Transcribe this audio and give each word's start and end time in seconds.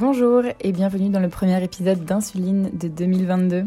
Bonjour 0.00 0.44
et 0.60 0.72
bienvenue 0.72 1.10
dans 1.10 1.20
le 1.20 1.28
premier 1.28 1.62
épisode 1.62 2.06
d'Insuline 2.06 2.70
de 2.72 2.88
2022. 2.88 3.66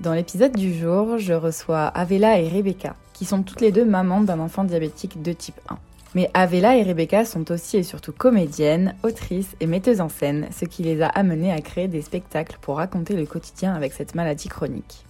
Dans 0.00 0.12
l'épisode 0.12 0.54
du 0.54 0.74
jour, 0.74 1.16
je 1.16 1.32
reçois 1.32 1.86
Avela 1.86 2.38
et 2.38 2.46
Rebecca, 2.46 2.94
qui 3.14 3.24
sont 3.24 3.42
toutes 3.42 3.62
les 3.62 3.72
deux 3.72 3.86
mamans 3.86 4.20
d'un 4.20 4.38
enfant 4.38 4.64
diabétique 4.64 5.22
de 5.22 5.32
type 5.32 5.58
1. 5.70 5.78
Mais 6.14 6.30
Avela 6.34 6.76
et 6.76 6.82
Rebecca 6.82 7.24
sont 7.24 7.50
aussi 7.50 7.78
et 7.78 7.84
surtout 7.84 8.12
comédiennes, 8.12 8.94
autrices 9.02 9.56
et 9.60 9.66
metteuses 9.66 10.02
en 10.02 10.10
scène, 10.10 10.46
ce 10.50 10.66
qui 10.66 10.82
les 10.82 11.00
a 11.00 11.06
amenées 11.06 11.52
à 11.52 11.62
créer 11.62 11.88
des 11.88 12.02
spectacles 12.02 12.58
pour 12.60 12.76
raconter 12.76 13.16
le 13.16 13.24
quotidien 13.24 13.72
avec 13.72 13.94
cette 13.94 14.14
maladie 14.14 14.48
chronique. 14.48 15.06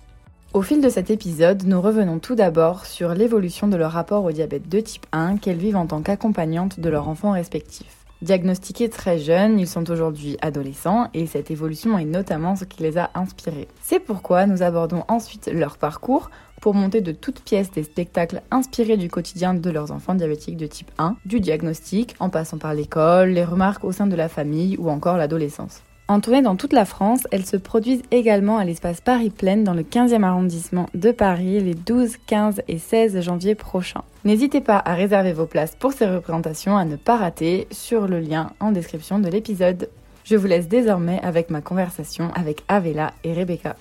Au 0.53 0.63
fil 0.63 0.81
de 0.81 0.91
cet 0.91 1.11
épisode, 1.11 1.65
nous 1.65 1.81
revenons 1.81 2.21
tout 2.21 2.37
d'abord 2.37 2.87
sur 2.87 3.15
l'évolution 3.15 3.67
de 3.67 3.77
leur 3.77 3.91
rapport 3.91 4.23
au 4.23 4.31
diabète 4.31 4.69
de 4.69 4.79
type 4.79 5.07
1 5.11 5.39
qu'elles 5.39 5.57
vivent 5.57 5.75
en 5.75 5.89
tant 5.89 6.03
qu'accompagnantes 6.03 6.79
de 6.79 6.89
leurs 6.89 7.09
enfants 7.09 7.33
respectifs. 7.33 8.02
Diagnostiqués 8.23 8.89
très 8.89 9.19
jeunes, 9.19 9.59
ils 9.59 9.67
sont 9.67 9.91
aujourd'hui 9.91 10.37
adolescents 10.41 11.09
et 11.13 11.27
cette 11.27 11.51
évolution 11.51 11.99
est 11.99 12.05
notamment 12.05 12.55
ce 12.55 12.65
qui 12.65 12.81
les 12.81 12.97
a 12.97 13.11
inspirés. 13.17 13.67
C'est 13.83 13.99
pourquoi 13.99 14.47
nous 14.47 14.63
abordons 14.63 15.03
ensuite 15.09 15.51
leur 15.53 15.77
parcours 15.77 16.31
pour 16.61 16.75
monter 16.75 17.01
de 17.01 17.11
toutes 17.11 17.41
pièces 17.41 17.73
des 17.73 17.83
spectacles 17.83 18.43
inspirés 18.53 18.97
du 18.97 19.09
quotidien 19.09 19.55
de 19.55 19.71
leurs 19.71 19.91
enfants 19.91 20.15
diabétiques 20.15 20.57
de 20.57 20.69
type 20.69 20.93
1, 20.99 21.17
du 21.27 21.41
diagnostic, 21.41 22.15
en 22.21 22.31
passant 22.31 22.59
par 22.59 22.75
l'école, 22.75 23.31
les 23.31 23.45
remarques 23.45 23.83
au 23.83 23.91
sein 23.91 24.07
de 24.07 24.15
la 24.15 24.29
famille 24.29 24.77
ou 24.79 24.89
encore 24.89 25.17
l'adolescence. 25.17 25.83
En 26.13 26.21
tournée 26.21 26.43
dans 26.43 26.57
toute 26.57 26.75
la 26.75 26.85
France, 26.85 27.27
elles 27.31 27.47
se 27.47 27.57
produisent 27.57 28.03
également 28.11 28.59
à 28.59 28.67
l'espace 28.67 29.01
Paris 29.01 29.31
Plaine 29.31 29.65
dans 29.65 29.73
le 29.73 29.83
15e 29.83 30.25
arrondissement 30.25 30.91
de 30.93 31.11
Paris 31.11 31.59
les 31.59 31.73
12, 31.73 32.19
15 32.27 32.61
et 32.69 32.77
16 32.77 33.23
janvier 33.23 33.55
prochains. 33.55 34.05
N'hésitez 34.27 34.61
pas 34.61 34.77
à 34.85 34.93
réserver 34.93 35.33
vos 35.33 35.47
places 35.47 35.75
pour 35.75 35.95
ces 35.95 36.07
représentations 36.07 36.77
à 36.77 36.85
ne 36.85 36.97
pas 36.97 37.17
rater 37.17 37.67
sur 37.71 38.09
le 38.09 38.21
lien 38.21 38.51
en 38.61 38.73
description 38.73 39.21
de 39.21 39.31
l'épisode. 39.31 39.89
Je 40.25 40.37
vous 40.37 40.47
laisse 40.47 40.69
désormais 40.69 41.19
avec 41.23 41.49
ma 41.49 41.63
conversation 41.63 42.31
avec 42.35 42.63
Avela 42.69 43.15
et 43.25 43.33
Rebecca. 43.33 43.77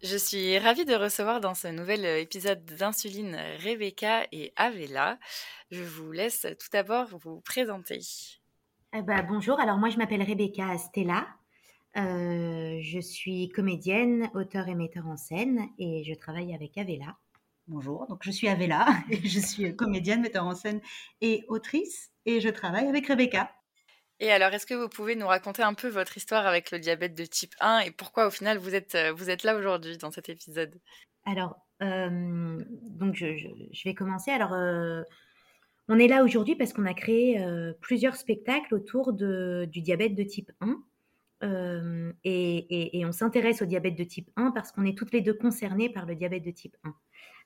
Je 0.00 0.16
suis 0.16 0.56
ravie 0.58 0.84
de 0.84 0.94
recevoir 0.94 1.40
dans 1.40 1.54
ce 1.54 1.66
nouvel 1.66 2.04
épisode 2.04 2.64
d'Insuline 2.64 3.36
Rebecca 3.64 4.28
et 4.30 4.52
Avela. 4.54 5.18
Je 5.72 5.82
vous 5.82 6.12
laisse 6.12 6.42
tout 6.42 6.68
d'abord 6.72 7.08
vous 7.18 7.40
présenter. 7.40 7.98
Eh 8.92 9.02
ben, 9.02 9.26
bonjour, 9.28 9.58
alors 9.58 9.76
moi 9.76 9.88
je 9.88 9.96
m'appelle 9.96 10.22
Rebecca 10.22 10.78
Stella. 10.78 11.26
Euh, 11.96 12.78
je 12.80 13.00
suis 13.00 13.48
comédienne, 13.48 14.30
auteur 14.34 14.68
et 14.68 14.76
metteur 14.76 15.08
en 15.08 15.16
scène 15.16 15.66
et 15.80 16.04
je 16.04 16.14
travaille 16.14 16.54
avec 16.54 16.78
Avela. 16.78 17.16
Bonjour, 17.66 18.06
donc 18.06 18.20
je 18.22 18.30
suis 18.30 18.46
Avela 18.46 18.86
et 19.10 19.26
je 19.28 19.40
suis 19.40 19.74
comédienne, 19.74 20.20
metteur 20.20 20.46
en 20.46 20.54
scène 20.54 20.80
et 21.20 21.44
autrice 21.48 22.12
et 22.24 22.40
je 22.40 22.50
travaille 22.50 22.86
avec 22.86 23.08
Rebecca. 23.08 23.50
Et 24.20 24.32
alors, 24.32 24.52
est-ce 24.52 24.66
que 24.66 24.74
vous 24.74 24.88
pouvez 24.88 25.14
nous 25.14 25.26
raconter 25.26 25.62
un 25.62 25.74
peu 25.74 25.88
votre 25.88 26.16
histoire 26.16 26.46
avec 26.46 26.72
le 26.72 26.80
diabète 26.80 27.14
de 27.14 27.24
type 27.24 27.54
1 27.60 27.80
et 27.80 27.90
pourquoi 27.92 28.26
au 28.26 28.30
final 28.30 28.58
vous 28.58 28.74
êtes, 28.74 28.96
euh, 28.96 29.12
vous 29.12 29.30
êtes 29.30 29.44
là 29.44 29.56
aujourd'hui 29.56 29.96
dans 29.96 30.10
cet 30.10 30.28
épisode? 30.28 30.74
Alors, 31.24 31.56
euh, 31.82 32.58
donc 32.82 33.14
je, 33.14 33.84
vais 33.84 33.94
commencer. 33.94 34.32
Alors, 34.32 34.54
euh, 34.54 35.02
on 35.88 35.98
est 36.00 36.08
là 36.08 36.24
aujourd'hui 36.24 36.56
parce 36.56 36.72
qu'on 36.72 36.86
a 36.86 36.94
créé 36.94 37.40
plusieurs 37.80 38.16
spectacles 38.16 38.74
autour 38.74 39.12
de, 39.12 39.68
du 39.70 39.80
diabète 39.80 40.14
de 40.14 40.24
type 40.24 40.50
1. 40.60 40.82
Et, 42.24 42.98
et, 42.98 43.06
on 43.06 43.12
s'intéresse 43.12 43.62
au 43.62 43.66
diabète 43.66 43.94
de 43.94 44.04
type 44.04 44.28
1 44.36 44.50
parce 44.50 44.72
qu'on 44.72 44.84
est 44.84 44.98
toutes 44.98 45.12
les 45.12 45.20
deux 45.20 45.34
concernées 45.34 45.88
par 45.88 46.04
le 46.04 46.16
diabète 46.16 46.44
de 46.44 46.50
type 46.50 46.76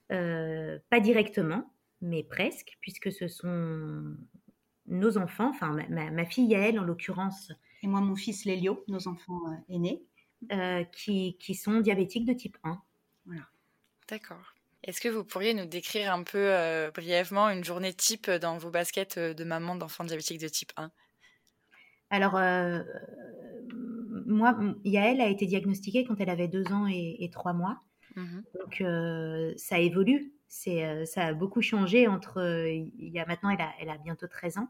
1. 0.09 0.79
pas 0.89 0.99
directement, 0.99 1.71
mais 2.01 2.23
presque, 2.23 2.77
puisque 2.81 3.11
ce 3.11 3.27
sont 3.27 4.17
nos 4.87 5.17
enfants, 5.17 5.49
enfin 5.49 5.77
ma, 5.89 6.25
fille 6.25 6.47
Yael 6.47 6.79
en 6.79 6.83
l'occurrence. 6.83 7.51
Et 7.81 7.87
moi 7.87 8.01
mon 8.01 8.15
fils 8.15 8.45
Lélio, 8.45 8.83
nos 8.87 9.07
enfants 9.07 9.41
euh, 9.47 9.73
aînés. 9.73 10.03
Euh, 10.51 10.83
qui, 10.83 11.37
qui, 11.39 11.55
sont 11.55 11.79
diabétiques 11.79 12.25
de 12.25 12.33
type 12.33 12.57
1. 12.65 12.77
Voilà. 13.25 13.43
D'accord. 14.09 14.53
Est-ce 14.83 14.99
que 14.99 15.07
vous 15.07 15.23
pourriez 15.23 15.53
nous 15.53 15.65
décrire 15.65 16.13
un 16.13 16.23
peu 16.23 16.51
euh, 16.51 16.91
brièvement 16.91 17.49
une 17.49 17.63
journée 17.63 17.93
type 17.93 18.29
dans 18.29 18.57
vos 18.57 18.69
baskets 18.69 19.17
de 19.17 19.43
maman 19.45 19.77
d'enfants 19.77 20.03
diabétiques 20.03 20.41
de 20.41 20.49
type 20.49 20.73
1 20.75 20.91
Alors, 22.09 22.37
moi, 24.25 24.57
Yael 24.83 25.21
a 25.21 25.27
été 25.27 25.45
diagnostiquée 25.45 26.03
quand 26.03 26.19
elle 26.19 26.29
avait 26.29 26.47
deux 26.47 26.71
ans 26.73 26.87
et, 26.87 27.29
trois 27.31 27.53
mois. 27.53 27.81
Mmh 28.15 28.41
Donc, 28.59 28.83
ça 29.57 29.79
évolue 29.79 30.33
c'est, 30.47 31.05
ça 31.07 31.25
a 31.25 31.33
beaucoup 31.33 31.63
changé 31.63 32.07
entre. 32.07 32.67
Il 32.67 33.09
y 33.09 33.19
a 33.19 33.25
maintenant, 33.25 33.49
elle 33.49 33.61
a, 33.61 33.73
elle 33.79 33.99
bientôt 34.03 34.27
13 34.27 34.59
ans. 34.59 34.69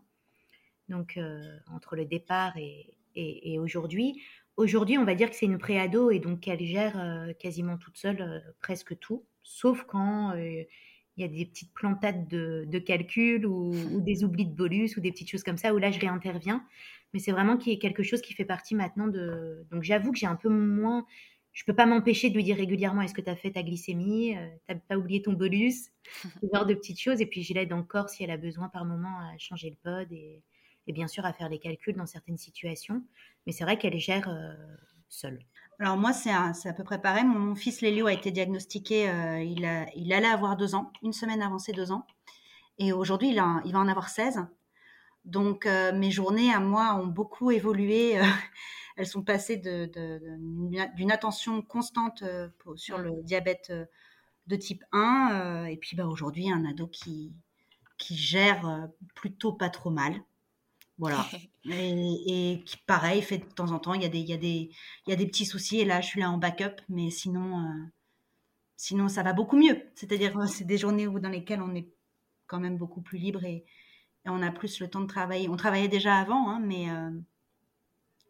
Donc, 0.88 1.20
entre 1.68 1.96
le 1.96 2.06
départ 2.06 2.54
et, 2.58 3.59
aujourd'hui. 3.59 4.22
Aujourd'hui, 4.56 4.98
on 4.98 5.04
va 5.04 5.16
dire 5.16 5.30
que 5.30 5.36
c'est 5.36 5.46
une 5.46 5.58
préado 5.58 6.09
et 6.09 6.20
donc 6.20 6.40
qu'elle 6.40 6.64
gère 6.64 7.28
quasiment 7.38 7.78
toute 7.78 7.98
seule 7.98 8.44
presque 8.62 8.98
tout, 9.00 9.26
sauf 9.42 9.84
quand 9.84 10.34
il 10.36 11.22
y 11.22 11.24
a 11.24 11.28
des 11.28 11.46
petites 11.46 11.74
plantades 11.74 12.28
de, 12.28 12.66
de 12.68 12.80
calcul 12.80 13.46
ou, 13.46 13.74
ou, 13.92 14.02
des 14.02 14.24
oublis 14.24 14.46
de 14.46 14.54
bolus 14.54 14.98
ou 14.98 15.02
des 15.02 15.12
petites 15.12 15.30
choses 15.30 15.44
comme 15.44 15.58
ça 15.58 15.74
où 15.74 15.78
là 15.78 15.92
je 15.92 16.00
réinterviens. 16.00 16.66
Mais 17.14 17.20
c'est 17.20 17.31
vraiment 17.31 17.58
quelque 17.58 18.02
chose 18.02 18.22
qui 18.22 18.34
fait 18.34 18.46
partie 18.46 18.74
maintenant 18.74 19.08
de. 19.08 19.66
Donc 19.70 19.84
j'avoue 19.84 20.12
que 20.12 20.18
j'ai 20.18 20.25
un 20.25 20.36
peu 20.36 20.50
moins 20.50 21.06
je 21.53 21.64
peux 21.66 21.75
pas 21.75 21.86
m'empêcher 21.86 22.30
de 22.30 22.36
lui 22.36 22.44
dire 22.44 22.58
régulièrement 22.58 23.03
est-ce 23.03 23.14
que 23.14 23.22
tu 23.22 23.30
as 23.30 23.36
fait 23.36 23.52
ta 23.52 23.62
glycémie, 23.62 24.36
euh, 24.36 24.47
tu 24.68 24.74
n'as 24.74 24.80
pas 24.80 24.97
oublié 24.97 25.22
ton 25.22 25.34
bolus, 25.34 25.91
ce 26.41 26.47
genre 26.52 26.66
de 26.66 26.74
petites 26.74 27.00
choses. 27.00 27.22
Et 27.22 27.28
puis 27.28 27.44
je 27.44 27.53
l'aide 27.53 27.72
encore 27.74 28.09
si 28.09 28.24
elle 28.24 28.31
a 28.31 28.38
besoin 28.38 28.69
par 28.69 28.86
moment 28.86 29.19
à 29.19 29.38
changer 29.38 29.69
le 29.69 29.75
pod 29.75 30.12
et, 30.12 30.44
bien 30.88 31.08
sûr 31.08 31.25
à 31.25 31.31
faire 31.31 31.47
les 31.47 31.59
calculs 31.59 31.96
dans 31.96 32.08
certaines 32.08 32.38
situations. 32.38 33.03
Mais 33.46 33.53
c'est 33.53 33.63
vrai 33.63 33.78
qu'elle 33.78 33.97
gère 34.00 34.28
euh, 34.28 34.53
seule. 35.09 35.40
Alors 35.80 35.96
moi, 35.96 36.12
c'est 36.12 36.31
à 36.31 36.74
peu 36.75 36.84
près 36.84 37.00
pareil. 37.00 37.24
Mon, 37.24 37.56
fils 37.56 37.81
Lélio 37.81 38.08
a 38.08 38.13
été 38.13 38.31
diagnostiqué, 38.31 39.09
euh, 39.09 39.42
il, 39.42 39.66
a, 39.66 39.86
il 39.96 40.12
allait 40.12 40.28
avoir 40.28 40.58
deux 40.58 40.75
ans, 40.75 40.92
une 41.03 41.13
semaine 41.13 41.42
avant 41.42 41.59
ses 41.59 41.72
deux 41.72 41.92
ans. 41.92 42.06
Et 42.80 42.94
aujourd'hui, 42.94 43.30
il, 43.30 43.44
il 43.66 43.74
va 43.74 43.80
en 43.80 43.88
avoir 43.88 44.09
16. 44.09 44.46
Donc 45.25 45.66
mes 45.66 46.12
journées 46.12 46.53
à 46.53 46.59
moi 46.59 46.96
ont 46.96 47.08
beaucoup 47.08 47.50
évolué 47.50 48.19
elles 48.96 49.08
sont 49.08 49.24
passées 49.24 49.58
d'une 49.58 51.12
attention 51.12 51.62
constante 51.62 52.22
euh, 52.24 52.50
sur 52.76 52.98
le 52.98 53.24
diabète 53.24 53.68
euh, 53.72 53.86
de 54.48 54.56
type 54.56 54.84
1. 54.92 55.31
Euh, 55.34 55.66
et 55.66 55.78
puis 55.78 55.96
bah, 55.96 56.06
aujourd'hui, 56.06 56.52
un 56.52 56.66
ado 56.66 56.88
qui, 56.88 57.34
qui 57.98 58.16
gère 58.16 58.90
plutôt 59.16 59.54
pas 59.54 59.70
trop 59.70 59.90
mal. 59.90 60.16
Voilà. 60.98 61.26
Et, 61.66 62.62
qui, 62.66 62.78
pareil, 62.86 63.22
fait 63.22 63.38
de 63.38 63.46
temps 63.46 63.72
en 63.72 63.80
temps, 63.80 63.94
il 63.94 64.02
y, 64.02 64.06
a 64.06 64.09
des, 64.09 64.20
il, 64.20 64.30
y 64.30 64.34
a 64.34 64.38
des, 64.38 64.70
il 65.08 65.10
y 65.10 65.14
a 65.14 65.16
des 65.16 65.25
petits 65.25 65.46
soucis. 65.46 65.80
Et 65.80 65.86
là, 65.86 66.02
je 66.02 66.08
suis 66.08 66.20
là 66.20 66.30
en 66.30 66.38
backup. 66.38 66.81
Mais 66.90 67.10
sinon, 67.10 67.66
sinon 68.75 69.08
ça 69.08 69.24
va 69.24 69.31
beaucoup 69.31 69.58
mieux. 69.58 69.81
C'est-à-dire, 69.96 70.38
c'est 70.48 70.66
des 70.66 70.78
journées 70.78 71.08
où, 71.08 71.20
dans 71.20 71.30
lesquelles 71.30 71.62
on 71.62 71.74
est 71.74 71.88
quand 72.48 72.60
même 72.60 72.78
beaucoup 72.78 73.02
plus 73.02 73.18
libre 73.18 73.44
et, 73.46 73.66
on 74.25 74.42
a 74.42 74.52
plus 74.52 74.80
le 74.80 74.90
temps 74.90 75.02
de 75.02 75.08
travailler. 75.08 75.50
On 75.50 75.58
travaillait 75.58 75.90
déjà 75.90 76.16
avant, 76.16 76.50
hein, 76.50 76.62
mais 76.62 76.88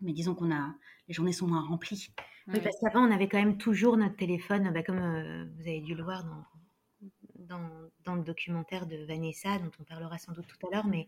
mais 0.03 0.14
disons 0.14 0.36
qu'on 0.36 0.52
a 0.52 0.75
les 1.08 1.14
journées 1.14 1.34
sont 1.34 1.47
moins 1.47 1.62
remplies. 1.62 2.14
Oui, 2.47 2.59
parce 2.62 2.78
qu'avant 2.80 3.08
on 3.08 3.12
avait 3.12 3.28
quand 3.28 3.38
même 3.38 3.58
toujours 3.58 3.97
notre 3.97 4.16
téléphone, 4.16 4.72
bah, 4.74 4.84
comme 4.84 5.00
euh, 5.00 5.46
vous 5.56 5.68
avez 5.68 5.81
dû 5.81 5.96
le 5.96 6.03
voir 6.03 6.24
dans, 6.24 7.09
dans, 7.38 7.69
dans, 8.03 8.16
le 8.16 8.24
documentaire 8.24 8.86
de 8.86 8.97
Vanessa, 9.06 9.59
dont 9.59 9.72
on 9.80 9.84
parlera 9.84 10.18
sans 10.18 10.34
doute 10.34 10.47
tout 10.47 10.68
à 10.68 10.75
l'heure, 10.75 10.86
mais 10.86 11.08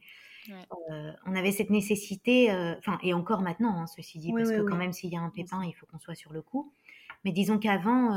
euh, 0.91 1.11
on 1.25 1.35
avait 1.35 1.51
cette 1.51 1.69
nécessité, 1.69 2.51
euh, 2.51 2.75
enfin 2.77 2.97
et 3.03 3.13
encore 3.13 3.41
maintenant, 3.41 3.81
hein, 3.81 3.87
ceci 3.87 4.19
dit, 4.19 4.31
parce 4.31 4.49
que 4.49 4.61
quand 4.61 4.77
même 4.77 4.93
s'il 4.93 5.11
y 5.11 5.17
a 5.17 5.21
un 5.21 5.29
pépin, 5.29 5.63
il 5.65 5.73
faut 5.73 5.85
qu'on 5.85 5.99
soit 5.99 6.15
sur 6.15 6.31
le 6.31 6.41
coup. 6.41 6.71
Mais 7.23 7.31
disons 7.31 7.57
qu'avant, 7.57 8.11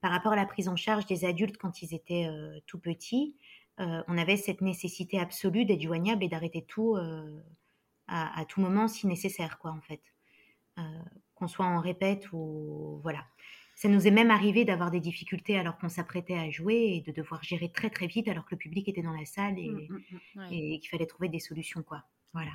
par 0.00 0.10
rapport 0.10 0.32
à 0.32 0.36
la 0.36 0.44
prise 0.44 0.68
en 0.68 0.74
charge 0.74 1.06
des 1.06 1.24
adultes 1.24 1.56
quand 1.56 1.82
ils 1.82 1.94
étaient 1.94 2.28
tout 2.66 2.80
petits, 2.80 3.36
on 3.78 4.18
avait 4.18 4.36
cette 4.36 4.60
nécessité 4.60 5.20
absolue 5.20 5.64
d'être 5.64 5.82
joignable 5.82 6.24
et 6.24 6.28
d'arrêter 6.28 6.62
tout 6.62 6.96
à, 8.08 8.44
tout 8.48 8.60
moment 8.60 8.88
si 8.88 9.06
nécessaire, 9.06 9.58
quoi, 9.58 9.72
en 9.72 9.80
fait. 9.80 10.00
Euh, 10.78 10.82
qu'on 11.34 11.48
soit 11.48 11.66
en 11.66 11.80
répète 11.80 12.32
ou 12.32 13.00
voilà. 13.02 13.26
Ça 13.74 13.88
nous 13.88 14.06
est 14.06 14.10
même 14.10 14.30
arrivé 14.30 14.64
d'avoir 14.64 14.90
des 14.90 15.00
difficultés 15.00 15.58
alors 15.58 15.76
qu'on 15.76 15.90
s'apprêtait 15.90 16.38
à 16.38 16.50
jouer 16.50 16.94
et 16.96 17.00
de 17.02 17.12
devoir 17.12 17.42
gérer 17.42 17.70
très 17.70 17.90
très 17.90 18.06
vite 18.06 18.28
alors 18.28 18.44
que 18.46 18.54
le 18.54 18.58
public 18.58 18.88
était 18.88 19.02
dans 19.02 19.12
la 19.12 19.26
salle 19.26 19.58
et, 19.58 19.68
mmh, 19.68 19.88
mmh, 19.88 20.18
mmh, 20.34 20.52
et 20.52 20.80
qu'il 20.80 20.88
fallait 20.88 21.06
trouver 21.06 21.28
des 21.28 21.40
solutions, 21.40 21.82
quoi. 21.82 22.04
Voilà. 22.32 22.52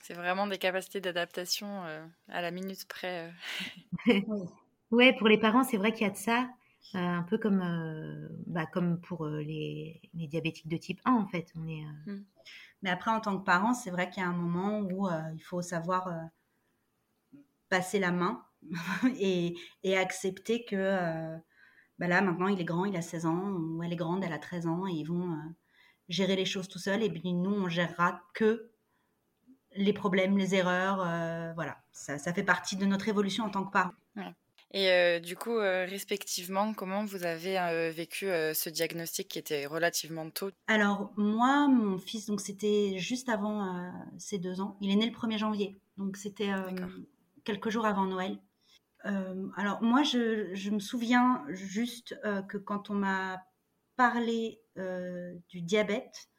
C'est 0.00 0.12
vraiment 0.12 0.46
des 0.46 0.58
capacités 0.58 1.00
d'adaptation 1.00 1.84
euh, 1.84 2.06
à 2.28 2.42
la 2.42 2.50
minute 2.50 2.86
près. 2.86 3.32
Euh. 4.08 4.20
ouais, 4.90 5.14
pour 5.14 5.28
les 5.28 5.38
parents, 5.38 5.64
c'est 5.64 5.78
vrai 5.78 5.92
qu'il 5.92 6.06
y 6.06 6.10
a 6.10 6.12
de 6.12 6.16
ça. 6.16 6.50
un 6.92 7.22
peu 7.22 7.38
comme, 7.38 8.28
bah, 8.46 8.66
comme 8.66 9.00
pour 9.00 9.26
les, 9.26 10.00
les, 10.12 10.28
diabétiques 10.28 10.68
de 10.68 10.76
type 10.76 11.00
1, 11.06 11.12
en 11.12 11.26
fait. 11.26 11.52
On 11.56 11.66
est, 11.68 11.84
mais 12.84 12.90
après, 12.90 13.10
en 13.10 13.20
tant 13.20 13.38
que 13.38 13.44
parent, 13.44 13.72
c'est 13.72 13.90
vrai 13.90 14.10
qu'il 14.10 14.22
y 14.22 14.26
a 14.26 14.28
un 14.28 14.34
moment 14.34 14.80
où 14.80 15.08
euh, 15.08 15.18
il 15.34 15.40
faut 15.40 15.62
savoir 15.62 16.06
euh, 16.08 16.20
passer 17.70 17.98
la 17.98 18.12
main 18.12 18.44
et, 19.18 19.56
accepter 19.96 20.66
que 20.66 20.76
euh, 20.76 21.34
bah 21.98 22.08
là, 22.08 22.20
maintenant, 22.20 22.48
il 22.48 22.60
est 22.60 22.64
grand, 22.64 22.84
il 22.84 22.94
a 22.94 23.00
16 23.00 23.24
ans, 23.24 23.52
ou 23.52 23.82
elle 23.82 23.94
est 23.94 23.96
grande, 23.96 24.22
elle 24.22 24.34
a 24.34 24.38
13 24.38 24.66
ans, 24.66 24.86
et 24.86 24.92
ils 24.92 25.04
vont, 25.04 25.34
gérer 26.10 26.36
les 26.36 26.44
choses 26.44 26.68
tout 26.68 26.78
seul 26.78 27.02
et 27.02 27.08
puis 27.08 27.32
nous, 27.32 27.54
on 27.54 27.68
gérera 27.70 28.20
que 28.34 28.70
les 29.74 29.94
problèmes, 29.94 30.36
les 30.36 30.54
erreurs. 30.54 30.98
voilà, 31.54 31.78
ça, 31.90 32.18
fait 32.18 32.42
partie 32.42 32.76
de 32.76 32.84
notre 32.84 33.08
évolution 33.08 33.44
en 33.44 33.50
tant 33.50 33.64
que 33.64 33.72
parents. 33.72 33.94
Et 34.74 34.90
euh, 34.90 35.20
du 35.20 35.36
coup, 35.36 35.56
euh, 35.56 35.86
respectivement, 35.88 36.74
comment 36.74 37.04
vous 37.04 37.24
avez 37.24 37.60
euh, 37.60 37.92
vécu 37.92 38.26
ce 38.26 38.68
diagnostic 38.68 39.28
qui 39.28 39.38
était 39.38 39.66
relativement 39.66 40.28
tôt? 40.30 40.50
Alors, 40.66 41.12
moi, 41.16 41.68
mon 41.68 41.96
fils, 41.96 42.26
donc 42.26 42.40
c'était 42.40 42.98
juste 42.98 43.28
avant 43.28 43.92
ses 44.18 44.38
deux 44.38 44.60
ans. 44.60 44.76
Il 44.80 44.90
est 44.90 44.96
né 44.96 45.06
le 45.06 45.12
1er 45.12 45.38
janvier. 45.38 45.78
Donc, 45.96 46.16
c'était 46.16 46.50
quelques 47.44 47.70
jours 47.70 47.86
avant 47.86 48.06
Noël. 48.06 48.36
alors, 49.04 49.80
moi, 49.80 50.02
je, 50.02 50.52
je, 50.54 50.70
me 50.70 50.80
souviens 50.80 51.44
juste 51.50 52.18
que 52.48 52.58
quand 52.58 52.90
on 52.90 52.94
m'a 52.94 53.44
parlé 53.94 54.60
du 55.50 55.62
diabète, 55.62 56.30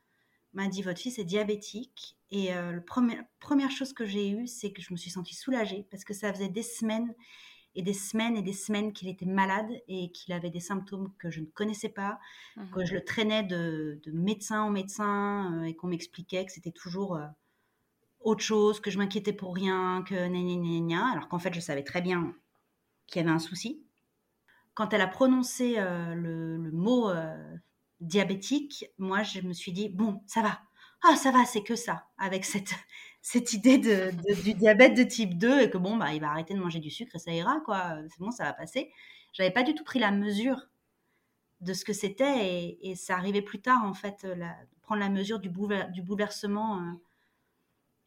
m'a 0.52 0.68
dit 0.68 0.82
votre 0.82 1.00
fils 1.00 1.20
est 1.20 1.24
diabétique. 1.24 2.18
Et 2.32 2.50
la 2.50 2.82
première, 2.82 3.24
première 3.40 3.72
chose 3.72 3.94
que 3.94 4.06
j'ai 4.06 4.30
eue, 4.30 4.46
c'est 4.46 4.74
que 4.74 4.82
je 4.82 4.92
me 4.92 4.98
suis 4.98 5.12
sentie 5.12 5.36
soulagée 5.36 5.88
parce 5.90 6.04
que 6.04 6.14
ça 6.14 6.34
faisait 6.34 6.50
des 6.50 6.64
semaines 6.64 7.14
et 7.76 7.82
des 7.82 7.94
semaines 7.94 8.38
et 8.38 8.42
des 8.42 8.54
semaines 8.54 8.94
qu'il 8.94 9.10
était 9.10 9.26
malade 9.26 9.70
et 9.88 10.12
qu'il 10.12 10.34
avait 10.34 10.50
des 10.50 10.60
symptômes 10.60 11.12
que 11.20 11.30
je 11.30 11.42
ne 11.42 11.46
connaissais 11.46 11.90
pas, 11.90 12.20
mmh 12.56 12.72
que 12.72 12.86
je 12.86 12.94
le 12.94 13.04
traînais 13.04 13.44
de, 13.44 14.02
médecin 14.08 14.62
en 14.62 14.70
médecin 14.70 15.54
euh, 15.54 15.64
et 15.66 15.76
qu'on 15.76 15.88
m'expliquait 15.88 16.46
que 16.46 16.52
c'était 16.52 16.72
toujours 16.72 17.16
euh, 17.16 17.26
autre 18.22 18.44
chose, 18.44 18.80
que 18.80 18.90
je 18.90 18.98
m'inquiétais 18.98 19.34
pour 19.34 19.54
rien, 19.54 20.04
que 20.08 20.16
gna, 20.16 21.12
alors 21.12 21.28
qu'en 21.28 21.40
fait 21.40 21.54
je 21.54 21.60
savais 21.60 21.84
très 21.84 22.02
bien 22.02 22.34
qu'il 23.08 23.22
y 23.22 23.26
avait 23.26 23.34
un 23.34 23.40
souci. 23.40 23.84
Quand 24.74 24.94
elle 24.94 25.02
a 25.02 25.08
prononcé 25.08 25.76
euh, 25.78 26.16
le, 26.16 26.58
le, 26.58 26.72
mot 26.72 27.12
diabétique, 28.02 28.86
moi 28.98 29.24
je 29.24 29.42
me 29.42 29.54
suis 29.54 29.72
dit 29.72 29.90
bon 29.90 30.22
ça 30.26 30.42
va, 30.42 30.60
ah 31.04 31.16
ça 31.16 31.32
va 31.32 31.46
c'est 31.46 31.64
que 31.64 31.76
ça 31.76 32.06
avec 32.18 32.46
cette 32.46 32.74
cette 33.28 33.54
idée 33.54 33.80
de, 33.80 34.12
du 34.44 34.54
diabète 34.54 34.96
de 34.96 35.02
type 35.02 35.36
2 35.36 35.62
et 35.62 35.70
que 35.72 35.80
bon, 35.80 35.98
bah, 35.98 36.14
il 36.14 36.22
va 36.22 36.30
arrêter 36.30 36.54
de 36.54 36.60
manger 36.60 36.80
du 36.80 36.92
sucre 36.92 37.16
et 37.16 37.18
ça 37.18 37.32
ira, 37.32 37.60
quoi. 37.66 37.98
C'est 38.08 38.20
bon, 38.20 38.30
ça 38.30 38.44
va 38.44 38.54
passer. 38.54 38.92
J'avais 39.34 39.50
pas 39.50 39.64
du 39.64 39.74
tout 39.74 39.84
pris 39.84 39.98
la 39.98 40.12
mesure 40.12 40.68
de 41.60 41.74
ce 41.74 41.84
que 41.86 41.92
c'était 41.92 42.78
et, 42.84 42.94
ça 42.94 43.16
arrivait 43.16 43.42
plus 43.42 43.62
tard, 43.62 43.84
en 43.84 43.96
fait, 43.96 44.26
la, 44.26 44.56
prendre 44.84 45.02
la 45.02 45.10
mesure 45.10 45.40
du, 45.40 45.50
du 45.50 46.04
bouleversement 46.04 46.78
euh, 46.78 46.92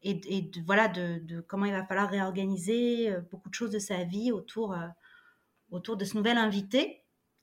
et, 0.03 0.15
de, 0.15 0.61
voilà, 0.65 0.87
de, 0.87 1.41
comment 1.49 1.65
il 1.65 1.73
va 1.73 1.85
falloir 1.85 2.09
réorganiser 2.09 3.11
euh, 3.11 3.21
beaucoup 3.33 3.49
de 3.49 3.55
choses 3.55 3.73
de 3.73 3.81
sa 3.81 4.05
vie 4.05 4.31
autour, 4.31 4.73
euh, 4.73 4.87
autour 5.73 5.97
de 5.97 6.05
ce 6.05 6.17
nouvel 6.17 6.39
invité. 6.39 7.03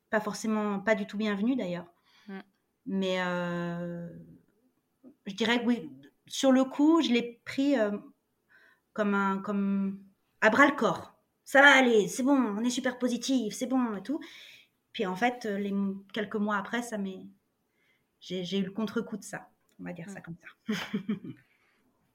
Pas 0.10 0.22
forcément, 0.22 0.80
pas 0.80 0.96
du 0.96 1.08
tout 1.08 1.18
bienvenu 1.18 1.58
d'ailleurs. 1.58 1.92
Mm. 2.30 2.40
Mais 2.86 3.18
je 5.26 5.34
dirais 5.34 5.60
que 5.60 5.66
oui, 5.66 5.92
sur 6.28 6.52
le 6.52 6.64
coup, 6.64 7.02
je 7.02 7.10
l'ai 7.10 7.42
pris 7.46 7.78
euh, 7.78 7.98
comme 8.94 9.14
un 9.14 9.40
comme 9.40 10.00
à 10.42 10.50
bras 10.50 10.68
le 10.68 10.76
corps. 10.76 11.14
Ça 11.44 11.62
va 11.62 11.70
aller, 11.76 12.08
c'est 12.08 12.24
bon, 12.24 12.36
on 12.36 12.64
est 12.64 12.70
super 12.70 12.98
positif, 12.98 13.54
c'est 13.54 13.68
bon 13.68 13.96
et 13.96 14.04
tout. 14.04 14.20
Puis 14.94 15.06
en 15.06 15.16
fait, 15.16 15.46
les 15.46 15.74
quelques 16.14 16.36
mois 16.36 16.58
après, 16.58 16.82
ça 16.82 16.98
m'est 16.98 17.26
j'ai 18.22 18.58
eu 18.58 18.64
le 18.64 18.72
contre-coup 18.72 19.18
de 19.18 19.24
ça. 19.24 19.50
On 19.80 19.84
va 19.84 19.94
dire 19.94 20.10
ça 20.10 20.22
comme 20.22 20.36
ça. 20.36 20.74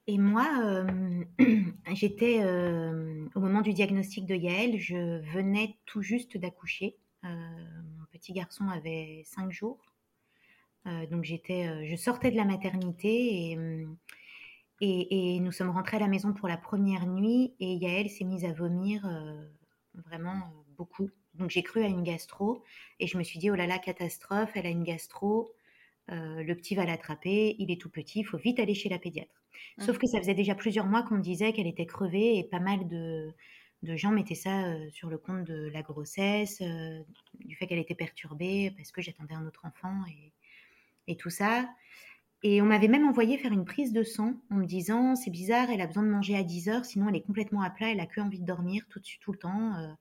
Et 0.07 0.19
moi, 0.19 0.49
euh, 0.65 1.25
j'étais 1.95 2.41
euh, 2.43 3.29
au 3.35 3.41
moment 3.41 3.61
du 3.61 3.73
diagnostic 3.73 4.27
de 4.27 4.35
Yael, 4.35 4.79
je 4.79 5.21
venais 5.33 5.79
tout 5.87 6.03
juste 6.03 6.37
d'accoucher. 6.37 6.97
mon 7.23 8.07
petit 8.11 8.33
garçon 8.33 8.69
avait 8.69 9.23
cinq 9.25 9.53
jours. 9.53 9.90
Euh, 10.87 11.07
donc 11.07 11.25
j'étais, 11.25 11.67
euh, 11.67 11.85
je 11.85 11.97
sortais 11.97 12.31
de 12.31 12.37
la 12.37 12.45
maternité 12.45 13.55
hum, 13.57 13.97
et, 14.81 15.35
et, 15.37 15.41
nous 15.41 15.53
sommes 15.53 15.69
rentrés 15.69 15.99
à 15.99 16.01
la 16.01 16.09
maison 16.09 16.33
pour 16.33 16.49
la 16.49 16.57
première 16.57 17.07
nuit 17.07 17.55
et 17.61 17.75
Yael 17.75 18.09
s'est 18.09 18.25
mise 18.25 18.47
à 18.47 18.53
vomir 18.53 19.07
euh, 19.07 19.45
vraiment 20.07 20.51
beaucoup. 20.79 21.11
Donc 21.35 21.51
j'ai 21.51 21.63
cru 21.63 21.83
à 21.85 21.87
une 21.87 22.03
gastro 22.03 22.65
et 22.99 23.07
je 23.07 23.19
me 23.19 23.23
suis 23.23 23.39
dit 23.39 23.51
oh 23.51 23.55
là 23.55 23.67
là 23.67 23.79
catastrophe, 23.79 24.53
elle 24.55 24.67
a 24.67 24.71
une 24.71 24.85
gastro, 24.85 25.53
le 26.09 26.55
petit 26.55 26.75
va 26.75 26.85
l'attraper, 26.87 27.55
il 27.59 27.71
est 27.71 27.81
tout 27.81 27.91
petit, 27.91 28.21
il 28.21 28.25
faut 28.25 28.39
vite 28.39 28.59
aller 28.59 28.75
chez 28.75 28.89
la 28.89 28.99
pédiatre. 28.99 29.45
Mmh. 29.79 29.83
Sauf 29.83 29.99
que 29.99 30.09
ça 30.09 30.19
faisait 30.19 30.35
déjà 30.35 30.55
plusieurs 30.55 30.87
mois 30.87 31.03
qu'on 31.03 31.17
me 31.17 31.23
disait 31.23 31.53
qu'elle 31.53 31.69
était 31.69 31.87
crevée 31.87 32.39
et 32.39 32.45
pas 32.45 32.59
mal 32.59 32.89
de, 32.89 33.33
de 33.83 33.97
gens 33.97 34.11
mettaient 34.11 34.35
ça 34.35 34.75
sur 34.89 35.09
le 35.09 35.19
compte 35.19 35.45
de 35.45 35.69
la 35.69 35.83
grossesse, 35.83 36.63
du 37.39 37.55
fait 37.55 37.67
qu'elle 37.67 37.79
était 37.79 37.95
perturbée 37.95 38.73
parce 38.77 38.91
que 38.91 39.03
j'attendais 39.03 39.35
un 39.35 39.47
autre 39.47 39.67
enfant 39.67 39.95
et, 40.09 40.33
et 41.11 41.17
tout 41.17 41.31
ça. 41.31 41.69
Et 42.43 42.63
on 42.63 42.67
m'avait 42.67 42.89
même 42.89 43.07
envoyé 43.07 43.37
faire 43.37 43.53
une 43.53 43.67
prise 43.67 43.93
de 43.93 44.03
sang 44.03 44.35
en 44.51 44.57
me 44.57 44.65
disant 44.65 45.15
c'est 45.15 45.31
bizarre, 45.31 45.69
elle 45.71 45.83
a 45.83 45.87
besoin 45.87 46.03
de 46.03 46.09
manger 46.09 46.37
à 46.37 46.43
10 46.43 46.69
heures, 46.71 46.85
sinon 46.87 47.09
elle 47.11 47.17
est 47.17 47.21
complètement 47.23 47.61
à 47.61 47.69
plat, 47.69 47.91
elle 47.91 48.01
a 48.01 48.07
que 48.07 48.21
envie 48.21 48.41
de 48.41 48.47
dormir 48.47 48.85
tout, 48.89 49.01
tout 49.21 49.33
le 49.33 49.39
temps. 49.39 49.75
Euh, 49.77 49.93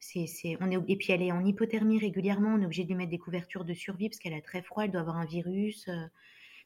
c'est, 0.00 0.56
on 0.60 0.70
est, 0.70 0.78
et 0.88 0.96
puis 0.96 1.12
elle 1.12 1.22
est 1.22 1.32
en 1.32 1.44
hypothermie 1.44 1.98
régulièrement, 1.98 2.54
on 2.54 2.60
est 2.60 2.64
obligé 2.64 2.84
de 2.84 2.88
lui 2.88 2.94
mettre 2.94 3.10
des 3.10 3.18
couvertures 3.18 3.64
de 3.64 3.74
survie 3.74 4.08
parce 4.08 4.18
qu'elle 4.18 4.34
a 4.34 4.40
très 4.40 4.62
froid, 4.62 4.84
elle 4.84 4.90
doit 4.90 5.00
avoir 5.00 5.16
un 5.16 5.24
virus. 5.24 5.86
Euh. 5.88 6.06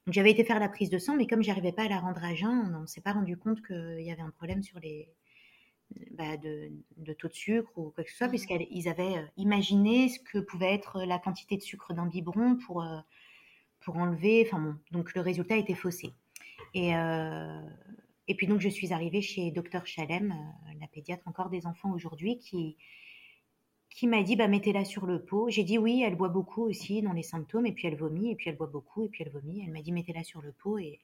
Donc 0.06 0.14
j'avais 0.14 0.30
été 0.30 0.44
faire 0.44 0.60
la 0.60 0.68
prise 0.68 0.90
de 0.90 0.98
sang, 0.98 1.16
mais 1.16 1.26
comme 1.26 1.42
j'arrivais 1.42 1.72
pas 1.72 1.84
à 1.84 1.88
la 1.88 1.98
rendre 1.98 2.22
à 2.24 2.34
jeun, 2.34 2.74
on 2.76 2.80
ne 2.80 2.86
s'est 2.86 3.00
pas 3.00 3.12
rendu 3.12 3.36
compte 3.36 3.64
qu'il 3.66 4.00
y 4.00 4.10
avait 4.10 4.22
un 4.22 4.30
problème 4.30 4.62
sur 4.62 4.78
les, 4.80 5.08
bah, 6.12 6.36
de, 6.36 6.70
de, 6.96 7.12
taux 7.12 7.28
de 7.28 7.34
sucre 7.34 7.70
ou 7.76 7.90
quoi 7.90 8.04
que 8.04 8.10
ce 8.10 8.16
soit, 8.16 8.26
mmh. 8.26 8.30
puisqu'ils 8.30 8.88
avaient 8.88 9.18
euh, 9.18 9.26
imaginé 9.36 10.08
ce 10.08 10.18
que 10.20 10.38
pouvait 10.38 10.74
être 10.74 11.02
la 11.04 11.18
quantité 11.18 11.56
de 11.56 11.62
sucre 11.62 11.92
d'un 11.92 12.06
biberon 12.06 12.56
pour 12.56 12.82
pour 13.80 13.96
enlever. 13.96 14.44
Enfin 14.46 14.60
bon, 14.60 14.76
donc 14.92 15.14
le 15.14 15.20
résultat 15.20 15.56
était 15.56 15.74
faussé. 15.74 16.12
Et, 16.74 16.94
euh, 16.94 17.60
et 18.26 18.34
puis 18.34 18.46
donc 18.46 18.60
je 18.60 18.68
suis 18.68 18.92
arrivée 18.92 19.22
chez 19.22 19.50
docteur 19.50 19.86
Chalem, 19.86 20.32
euh, 20.32 20.72
la 20.80 20.86
pédiatre 20.86 21.26
encore 21.26 21.50
des 21.50 21.66
enfants 21.66 21.92
aujourd'hui, 21.92 22.38
qui, 22.38 22.76
qui 23.90 24.06
m'a 24.06 24.22
dit 24.22 24.36
bah, 24.36 24.48
mettez-la 24.48 24.84
sur 24.84 25.06
le 25.06 25.24
pot. 25.24 25.48
J'ai 25.48 25.64
dit 25.64 25.78
oui, 25.78 26.02
elle 26.02 26.16
boit 26.16 26.28
beaucoup 26.28 26.62
aussi 26.62 27.02
dans 27.02 27.12
les 27.12 27.22
symptômes, 27.22 27.66
et 27.66 27.72
puis 27.72 27.88
elle 27.88 27.96
vomit, 27.96 28.30
et 28.30 28.36
puis 28.36 28.50
elle 28.50 28.56
boit 28.56 28.66
beaucoup, 28.66 29.04
et 29.04 29.08
puis 29.08 29.24
elle 29.24 29.32
vomit. 29.32 29.62
Elle 29.64 29.72
m'a 29.72 29.82
dit 29.82 29.92
mettez-la 29.92 30.24
sur 30.24 30.42
le 30.42 30.52
pot. 30.52 30.78
Et, 30.78 31.00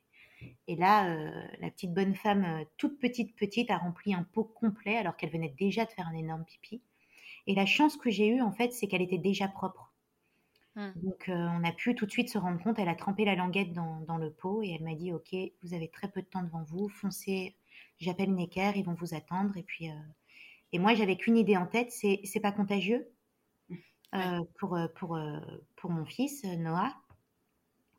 et 0.68 0.76
là, 0.76 1.08
euh, 1.08 1.42
la 1.60 1.70
petite 1.70 1.94
bonne 1.94 2.14
femme, 2.14 2.64
toute 2.76 2.98
petite, 2.98 3.34
petite, 3.36 3.70
a 3.70 3.78
rempli 3.78 4.12
un 4.14 4.24
pot 4.24 4.44
complet 4.44 4.96
alors 4.96 5.16
qu'elle 5.16 5.30
venait 5.30 5.54
déjà 5.58 5.84
de 5.84 5.90
faire 5.90 6.08
un 6.08 6.16
énorme 6.16 6.44
pipi. 6.44 6.82
Et 7.46 7.54
la 7.54 7.66
chance 7.66 7.96
que 7.96 8.10
j'ai 8.10 8.28
eue, 8.28 8.40
en 8.40 8.52
fait, 8.52 8.72
c'est 8.72 8.86
qu'elle 8.86 9.02
était 9.02 9.18
déjà 9.18 9.48
propre. 9.48 9.83
Mmh. 10.76 10.90
Donc, 10.96 11.28
euh, 11.28 11.48
on 11.52 11.62
a 11.64 11.72
pu 11.72 11.94
tout 11.94 12.06
de 12.06 12.10
suite 12.10 12.28
se 12.28 12.38
rendre 12.38 12.60
compte. 12.62 12.78
Elle 12.78 12.88
a 12.88 12.94
trempé 12.94 13.24
la 13.24 13.36
languette 13.36 13.72
dans, 13.72 14.16
le 14.18 14.30
pot 14.30 14.62
et 14.62 14.70
elle 14.70 14.82
m'a 14.82 14.94
dit 14.94 15.12
Ok, 15.12 15.34
vous 15.62 15.74
avez 15.74 15.88
très 15.88 16.08
peu 16.08 16.20
de 16.20 16.26
temps 16.26 16.42
devant 16.42 16.64
vous, 16.64 16.88
foncez. 16.88 17.56
J'appelle 18.00 18.34
Necker, 18.34 18.72
ils 18.74 18.84
vont 18.84 18.94
vous 18.94 19.14
attendre. 19.14 19.56
Et 19.56 19.62
puis, 19.62 19.90
euh, 19.90 19.94
et 20.72 20.78
moi, 20.78 20.94
j'avais 20.94 21.16
qu'une 21.16 21.36
idée 21.36 21.56
en 21.56 21.66
tête 21.66 21.92
c'est 21.92 22.20
c'est 22.24 22.40
pas 22.40 22.52
contagieux 22.52 23.08
euh, 24.14 24.40
pour, 24.58 24.78
pour, 24.96 25.18
pour 25.76 25.90
mon 25.90 26.04
fils, 26.04 26.44
Noah, 26.44 26.94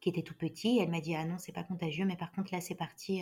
qui 0.02 0.10
était 0.10 0.22
tout 0.22 0.36
petit. 0.36 0.80
Elle 0.80 0.90
m'a 0.90 1.02
dit 1.02 1.16
Ah 1.16 1.26
non, 1.26 1.38
c'est 1.38 1.54
pas 1.54 1.64
contagieux, 1.64 2.06
mais 2.06 2.18
par 2.18 2.32
contre, 2.32 2.54
là, 2.54 2.62
c'est 2.62 2.76
parti. 2.76 3.22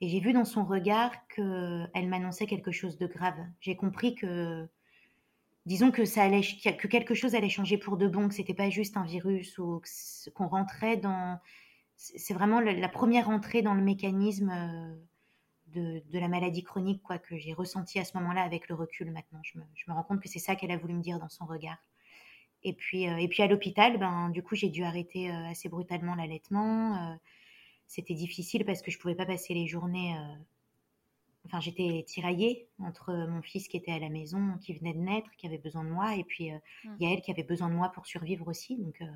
Et 0.00 0.08
j'ai 0.08 0.20
vu 0.20 0.32
dans 0.32 0.44
son 0.44 0.64
regard 0.64 1.12
qu'elle 1.28 2.08
m'annonçait 2.08 2.46
quelque 2.46 2.70
chose 2.70 2.98
de 2.98 3.06
grave. 3.06 3.38
J'ai 3.60 3.76
compris 3.76 4.14
que 4.14 4.68
disons 5.66 5.90
que 5.90 6.04
ça 6.04 6.22
allait, 6.22 6.42
que 6.42 6.86
quelque 6.86 7.14
chose 7.14 7.34
allait 7.34 7.48
changer 7.48 7.78
pour 7.78 7.96
de 7.96 8.08
bon, 8.08 8.28
que 8.28 8.34
c'était 8.34 8.54
pas 8.54 8.70
juste 8.70 8.96
un 8.96 9.04
virus 9.04 9.58
ou 9.58 9.82
qu'on 10.34 10.48
rentrait 10.48 10.96
dans, 10.96 11.38
c'est 11.98 12.32
vraiment 12.34 12.60
la 12.60 12.88
première 12.88 13.28
entrée 13.28 13.60
dans 13.60 13.74
le 13.74 13.82
mécanisme 13.82 14.50
euh, 14.50 16.00
de, 16.06 16.18
la 16.18 16.28
maladie 16.28 16.62
chronique 16.62 17.02
quoi 17.02 17.18
que 17.18 17.36
j'ai 17.36 17.52
ressenti 17.52 17.98
à 17.98 18.04
ce 18.04 18.16
moment-là 18.18 18.42
avec 18.42 18.68
le 18.68 18.76
recul 18.76 19.10
maintenant. 19.10 19.40
Je 19.42 19.58
me, 19.58 19.92
rends 19.92 20.04
compte 20.04 20.20
que 20.20 20.28
c'est 20.28 20.38
ça 20.38 20.54
qu'elle 20.54 20.70
a 20.70 20.76
voulu 20.76 20.94
me 20.94 21.02
dire 21.02 21.18
dans 21.18 21.28
son 21.28 21.44
regard. 21.44 21.78
Et 22.62 22.72
puis, 22.72 23.08
euh, 23.08 23.16
et 23.16 23.28
puis 23.28 23.42
à 23.42 23.48
l'hôpital, 23.48 23.98
ben 23.98 24.30
du 24.30 24.42
coup 24.42 24.54
j'ai 24.54 24.68
dû 24.68 24.84
arrêter 24.84 25.30
euh, 25.30 25.50
assez 25.50 25.68
brutalement 25.68 26.14
l'allaitement. 26.14 27.18
c'était 27.86 28.14
difficile 28.14 28.64
parce 28.64 28.80
que 28.80 28.90
je 28.90 28.98
pouvais 28.98 29.14
pas 29.16 29.26
passer 29.26 29.54
les 29.54 29.66
journées 29.66 30.16
enfin, 31.48 31.60
j'étais 31.60 32.04
tiraillée 32.06 32.68
entre 32.78 33.12
mon 33.28 33.42
fils 33.42 33.68
qui 33.68 33.76
était 33.76 33.92
à 33.92 33.98
la 33.98 34.10
maison, 34.10 34.58
qui 34.60 34.74
venait 34.74 34.92
de 34.92 34.98
naître, 34.98 35.30
qui 35.36 35.46
avait 35.46 35.58
besoin 35.58 35.82
de 35.82 35.90
moi, 35.90 36.14
et 36.14 36.24
puis 36.24 36.52
euh, 36.52 36.58
mmh. 36.84 36.96
il 37.00 37.06
y 37.06 37.10
a 37.10 37.14
elle 37.14 37.22
qui 37.22 37.30
avait 37.30 37.42
besoin 37.42 37.68
de 37.68 37.74
moi 37.74 37.88
pour 37.88 38.06
survivre 38.06 38.46
aussi. 38.48 38.76
Donc, 38.76 39.00
euh, 39.00 39.06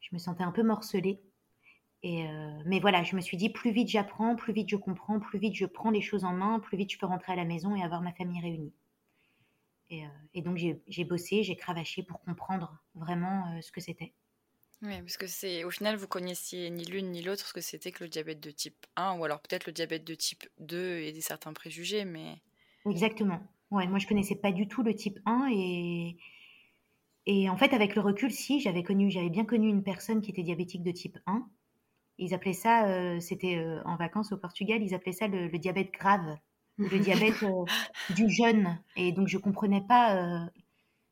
je 0.00 0.08
me 0.12 0.18
sentais 0.18 0.42
un 0.42 0.52
peu 0.52 0.62
morcelée. 0.62 1.20
Et 2.02 2.28
euh, 2.28 2.62
mais 2.66 2.80
voilà, 2.80 3.02
je 3.02 3.16
me 3.16 3.20
suis 3.20 3.36
dit, 3.36 3.48
plus 3.48 3.70
vite 3.70 3.88
j'apprends, 3.88 4.36
plus 4.36 4.52
vite 4.52 4.68
je 4.68 4.76
comprends, 4.76 5.18
plus 5.18 5.38
vite 5.38 5.54
je 5.54 5.66
prends 5.66 5.90
les 5.90 6.02
choses 6.02 6.24
en 6.24 6.32
main, 6.32 6.60
plus 6.60 6.76
vite 6.76 6.92
je 6.92 6.98
peux 6.98 7.06
rentrer 7.06 7.32
à 7.32 7.36
la 7.36 7.44
maison 7.44 7.74
et 7.74 7.82
avoir 7.82 8.02
ma 8.02 8.12
famille 8.12 8.40
réunie. 8.40 8.72
Et, 9.88 10.02
et 10.34 10.42
donc, 10.42 10.56
j'ai 10.56 11.04
bossé, 11.04 11.44
j'ai 11.44 11.54
cravaché 11.54 12.02
pour 12.02 12.20
comprendre 12.20 12.76
vraiment 12.96 13.60
ce 13.62 13.70
que 13.70 13.80
c'était. 13.80 14.12
Oui, 14.82 14.98
parce 15.00 15.16
que 15.16 15.26
c'est 15.26 15.64
au 15.64 15.70
final, 15.70 15.96
vous 15.96 16.06
connaissiez 16.06 16.70
ni 16.70 16.84
l'une 16.84 17.10
ni 17.10 17.22
l'autre 17.22 17.46
ce 17.46 17.52
que 17.52 17.60
c'était 17.60 17.92
que 17.92 18.04
le 18.04 18.10
diabète 18.10 18.40
de 18.40 18.50
type 18.50 18.86
1, 18.96 19.18
ou 19.18 19.24
alors 19.24 19.40
peut-être 19.40 19.66
le 19.66 19.72
diabète 19.72 20.04
de 20.04 20.14
type 20.14 20.44
2 20.58 20.98
et 20.98 21.12
des 21.12 21.20
certains 21.20 21.52
préjugés, 21.52 22.04
mais... 22.04 22.40
Exactement. 22.84 23.40
Ouais, 23.70 23.86
moi 23.86 23.98
je 23.98 24.06
connaissais 24.06 24.36
pas 24.36 24.52
du 24.52 24.68
tout 24.68 24.82
le 24.82 24.94
type 24.94 25.18
1 25.24 25.48
et, 25.50 26.16
et 27.26 27.50
en 27.50 27.56
fait, 27.56 27.74
avec 27.74 27.96
le 27.96 28.00
recul, 28.00 28.30
si, 28.30 28.60
j'avais 28.60 28.84
connu, 28.84 29.10
j'avais 29.10 29.30
bien 29.30 29.44
connu 29.44 29.68
une 29.68 29.82
personne 29.82 30.22
qui 30.22 30.30
était 30.30 30.44
diabétique 30.44 30.84
de 30.84 30.92
type 30.92 31.18
1. 31.26 31.44
Ils 32.18 32.32
appelaient 32.34 32.52
ça, 32.52 32.86
euh, 32.86 33.20
c'était 33.20 33.56
euh, 33.56 33.82
en 33.84 33.96
vacances 33.96 34.32
au 34.32 34.38
Portugal, 34.38 34.82
ils 34.82 34.94
appelaient 34.94 35.12
ça 35.12 35.26
le, 35.26 35.50
diabète 35.58 35.92
grave, 35.92 36.36
le 36.78 36.98
diabète 36.98 37.42
euh, 37.42 37.64
du 38.14 38.30
jeune. 38.30 38.78
Et 38.94 39.10
donc, 39.10 39.26
je 39.26 39.38
comprenais 39.38 39.82
pas, 39.82 40.48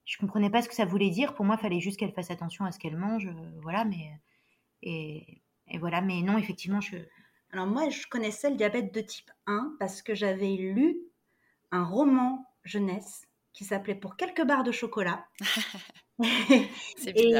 je 0.04 0.18
comprenais 0.18 0.50
pas 0.50 0.62
ce 0.62 0.68
que 0.68 0.74
ça 0.74 0.84
voulait 0.84 1.10
dire. 1.10 1.34
Pour 1.34 1.44
moi, 1.44 1.56
il 1.58 1.62
fallait 1.62 1.80
juste 1.80 1.98
qu'elle 1.98 2.12
fasse 2.12 2.30
attention 2.30 2.64
à 2.64 2.72
ce 2.72 2.78
qu'elle 2.78 2.96
mange, 2.96 3.28
voilà. 3.62 3.84
Mais 3.84 4.10
et, 4.82 5.42
et, 5.68 5.78
voilà, 5.78 6.00
mais 6.00 6.22
non, 6.22 6.38
effectivement, 6.38 6.80
je. 6.80 6.96
Alors 7.50 7.66
moi, 7.66 7.88
je 7.88 8.06
connaissais 8.08 8.50
le 8.50 8.56
diabète 8.56 8.92
de 8.92 9.00
type 9.00 9.30
1 9.46 9.76
parce 9.78 10.02
que 10.02 10.14
j'avais 10.14 10.56
lu 10.56 10.98
un 11.70 11.84
roman 11.84 12.46
jeunesse 12.64 13.26
qui 13.52 13.64
s'appelait 13.64 13.94
Pour 13.94 14.16
quelques 14.16 14.44
barres 14.44 14.64
de 14.64 14.72
chocolat. 14.72 15.24
et, 16.22 17.34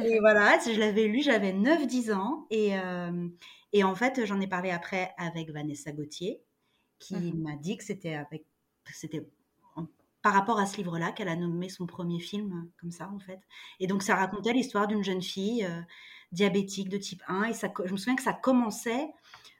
et, 0.00 0.18
voilà, 0.20 0.58
je 0.64 0.78
l'avais 0.78 1.06
lu, 1.06 1.22
j'avais 1.22 1.52
9-10 1.52 2.12
ans. 2.14 2.46
Et, 2.50 2.78
euh, 2.78 3.28
et 3.72 3.84
en 3.84 3.94
fait, 3.94 4.24
j'en 4.24 4.40
ai 4.40 4.46
parlé 4.46 4.70
après 4.70 5.12
avec 5.18 5.50
Vanessa 5.50 5.92
Gauthier, 5.92 6.40
qui 6.98 7.14
mhm. 7.14 7.42
m'a 7.42 7.56
dit 7.56 7.76
que 7.76 7.84
c'était 7.84 8.14
avec, 8.14 8.44
c'était 8.92 9.28
par 10.22 10.32
rapport 10.32 10.58
à 10.58 10.66
ce 10.66 10.76
livre-là 10.76 11.12
qu'elle 11.12 11.28
a 11.28 11.36
nommé 11.36 11.68
son 11.68 11.86
premier 11.86 12.20
film 12.20 12.70
comme 12.80 12.90
ça, 12.90 13.10
en 13.10 13.18
fait. 13.18 13.40
Et 13.80 13.86
donc, 13.86 14.02
ça 14.02 14.16
racontait 14.16 14.52
l'histoire 14.52 14.86
d'une 14.86 15.04
jeune 15.04 15.22
fille 15.22 15.64
euh, 15.64 15.80
diabétique 16.32 16.88
de 16.88 16.98
type 16.98 17.22
1. 17.28 17.44
Et 17.44 17.54
ça, 17.54 17.72
je 17.84 17.92
me 17.92 17.96
souviens 17.96 18.16
que 18.16 18.22
ça 18.22 18.32
commençait 18.32 19.08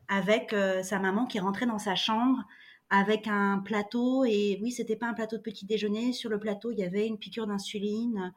avec 0.08 0.52
euh, 0.52 0.82
sa 0.82 0.98
maman 0.98 1.26
qui 1.26 1.38
rentrait 1.38 1.66
dans 1.66 1.78
sa 1.78 1.94
chambre 1.94 2.42
avec 2.90 3.28
un 3.28 3.60
plateau. 3.60 4.24
Et 4.24 4.58
oui, 4.62 4.72
c'était 4.72 4.96
pas 4.96 5.06
un 5.06 5.14
plateau 5.14 5.36
de 5.36 5.42
petit 5.42 5.66
déjeuner. 5.66 6.12
Sur 6.12 6.30
le 6.30 6.40
plateau, 6.40 6.72
il 6.72 6.78
y 6.78 6.84
avait 6.84 7.06
une 7.06 7.18
piqûre 7.18 7.46
d'insuline. 7.46 8.32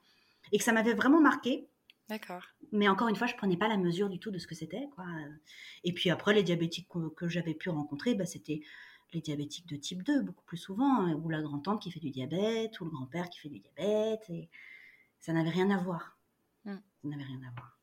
Et 0.52 0.58
que 0.58 0.64
ça 0.64 0.74
m'avait 0.74 0.94
vraiment 0.94 1.22
marqué. 1.22 1.68
D'accord. 2.10 2.44
Mais 2.72 2.90
encore 2.90 3.08
une 3.08 3.16
fois, 3.16 3.28
je 3.28 3.36
prenais 3.36 3.58
pas 3.58 3.70
la 3.70 3.78
mesure 3.78 4.10
du 4.10 4.20
tout 4.20 4.32
de 4.32 4.38
ce 4.38 4.46
que 4.46 4.56
c'était. 4.56 4.90
Quoi. 4.96 5.06
Et 5.84 5.94
puis 5.94 6.10
après, 6.10 6.34
les 6.34 6.44
diabétiques 6.44 6.90
que, 7.16 7.30
j'avais 7.30 7.54
pu 7.54 7.70
rencontrer, 7.70 8.16
bah, 8.16 8.26
c'était 8.26 8.62
les 9.14 9.22
diabétiques 9.22 9.68
de 9.68 9.76
type 9.76 10.04
2, 10.04 10.22
beaucoup 10.22 10.44
plus 10.46 10.58
souvent, 10.58 11.02
hein, 11.02 11.14
ou 11.14 11.30
la 11.30 11.42
grand-tante 11.42 11.82
qui 11.82 11.92
fait 11.92 12.00
du 12.00 12.12
diabète, 12.12 12.80
ou 12.80 12.86
le 12.86 12.92
grand-père 12.92 13.30
qui 13.30 13.40
fait 13.40 13.50
du 13.50 13.60
diabète. 13.60 14.30
Et 14.30 14.50
ça 15.20 15.34
n'avait 15.34 15.50
rien 15.50 15.70
à 15.70 15.78
voir. 15.78 16.18
Hmm. 16.66 16.78
Ça 17.02 17.08
n'avait 17.08 17.24
rien 17.24 17.42
à 17.48 17.52
voir. 17.60 17.82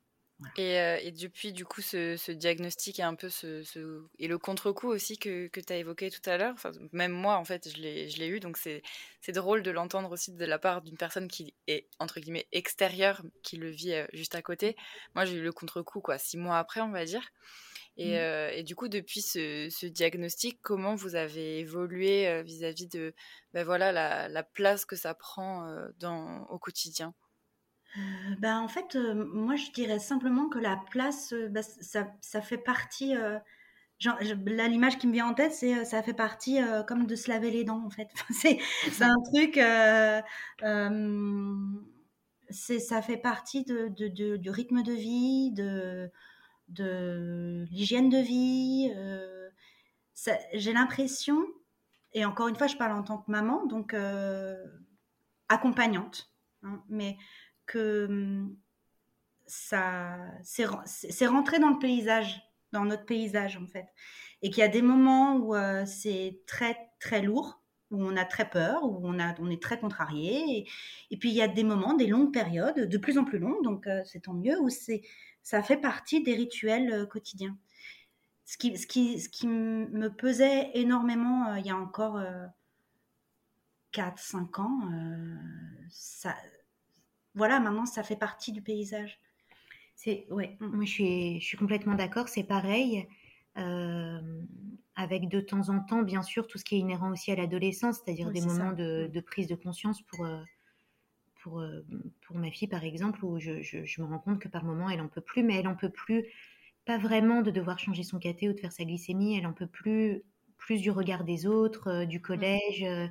Euh, 0.59 0.99
et, 1.03 1.11
depuis, 1.11 1.53
du 1.53 1.65
coup, 1.65 1.81
ce, 1.81 2.31
diagnostic 2.31 3.01
et 3.01 3.03
un 3.03 3.15
peu 3.15 3.29
ce, 3.29 3.65
et 4.19 4.29
le 4.29 4.39
contre-coup 4.39 4.87
aussi 4.87 5.19
que, 5.19 5.49
que 5.49 5.61
tu 5.61 5.73
as 5.73 5.77
évoqué 5.77 6.11
tout 6.11 6.31
à 6.31 6.37
l'heure, 6.37 6.55
même 6.93 7.13
moi, 7.13 7.37
en 7.37 7.45
fait, 7.45 7.69
je 7.75 7.81
l'ai 7.81 8.29
eu, 8.29 8.39
donc 8.39 8.57
c'est 8.57 8.83
drôle 9.33 9.63
de 9.63 9.71
l'entendre 9.71 10.11
aussi 10.13 10.33
de 10.33 10.45
la 10.45 10.59
part 10.59 10.83
d'une 10.83 10.97
personne 10.97 11.29
qui 11.29 11.55
est, 11.67 11.89
entre 11.99 12.21
guillemets, 12.21 12.47
extérieure, 12.53 13.23
qui 13.43 13.57
le 13.57 13.69
vit 13.69 13.95
euh, 13.95 14.07
juste 14.13 14.35
à 14.35 14.43
côté. 14.43 14.77
Moi, 15.15 15.25
j'ai 15.25 15.37
eu 15.37 15.43
le 15.43 15.53
contre-coup, 15.53 16.01
quoi, 16.01 16.19
six 16.19 16.37
mois 16.37 16.59
après, 16.59 16.81
on 16.81 16.91
va 16.91 17.05
dire. 17.05 17.23
Et, 17.99 18.13
mmh. 18.13 18.17
euh, 18.17 18.51
et 18.53 18.63
du 18.63 18.77
coup, 18.77 18.89
depuis 18.89 19.21
ce, 19.21 19.87
diagnostic, 19.87 20.61
comment 20.63 20.95
vous 20.95 21.17
avez 21.17 21.59
évolué 21.59 22.43
vis-à-vis 22.45 22.87
de 22.87 23.13
ben 23.53 23.65
voilà, 23.65 23.91
la, 23.91 24.29
la, 24.29 24.43
place 24.45 24.85
que 24.85 24.95
ça 24.95 25.15
prend 25.15 25.69
dans, 25.99 26.45
au 26.45 26.59
quotidien? 26.61 27.13
Bah, 28.39 28.61
en 28.61 28.69
fait, 28.69 28.95
moi, 28.95 29.57
je 29.57 29.73
dirais 29.73 29.99
simplement 29.99 30.49
que 30.49 30.61
la 30.61 30.81
place, 30.91 31.35
bah, 31.51 31.63
ça, 31.63 32.07
ça, 32.21 32.41
fait 32.41 32.59
partie. 32.59 33.15
genre, 33.99 34.17
là, 34.47 34.69
l'image 34.69 34.99
qui 34.99 35.09
me 35.09 35.13
vient 35.13 35.27
en 35.27 35.35
tête, 35.35 35.53
c'est 35.53 35.85
ça 35.85 36.01
fait 36.05 36.15
partie 36.15 36.61
comme 36.87 37.07
de 37.07 37.17
se 37.17 37.29
laver 37.29 37.51
les 37.51 37.65
dents, 37.65 37.85
en 37.85 37.91
fait. 37.91 38.09
c'est 38.31 38.61
un 39.03 39.17
truc. 39.33 39.59
c'est 42.51 42.79
ça 42.79 43.03
fait 43.03 43.17
partie 43.17 43.65
de, 43.65 43.89
de, 43.89 44.37
du 44.37 44.51
rythme 44.51 44.85
de 44.85 44.93
vie, 44.93 45.51
de, 45.51 46.13
de 46.69 47.67
l'hygiène 47.71 48.09
de 48.09 48.19
vie. 48.19 48.93
J'ai 50.55 50.73
l'impression, 50.73 51.45
et 52.13 52.25
encore 52.25 52.49
une 52.49 52.57
fois, 52.57 52.67
je 52.67 52.77
parle 52.77 52.93
en 52.93 53.03
tant 53.03 53.19
que 53.19 53.31
maman, 53.31 53.67
donc 53.67 53.95
accompagnante, 55.49 56.31
hein, 56.63 56.83
mais 56.89 57.17
que 57.67 58.07
hum, 58.07 58.57
ça 59.47 60.19
c'est 60.43 61.27
rentré 61.27 61.59
dans 61.59 61.71
le 61.71 61.79
paysage, 61.79 62.41
dans 62.73 62.85
notre 62.85 63.07
paysage 63.07 63.57
en 63.57 63.67
fait, 63.67 63.87
et 64.43 64.51
qu'il 64.51 64.59
y 64.59 64.63
a 64.63 64.69
des 64.69 64.83
moments 64.83 65.37
où 65.37 65.55
euh, 65.55 65.85
c'est 65.87 66.41
très 66.47 66.77
très 67.01 67.23
lourd, 67.23 67.63
où 67.91 68.05
on 68.05 68.17
a 68.17 68.25
très 68.25 68.49
peur, 68.49 68.85
où 68.85 69.01
on, 69.03 69.19
a, 69.19 69.35
on 69.41 69.51
est 69.51 69.63
très 69.63 69.79
contrarié, 69.79 70.67
et, 71.11 71.17
puis 71.17 71.31
il 71.31 71.35
y 71.35 71.43
a 71.43 71.49
des 71.49 71.65
moments, 71.65 71.95
des 71.95 72.07
longues 72.07 72.33
périodes, 72.33 72.89
de 72.89 72.99
plus 72.99 73.17
en 73.17 73.25
plus 73.25 73.39
longues, 73.39 73.65
donc 73.65 73.87
euh, 73.87 74.03
c'est 74.05 74.21
tant 74.21 74.35
mieux, 74.35 74.61
où 74.61 74.69
c'est 74.69 75.03
ça 75.49 75.63
fait 75.63 75.79
partie 75.79 76.23
des 76.23 76.35
rituels 76.35 76.93
euh, 76.93 77.07
quotidiens. 77.07 77.57
Ce 78.45 78.59
qui, 78.59 78.77
ce, 78.77 78.87
qui, 78.87 79.19
ce 79.19 79.31
qui 79.31 79.47
me 79.47 80.09
pesait 80.09 80.71
énormément 80.75 81.55
il 81.57 81.67
y 81.67 81.71
a 81.71 81.77
encore 81.77 82.19
4-5 83.93 84.61
ans, 84.63 84.81
ça, 85.91 86.35
voilà, 87.35 87.61
maintenant, 87.61 87.85
ça 87.85 88.03
fait 88.03 88.17
partie 88.17 88.53
du 88.53 88.63
paysage. 88.63 89.21
C'est 89.95 90.27
ouais, 90.31 90.57
moi 90.61 90.85
je 90.85 90.91
suis, 90.91 91.41
je 91.41 91.47
suis 91.47 91.59
complètement 91.59 91.95
d'accord. 91.95 92.29
C'est 92.29 92.45
pareil. 92.45 93.07
Euh, 93.59 94.43
avec 94.95 95.29
de 95.29 95.41
temps 95.41 95.69
en 95.69 95.81
temps, 95.81 96.03
bien 96.03 96.23
sûr, 96.23 96.47
tout 96.47 96.59
ce 96.59 96.65
qui 96.65 96.77
est 96.77 96.79
inhérent 96.79 97.13
aussi 97.13 97.31
à 97.31 97.37
l'adolescence, 97.37 98.01
c'est-à-dire 98.03 98.31
des 98.31 98.41
moments 98.41 98.73
de, 98.73 99.21
prise 99.21 99.47
de 99.47 99.55
conscience 99.55 100.03
pour, 100.03 100.25
euh, 100.25 100.43
pour, 101.49 101.61
euh, 101.61 101.81
pour 102.27 102.37
ma 102.37 102.51
fille, 102.51 102.69
par 102.69 102.85
exemple, 102.85 103.25
où 103.25 103.39
je, 103.39 103.63
je, 103.63 104.03
me 104.03 104.07
rends 104.07 104.19
compte 104.19 104.39
que 104.39 104.49
par 104.49 104.65
moment, 104.65 104.91
elle 104.91 105.01
en 105.01 105.09
peut 105.09 105.21
plus, 105.21 105.43
mais 105.43 105.57
elle 105.57 105.69
en 105.69 105.77
peut 105.77 105.91
plus, 105.91 106.27
pas 106.85 106.99
vraiment 106.99 107.43
de 107.43 107.51
devoir 107.51 107.79
changer 107.79 108.03
son 108.03 108.19
caté 108.19 108.49
ou 108.49 108.53
de 108.53 108.61
faire 108.61 108.73
sa 108.73 108.85
glycémie, 108.85 109.37
elle 109.37 109.47
en 109.47 109.53
peut 109.53 109.67
plus, 109.67 110.23
plus 110.57 110.81
du 110.81 110.91
regard 110.91 111.25
des 111.25 111.47
autres, 111.47 112.05
du 112.05 112.21
collège. 112.21 112.83
Euh, 112.83 113.07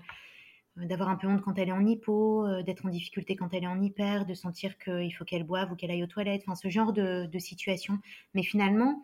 d'avoir 0.85 1.09
un 1.09 1.15
peu 1.15 1.27
honte 1.27 1.41
quand 1.41 1.57
elle 1.57 1.69
est 1.69 1.73
en 1.73 1.83
hypo, 1.83 2.45
euh, 2.45 2.61
d'être 2.61 2.85
en 2.85 2.89
difficulté 2.89 3.35
quand 3.35 3.51
elle 3.51 3.63
est 3.63 3.67
en 3.67 3.81
hyper, 3.81 4.27
de 4.27 4.35
sentir 4.35 4.77
qu'il 4.77 5.11
faut 5.11 5.25
qu'elle 5.25 5.43
boive 5.43 5.71
ou 5.71 5.75
qu'elle 5.75 5.89
aille 5.89 6.03
aux 6.03 6.07
toilettes, 6.07 6.43
enfin 6.45 6.53
ce 6.53 6.69
genre 6.69 6.93
de, 6.93 7.27
situation. 7.39 7.97
Mais 8.35 8.43
finalement, 8.43 9.01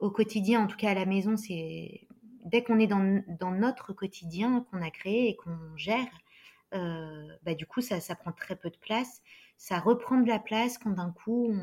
au 0.00 0.10
quotidien, 0.10 0.64
en 0.64 0.66
tout 0.66 0.76
cas 0.76 0.90
à 0.90 0.94
la 0.94 1.06
maison, 1.06 1.36
c'est 1.36 2.08
dès 2.44 2.64
qu'on 2.64 2.80
est 2.80 2.88
dans, 2.88 3.22
notre 3.52 3.92
quotidien 3.92 4.66
qu'on 4.70 4.82
a 4.82 4.90
créé 4.90 5.28
et 5.28 5.36
qu'on 5.36 5.56
gère, 5.76 5.98
euh, 6.00 6.23
bah, 7.42 7.54
du 7.54 7.66
coup 7.66 7.80
ça, 7.80 8.00
prend 8.16 8.32
très 8.32 8.56
peu 8.56 8.70
de 8.70 8.76
place. 8.76 9.22
Ça 9.56 9.78
reprend 9.78 10.20
de 10.20 10.28
la 10.28 10.38
place 10.38 10.78
quand 10.78 10.90
d'un 10.90 11.10
coup 11.10 11.54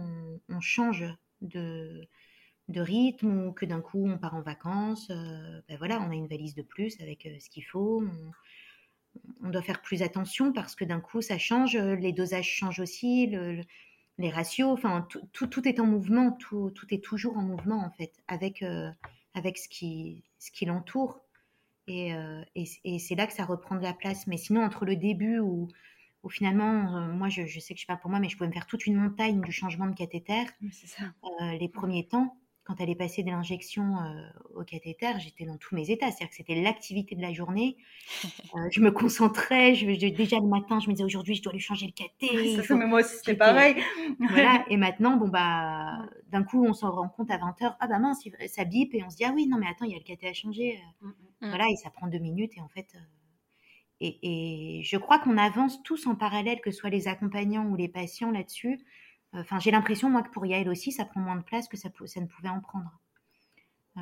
on, 0.50 0.60
change 0.62 1.06
de, 1.42 2.08
rythme 2.70 3.48
ou 3.48 3.52
que 3.52 3.66
d'un 3.66 3.82
coup 3.82 4.08
on 4.08 4.18
part 4.18 4.36
en 4.36 4.42
vacances. 4.42 5.10
bah, 5.10 5.76
voilà, 5.78 6.02
on 6.02 6.12
a 6.12 6.16
une 6.16 6.28
valise 6.28 6.56
de 6.56 6.64
plus 6.64 7.00
avec 7.02 7.28
ce 7.40 7.50
qu'il 7.50 7.66
faut. 7.66 8.04
On, 9.44 9.50
doit 9.50 9.62
faire 9.62 9.82
plus 9.82 10.02
attention 10.04 10.54
parce 10.54 10.76
que 10.76 10.86
d'un 10.86 11.02
coup, 11.02 11.22
ça 11.22 11.38
change, 11.38 11.76
euh, 11.76 11.96
les 11.96 12.14
dosages 12.14 12.48
changent 12.48 12.80
aussi, 12.80 13.28
les 14.18 14.30
ratios, 14.30 14.72
enfin, 14.72 15.08
tout, 15.34 15.48
tout, 15.48 15.68
est 15.68 15.80
en 15.80 15.86
mouvement, 15.86 16.32
tout, 16.32 16.72
est 16.92 17.04
toujours 17.04 17.38
en 17.38 17.42
mouvement, 17.42 17.84
en 17.84 17.92
fait, 17.92 18.14
avec, 18.28 18.62
euh, 18.62 18.90
avec 19.34 19.58
ce 19.58 19.68
qui, 19.68 20.24
ce 20.40 20.52
qui 20.52 20.66
l'entoure. 20.66 21.20
Et, 21.88 22.14
euh, 22.14 22.44
et, 22.56 23.00
c'est 23.00 23.16
là 23.16 23.28
que 23.28 23.34
ça 23.34 23.46
reprend 23.46 23.76
de 23.76 23.84
la 23.84 23.94
place. 23.94 24.28
Mais 24.28 24.38
sinon, 24.38 24.64
entre 24.64 24.86
le 24.86 24.96
début 24.96 25.40
où, 25.40 25.68
où 26.24 26.30
finalement, 26.30 27.08
moi, 27.08 27.30
je, 27.30 27.46
je, 27.46 27.60
sais 27.60 27.74
que 27.74 27.80
je 27.80 27.88
parle 27.88 28.00
pour 28.00 28.10
moi, 28.10 28.20
mais 28.20 28.30
je 28.30 28.38
pouvais 28.38 28.50
me 28.50 28.54
faire 28.54 28.68
toute 28.68 28.86
une 28.86 28.96
montagne 28.96 29.42
du 29.42 29.52
changement 29.52 29.88
de 29.88 29.96
cathéter, 29.96 30.44
les 31.60 31.70
premiers 31.70 32.08
temps, 32.08 32.38
quand 32.72 32.82
elle 32.82 32.90
est 32.90 32.96
passée 32.96 33.22
de 33.22 33.30
l'injection 33.30 33.98
euh, 33.98 34.60
au 34.62 34.64
cathéter, 34.64 35.12
j'étais 35.20 35.44
dans 35.46 35.58
tous 35.58 35.76
mes 35.76 35.90
états. 35.92 36.08
C'est-à-dire 36.08 36.30
que 36.30 36.36
c'était 36.36 36.62
l'activité 36.62 37.16
de 37.16 37.22
la 37.22 37.34
journée. 37.34 37.78
Euh, 38.54 38.68
je 38.70 38.82
me 38.82 38.92
concentrais. 38.92 39.76
Je, 39.76 39.86
déjà 39.86 40.38
le 40.38 40.48
matin, 40.48 40.80
je 40.82 40.90
me 40.90 40.94
disais 40.94 41.06
aujourd'hui, 41.06 41.36
je 41.36 41.42
dois 41.42 41.54
lui 41.54 41.62
changer 41.62 41.86
le 41.86 41.94
cathé. 41.94 42.62
Ça, 42.62 42.76
mais 42.76 42.86
moi 42.86 43.00
aussi, 43.00 43.16
c'était 43.16 43.34
pareil. 43.36 43.76
voilà. 44.20 44.66
Et 44.70 44.76
maintenant, 44.76 45.16
bon, 45.16 45.30
bah, 45.30 46.06
d'un 46.28 46.44
coup, 46.44 46.66
on 46.66 46.74
s'en 46.74 46.92
rend 46.92 47.08
compte 47.08 47.32
à 47.32 47.38
20h. 47.38 47.78
Ah, 47.80 47.88
bah 47.88 48.00
mince, 48.00 48.28
ça 48.48 48.66
bip. 48.66 48.94
Et 48.94 49.04
on 49.06 49.10
se 49.10 49.16
dit, 49.16 49.24
ah 49.24 49.32
oui, 49.34 49.48
non, 49.48 49.58
mais 49.58 49.68
attends, 49.68 49.86
il 49.86 49.92
y 49.92 49.96
a 49.96 50.00
le 50.00 50.04
cathé 50.04 50.28
à 50.28 50.34
changer. 50.34 50.82
Mm, 51.00 51.08
mm, 51.08 51.12
mm. 51.42 51.50
Voilà. 51.50 51.66
Et 51.72 51.76
ça 51.78 51.90
prend 51.92 52.08
deux 52.08 52.20
minutes. 52.20 52.52
Et 52.58 52.62
en 52.62 52.68
fait. 52.68 52.88
Euh, 52.96 53.00
et, 54.02 54.80
et, 54.80 54.84
je 54.84 54.98
crois 54.98 55.20
qu'on 55.20 55.38
avance 55.38 55.82
tous 55.84 56.08
en 56.08 56.16
parallèle, 56.16 56.60
que 56.60 56.72
ce 56.72 56.80
soit 56.80 56.90
les 56.90 57.08
accompagnants 57.08 57.68
ou 57.68 57.78
les 57.78 57.88
patients 57.88 58.32
là-dessus. 58.32 58.80
Enfin, 59.34 59.60
j'ai 59.60 59.72
l'impression, 59.72 60.10
moi, 60.10 60.24
que 60.24 60.30
pour 60.30 60.46
Yael 60.46 60.68
aussi, 60.68 60.92
ça 60.92 61.06
prend 61.06 61.22
moins 61.22 61.38
de 61.38 61.44
place 61.44 61.68
que 61.68 61.78
ça, 61.78 61.90
ça 62.06 62.20
ne 62.20 62.28
pouvait 62.28 62.50
en 62.50 62.60
prendre. 62.60 62.92
Euh, 63.98 64.02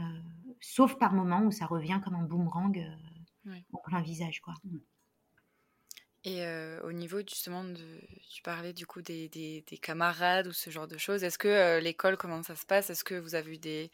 sauf 0.60 0.98
par 0.98 1.14
moments 1.14 1.44
où 1.44 1.52
ça 1.52 1.66
revient 1.66 2.00
comme 2.04 2.16
un 2.16 2.24
boomerang 2.24 2.78
euh, 2.78 3.56
en 3.74 3.78
plein 3.80 4.02
visage, 4.02 4.42
quoi. 4.42 4.54
Et 6.26 6.44
euh, 6.44 6.82
au 6.84 6.92
niveau 6.92 7.20
justement 7.20 7.64
de, 7.64 8.02
tu 8.30 8.42
parlais 8.44 8.74
du 8.74 8.86
coup 8.86 9.02
des, 9.02 9.30
des, 9.30 9.78
camarades 9.82 10.48
ou 10.48 10.52
ce 10.52 10.70
genre 10.70 10.88
de 10.88 10.98
choses. 10.98 11.24
Est-ce 11.24 11.38
que 11.38 11.80
l'école, 11.80 12.18
comment 12.18 12.44
ça 12.44 12.56
se 12.56 12.66
passe? 12.66 12.90
Est-ce 12.90 13.04
que 13.04 13.16
vous 13.16 13.36
avez 13.36 13.54
eu 13.54 13.58
des, 13.58 13.90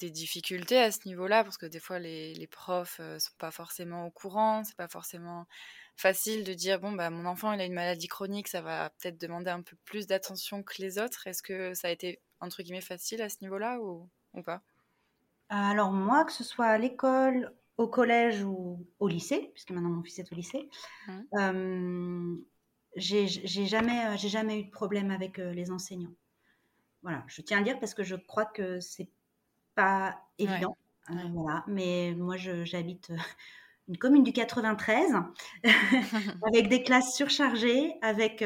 des 0.00 0.10
difficultés 0.10 0.78
à 0.78 0.90
ce 0.90 1.06
niveau-là 1.06 1.44
Parce 1.44 1.58
que 1.58 1.66
des 1.66 1.80
fois, 1.80 1.98
les, 1.98 2.34
les 2.34 2.46
profs 2.46 2.98
ne 2.98 3.18
sont 3.18 3.34
pas 3.38 3.50
forcément 3.50 4.06
au 4.06 4.10
courant, 4.10 4.64
c'est 4.64 4.76
pas 4.76 4.88
forcément 4.88 5.46
facile 5.96 6.44
de 6.44 6.54
dire 6.54 6.80
bon, 6.80 6.92
bah, 6.92 7.10
mon 7.10 7.26
enfant 7.26 7.52
il 7.52 7.60
a 7.60 7.64
une 7.64 7.74
maladie 7.74 8.08
chronique, 8.08 8.48
ça 8.48 8.62
va 8.62 8.90
peut-être 8.90 9.20
demander 9.20 9.50
un 9.50 9.62
peu 9.62 9.76
plus 9.84 10.06
d'attention 10.06 10.62
que 10.62 10.80
les 10.80 10.98
autres. 10.98 11.26
Est-ce 11.26 11.42
que 11.42 11.74
ça 11.74 11.88
a 11.88 11.90
été 11.90 12.20
entre 12.40 12.62
guillemets 12.62 12.80
facile 12.80 13.22
à 13.22 13.28
ce 13.28 13.36
niveau-là 13.42 13.78
ou, 13.80 14.08
ou 14.34 14.42
pas? 14.42 14.62
Alors, 15.50 15.90
moi, 15.92 16.24
que 16.24 16.32
ce 16.32 16.44
soit 16.44 16.66
à 16.66 16.78
l'école, 16.78 17.52
au 17.76 17.88
collège 17.88 18.44
ou 18.44 18.86
au 18.98 19.08
lycée, 19.08 19.50
puisque 19.52 19.70
maintenant 19.70 19.90
mon 19.90 20.02
fils 20.02 20.20
est 20.20 20.32
au 20.32 20.36
lycée, 20.36 20.70
mmh. 21.08 22.36
j'ai 22.96 23.26
jamais, 23.66 24.16
j'ai 24.16 24.28
jamais 24.28 24.60
eu 24.60 24.64
de 24.64 24.70
problème 24.70 25.10
avec 25.10 25.38
les 25.38 25.70
enseignants. 25.70 26.14
Voilà, 27.02 27.24
je 27.26 27.40
tiens 27.42 27.60
à 27.60 27.62
dire 27.62 27.80
parce 27.80 27.94
que 27.94 28.02
je 28.02 28.16
crois 28.16 28.44
que 28.44 28.80
c'est 28.80 29.08
pas 29.74 30.18
évident. 30.38 30.76
voilà, 31.08 31.64
mais 31.66 32.14
moi 32.16 32.36
j'habite 32.36 33.12
une 33.88 33.98
commune 33.98 34.22
du 34.22 34.32
93 34.32 35.12
avec 36.46 36.68
des 36.68 36.82
classes 36.82 37.14
surchargées, 37.14 37.94
avec 38.02 38.44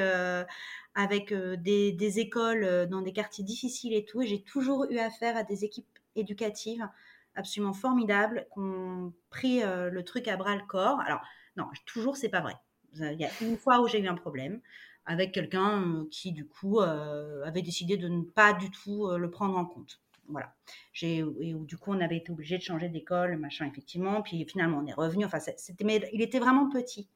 avec 0.97 1.35
des, 1.35 1.93
des, 1.93 2.19
écoles 2.21 2.88
dans 2.88 3.02
des 3.02 3.12
quartiers 3.12 3.45
difficiles 3.45 3.95
et 3.95 4.04
tout. 4.04 4.23
Et 4.23 4.26
j'ai 4.26 4.43
toujours 4.43 4.87
eu 4.90 4.99
affaire 4.99 5.37
à 5.37 5.43
des 5.43 5.64
équipes 5.64 5.99
éducatives 6.14 6.88
absolument 7.35 7.73
formidables 7.73 8.47
qui 8.52 8.61
ont 8.61 9.12
pris 9.28 9.61
le 9.62 10.02
truc 10.02 10.28
à 10.28 10.37
bras 10.37 10.54
le 10.54 10.64
corps. 10.66 11.00
Alors, 11.00 11.21
non, 11.57 11.66
toujours, 11.85 12.16
c'est 12.16 12.28
pas 12.28 12.40
vrai. 12.40 12.54
Il 12.95 13.21
y 13.21 13.25
a 13.25 13.31
une 13.40 13.57
fois 13.57 13.81
où 13.81 13.88
j'ai 13.88 14.00
eu 14.00 14.07
un 14.07 14.14
problème 14.14 14.61
avec 15.04 15.33
quelqu'un 15.33 16.07
qui, 16.11 16.33
du 16.33 16.47
coup, 16.47 16.81
avait 16.81 17.62
décidé 17.62 17.97
de 17.97 18.09
ne 18.09 18.23
pas 18.23 18.52
du 18.52 18.71
tout 18.71 19.09
le 19.11 19.31
prendre 19.31 19.59
en 19.59 19.64
compte. 19.64 20.00
Voilà. 20.28 20.54
J'ai, 20.93 21.19
et 21.19 21.54
du 21.54 21.76
coup, 21.76 21.93
on 21.93 22.00
avait 22.00 22.16
été 22.16 22.33
obligé 22.33 22.57
de 22.59 22.62
changer 22.62 22.88
d'école, 22.88 23.37
machin, 23.37 23.66
effectivement. 23.66 24.23
Puis 24.23 24.45
finalement, 24.47 24.78
on 24.78 24.87
est 24.87 24.95
revenu. 24.95 25.25
Enfin, 25.25 25.38
c'était, 25.40 25.85
mais 25.85 26.09
il 26.12 26.23
était 26.23 26.38
vraiment 26.38 26.69
petit. 26.69 27.09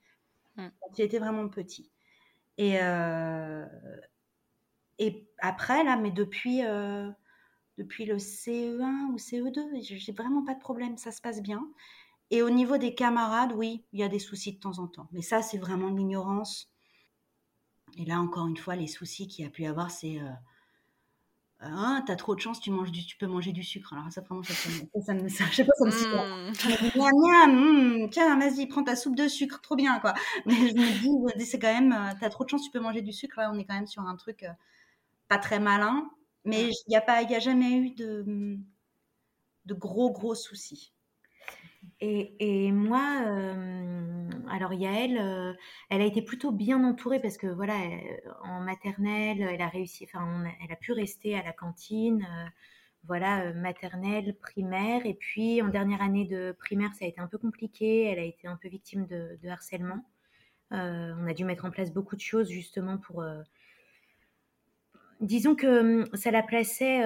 Mmh. 0.56 0.66
Il 0.96 1.04
était 1.04 1.18
vraiment 1.18 1.48
petit. 1.48 1.90
Et, 2.58 2.78
et 4.98 5.28
après, 5.38 5.84
là, 5.84 5.96
mais 5.96 6.10
depuis, 6.10 6.62
depuis 7.78 8.04
le 8.04 8.16
CE1 8.16 9.12
ou 9.12 9.16
CE2, 9.16 9.80
j'ai 9.80 10.12
vraiment 10.12 10.44
pas 10.44 10.54
de 10.54 10.60
problème, 10.60 10.96
ça 10.96 11.12
se 11.12 11.22
passe 11.22 11.40
bien. 11.40 11.64
Et 12.30 12.42
au 12.42 12.50
niveau 12.50 12.76
des 12.76 12.94
camarades, 12.94 13.52
oui, 13.54 13.84
il 13.92 14.00
y 14.00 14.02
a 14.02 14.08
des 14.08 14.18
soucis 14.18 14.52
de 14.52 14.58
temps 14.58 14.78
en 14.78 14.86
temps. 14.86 15.08
Mais 15.12 15.22
ça, 15.22 15.40
c'est 15.40 15.56
vraiment 15.56 15.90
de 15.90 15.96
l'ignorance. 15.96 16.70
Et 17.96 18.04
là, 18.04 18.20
encore 18.20 18.46
une 18.46 18.56
fois, 18.56 18.76
les 18.76 18.86
soucis 18.86 19.28
qu'il 19.28 19.44
y 19.44 19.48
a 19.48 19.50
pu 19.50 19.64
avoir, 19.64 19.90
c'est 19.90 20.20
euh, 20.20 20.28
ah, 21.60 22.02
t'as 22.06 22.14
trop 22.14 22.36
de 22.36 22.40
chance, 22.40 22.60
tu 22.60 22.70
manges 22.70 22.92
du, 22.92 23.04
tu 23.04 23.16
peux 23.16 23.26
manger 23.26 23.52
du 23.52 23.64
sucre. 23.64 23.92
Alors 23.92 24.10
ça, 24.12 24.20
vraiment, 24.20 24.42
ça, 24.44 24.54
ça, 24.54 24.70
ça, 25.04 25.14
me, 25.14 25.28
ça, 25.28 25.44
je 25.50 25.56
sais 25.56 25.64
pas, 25.64 25.72
ça 25.76 25.86
me 25.86 25.90
mmh. 27.46 28.04
mmh, 28.04 28.10
tiens, 28.10 28.38
vas-y, 28.38 28.66
prends 28.68 28.84
ta 28.84 28.94
soupe 28.94 29.16
de 29.16 29.26
sucre, 29.26 29.60
trop 29.60 29.74
bien, 29.74 29.98
quoi. 29.98 30.14
Mais 30.46 30.54
je 30.54 30.74
me 30.74 31.36
dis, 31.36 31.46
c'est 31.46 31.58
quand 31.58 31.72
même, 31.72 31.92
euh, 31.92 32.12
t'as 32.20 32.28
trop 32.28 32.44
de 32.44 32.50
chance, 32.50 32.62
tu 32.62 32.70
peux 32.70 32.80
manger 32.80 33.02
du 33.02 33.12
sucre. 33.12 33.40
Là, 33.40 33.50
on 33.52 33.58
est 33.58 33.64
quand 33.64 33.74
même 33.74 33.88
sur 33.88 34.02
un 34.02 34.14
truc 34.14 34.44
euh, 34.44 34.52
pas 35.28 35.38
très 35.38 35.58
malin. 35.58 36.08
Mais 36.44 36.68
il 36.68 36.88
n'y 36.88 36.96
a 36.96 37.00
pas, 37.00 37.22
il 37.22 37.34
a 37.34 37.40
jamais 37.40 37.72
eu 37.72 37.90
de, 37.90 38.58
de 39.66 39.74
gros, 39.74 40.12
gros 40.12 40.34
soucis. 40.34 40.92
Et, 42.00 42.72
moi, 42.72 43.24
alors 44.50 44.72
Yael, 44.72 45.18
euh, 45.18 45.52
elle 45.90 46.00
a 46.00 46.04
été 46.04 46.22
plutôt 46.22 46.52
bien 46.52 46.82
entourée 46.84 47.20
parce 47.20 47.36
que 47.36 47.46
voilà, 47.46 47.74
en 48.44 48.60
maternelle, 48.60 49.40
elle 49.42 49.60
a 49.60 49.68
réussi, 49.68 50.04
enfin, 50.04 50.44
elle 50.64 50.72
a 50.72 50.76
pu 50.76 50.92
rester 50.92 51.36
à 51.36 51.42
la 51.42 51.52
cantine, 51.52 52.26
euh, 52.30 52.48
voilà, 53.04 53.42
euh, 53.42 53.54
maternelle, 53.54 54.36
primaire, 54.40 55.06
et 55.06 55.14
puis 55.14 55.62
en 55.62 55.68
dernière 55.68 56.02
année 56.02 56.24
de 56.24 56.52
primaire, 56.58 56.94
ça 56.94 57.04
a 57.04 57.08
été 57.08 57.20
un 57.20 57.26
peu 57.26 57.38
compliqué. 57.38 58.04
Elle 58.04 58.18
a 58.18 58.24
été 58.24 58.48
un 58.48 58.56
peu 58.56 58.68
victime 58.68 59.06
de 59.06 59.48
harcèlement. 59.48 60.04
on 60.70 61.26
a 61.26 61.34
dû 61.34 61.44
mettre 61.44 61.64
en 61.64 61.70
place 61.70 61.92
beaucoup 61.92 62.16
de 62.16 62.20
choses 62.20 62.50
justement 62.50 62.98
pour 62.98 63.24
disons 65.20 65.54
que 65.54 66.04
ça 66.16 66.30
la 66.30 66.42
plaçait 66.42 67.02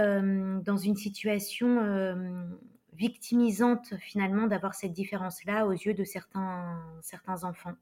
dans 0.62 0.76
une 0.76 0.96
situation 0.96 1.78
victimisante 2.92 3.94
finalement 3.98 4.46
d'avoir 4.46 4.74
cette 4.74 4.92
différence-là 4.92 5.66
aux 5.66 5.72
yeux 5.72 5.94
de 5.94 6.04
certains, 6.04 6.78
certains 7.00 7.44
enfants. 7.44 7.74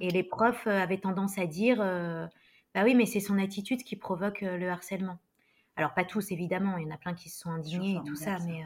Et 0.00 0.10
les 0.10 0.22
profs 0.22 0.66
euh, 0.66 0.82
avaient 0.82 0.98
tendance 0.98 1.38
à 1.38 1.46
dire, 1.46 1.78
euh, 1.80 2.26
bah 2.74 2.82
oui, 2.84 2.94
mais 2.94 3.06
c'est 3.06 3.20
son 3.20 3.38
attitude 3.38 3.82
qui 3.84 3.96
provoque 3.96 4.42
euh, 4.42 4.56
le 4.56 4.68
harcèlement. 4.68 5.18
Alors 5.76 5.94
pas 5.94 6.04
tous 6.04 6.32
évidemment, 6.32 6.76
il 6.76 6.88
y 6.88 6.90
en 6.90 6.94
a 6.94 6.98
plein 6.98 7.14
qui 7.14 7.28
se 7.28 7.38
sont 7.38 7.50
indignés 7.50 7.96
et 7.96 8.08
tout 8.08 8.16
ça, 8.16 8.38
mais, 8.44 8.64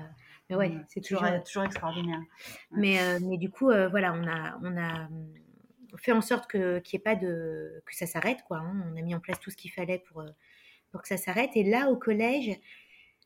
mais 0.48 0.56
ouais, 0.56 0.70
mmh, 0.70 0.84
c'est 0.88 1.02
toujours, 1.02 1.26
toujours 1.44 1.64
extraordinaire. 1.64 2.22
Mais, 2.70 2.98
mais 3.20 3.36
du 3.36 3.50
coup, 3.50 3.66
voilà, 3.66 4.14
on 4.14 4.26
a, 4.26 4.58
on 4.62 4.78
a 4.78 5.08
fait 5.98 6.12
en 6.12 6.22
sorte 6.22 6.50
que 6.50 6.78
qu'il 6.78 6.96
ait 6.96 7.02
pas 7.02 7.14
de 7.14 7.82
que 7.84 7.94
ça 7.94 8.06
s'arrête 8.06 8.42
quoi. 8.48 8.60
Hein. 8.60 8.82
On 8.90 8.96
a 8.96 9.02
mis 9.02 9.14
en 9.14 9.20
place 9.20 9.38
tout 9.40 9.50
ce 9.50 9.58
qu'il 9.58 9.70
fallait 9.70 9.98
pour 9.98 10.24
pour 10.90 11.02
que 11.02 11.08
ça 11.08 11.18
s'arrête. 11.18 11.50
Et 11.54 11.64
là, 11.64 11.90
au 11.90 11.96
collège, 11.96 12.58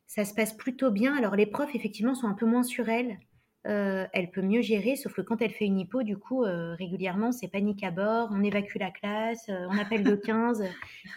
ça 0.07 0.25
se 0.25 0.35
passe 0.35 0.53
plutôt 0.53 0.90
bien. 0.90 1.16
Alors 1.16 1.37
les 1.37 1.47
profs, 1.47 1.75
effectivement, 1.75 2.14
sont 2.14 2.29
un 2.29 2.35
peu 2.35 2.47
moins 2.47 2.62
sur 2.62 2.88
elle. 2.88 3.19
Euh, 3.66 4.07
elle 4.12 4.31
peut 4.31 4.42
mieux 4.42 4.62
gérer, 4.62 4.95
sauf 4.95 5.12
que 5.12 5.23
quand 5.23 5.42
elle 5.42 5.51
fait 5.51 5.64
une 5.64 5.81
hypo, 5.81 6.05
du 6.05 6.16
coup, 6.16 6.45
euh, 6.45 6.77
régulièrement, 6.77 7.33
c'est 7.33 7.49
panique 7.49 7.83
à 7.83 7.90
bord, 7.90 8.29
on 8.31 8.45
évacue 8.45 8.79
la 8.79 8.92
classe, 8.92 9.49
euh, 9.49 9.66
on 9.69 9.77
appelle 9.77 10.05
le 10.05 10.16
15. 10.16 10.62
et 10.62 10.69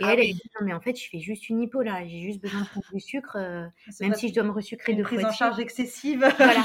ah 0.02 0.14
elle, 0.14 0.22
elle 0.22 0.34
dit 0.34 0.50
Non, 0.60 0.66
mais 0.66 0.74
en 0.74 0.82
fait, 0.82 1.00
je 1.00 1.08
fais 1.08 1.20
juste 1.20 1.48
une 1.50 1.62
hypo 1.62 1.84
là, 1.84 2.08
j'ai 2.08 2.22
juste 2.22 2.42
besoin 2.42 2.62
de 2.62 2.66
prendre 2.66 2.88
du 2.92 3.00
sucre, 3.00 3.38
même 4.02 4.16
si 4.16 4.30
je 4.30 4.34
dois 4.34 4.44
me 4.44 4.52
resucrer 4.52 4.96
de 4.96 5.04
prise 5.04 5.24
en 5.24 5.32
charge 5.32 5.60
excessive. 5.60 6.24
alors, 6.40 6.64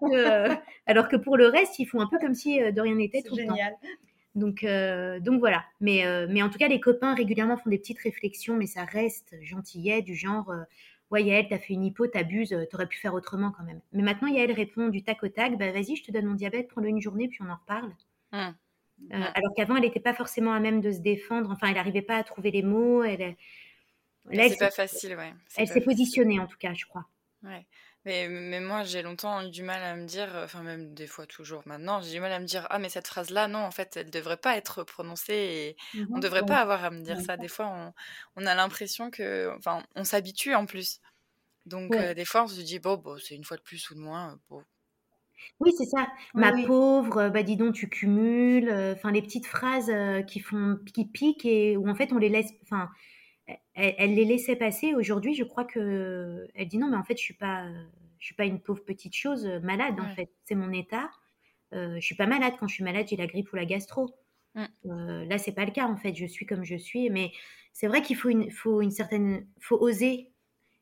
que, 0.00 0.54
alors, 0.86 1.08
que, 1.08 1.16
pour 1.16 1.38
le 1.38 1.46
reste, 1.46 1.78
ils 1.78 1.86
font 1.86 2.00
un 2.00 2.08
peu 2.08 2.18
comme 2.18 2.34
si 2.34 2.60
de 2.60 2.80
rien 2.80 2.94
n'était 2.94 3.22
tout 3.22 3.36
génial. 3.36 3.72
le 3.82 3.88
temps. 3.88 3.94
Donc, 4.38 4.64
euh, 4.64 5.20
donc 5.20 5.40
voilà. 5.40 5.64
Mais, 5.80 6.06
euh, 6.06 6.26
mais 6.30 6.42
en 6.42 6.48
tout 6.48 6.58
cas, 6.58 6.68
les 6.68 6.80
copains 6.80 7.14
régulièrement 7.14 7.56
font 7.56 7.70
des 7.70 7.78
petites 7.78 7.98
réflexions, 7.98 8.56
mais 8.56 8.66
ça 8.66 8.84
reste 8.84 9.34
gentillet, 9.42 10.02
du 10.02 10.14
genre 10.14 10.50
euh, 10.50 10.62
Ouais, 11.10 11.24
Yael, 11.24 11.46
t'as 11.48 11.58
fait 11.58 11.72
une 11.72 11.84
hypo, 11.84 12.06
t'abuses, 12.06 12.54
t'aurais 12.70 12.86
pu 12.86 12.98
faire 12.98 13.14
autrement 13.14 13.50
quand 13.50 13.64
même. 13.64 13.80
Mais 13.92 14.02
maintenant, 14.02 14.28
Yael 14.28 14.52
répond 14.52 14.88
du 14.88 15.02
tac 15.02 15.22
au 15.22 15.28
tac 15.28 15.56
Bah 15.56 15.72
vas-y, 15.72 15.96
je 15.96 16.04
te 16.04 16.12
donne 16.12 16.26
mon 16.26 16.34
diabète, 16.34 16.68
prends-le 16.68 16.88
une 16.88 17.00
journée, 17.00 17.28
puis 17.28 17.38
on 17.42 17.50
en 17.50 17.56
reparle. 17.56 17.94
Mmh. 18.32 18.54
Mmh. 19.00 19.12
alors 19.12 19.54
qu'avant, 19.56 19.76
elle 19.76 19.84
n'était 19.84 20.00
pas 20.00 20.12
forcément 20.12 20.52
à 20.52 20.60
même 20.60 20.82
de 20.82 20.92
se 20.92 20.98
défendre. 20.98 21.50
Enfin, 21.50 21.68
elle 21.68 21.76
n'arrivait 21.76 22.02
pas 22.02 22.16
à 22.16 22.24
trouver 22.24 22.50
les 22.50 22.62
mots. 22.62 23.02
Elle, 23.04 23.36
c'est 24.30 24.58
pas 24.58 24.70
facile, 24.70 25.16
ouais. 25.16 25.32
Elle 25.56 25.68
s'est 25.68 25.80
positionnée, 25.80 26.40
en 26.40 26.46
tout 26.46 26.58
cas, 26.58 26.74
je 26.74 26.84
crois. 26.84 27.06
Ouais. 27.42 27.64
Mais, 28.08 28.26
mais 28.26 28.60
moi, 28.60 28.84
j'ai 28.84 29.02
longtemps 29.02 29.42
eu 29.42 29.50
du 29.50 29.62
mal 29.62 29.82
à 29.82 29.94
me 29.94 30.06
dire, 30.06 30.30
enfin 30.42 30.62
même 30.62 30.94
des 30.94 31.06
fois 31.06 31.26
toujours 31.26 31.60
maintenant, 31.66 32.00
j'ai 32.00 32.12
du 32.12 32.20
mal 32.20 32.32
à 32.32 32.40
me 32.40 32.46
dire, 32.46 32.66
ah 32.70 32.78
mais 32.78 32.88
cette 32.88 33.06
phrase-là, 33.06 33.48
non, 33.48 33.58
en 33.58 33.70
fait, 33.70 33.98
elle 33.98 34.08
devrait 34.08 34.38
pas 34.38 34.56
être 34.56 34.82
prononcée 34.82 35.76
et 35.94 35.98
mmh 35.98 36.06
on 36.14 36.18
devrait 36.18 36.46
pas 36.46 36.56
avoir 36.56 36.82
à 36.86 36.90
me 36.90 37.02
dire 37.02 37.20
ça. 37.20 37.36
Des 37.36 37.48
fois, 37.48 37.66
on, 37.66 37.92
on 38.36 38.46
a 38.46 38.54
l'impression 38.54 39.10
que, 39.10 39.52
enfin, 39.58 39.82
on 39.94 40.04
s'habitue 40.04 40.54
en 40.54 40.64
plus. 40.64 41.02
Donc 41.66 41.94
des 41.94 42.24
fois, 42.24 42.44
on 42.44 42.48
se 42.48 42.62
dit, 42.62 42.78
bon, 42.78 42.96
bon 42.96 43.18
c'est 43.18 43.34
une 43.34 43.44
fois 43.44 43.58
de 43.58 43.62
plus 43.62 43.90
ou 43.90 43.94
de 43.94 44.00
moins. 44.00 44.38
Bon. 44.48 44.62
Oui, 45.60 45.70
c'est 45.76 45.84
ça. 45.84 46.08
Ma 46.32 46.50
pauvre, 46.66 47.28
bah 47.28 47.42
dis 47.42 47.56
donc, 47.58 47.74
tu 47.74 47.90
cumules. 47.90 48.70
Enfin, 48.96 49.12
les 49.12 49.20
petites 49.20 49.46
phrases 49.46 49.92
qui 50.26 50.40
font, 50.40 50.78
qui 50.94 51.04
piquent 51.04 51.44
et 51.44 51.76
où 51.76 51.90
en 51.90 51.94
fait 51.94 52.10
on 52.14 52.18
les 52.18 52.30
laisse. 52.30 52.52
Enfin, 52.62 52.88
elle, 53.74 54.14
les 54.14 54.24
laissait 54.24 54.56
passer. 54.56 54.94
Aujourd'hui, 54.94 55.34
je 55.34 55.44
crois 55.44 55.64
que 55.64 56.48
elle 56.54 56.68
dit 56.68 56.78
non, 56.78 56.88
mais 56.88 56.96
en 56.96 57.04
fait, 57.04 57.18
je 57.18 57.22
suis 57.22 57.34
pas, 57.34 57.66
je 58.18 58.26
suis 58.26 58.34
pas 58.34 58.44
une 58.44 58.60
pauvre 58.60 58.84
petite 58.84 59.14
chose 59.14 59.46
euh, 59.46 59.60
malade. 59.60 59.98
En 60.00 60.14
fait, 60.14 60.30
c'est 60.44 60.54
mon 60.54 60.72
état. 60.72 61.10
Euh, 61.72 61.96
je 61.96 62.00
suis 62.00 62.14
pas 62.14 62.26
malade. 62.26 62.54
Quand 62.58 62.66
je 62.66 62.74
suis 62.74 62.84
malade, 62.84 63.06
j'ai 63.08 63.16
la 63.16 63.26
grippe 63.26 63.52
ou 63.52 63.56
la 63.56 63.64
gastro. 63.64 64.14
Mmh. 64.54 64.64
Euh, 64.86 65.24
là, 65.26 65.38
c'est 65.38 65.52
pas 65.52 65.64
le 65.64 65.70
cas. 65.70 65.86
En 65.86 65.96
fait, 65.96 66.14
je 66.14 66.26
suis 66.26 66.46
comme 66.46 66.64
je 66.64 66.76
suis. 66.76 67.10
Mais 67.10 67.32
c'est 67.72 67.86
vrai 67.86 68.02
qu'il 68.02 68.16
faut 68.16 68.28
une, 68.28 68.50
faut 68.50 68.80
une 68.80 68.90
certaine, 68.90 69.46
faut 69.60 69.76
oser. 69.80 70.32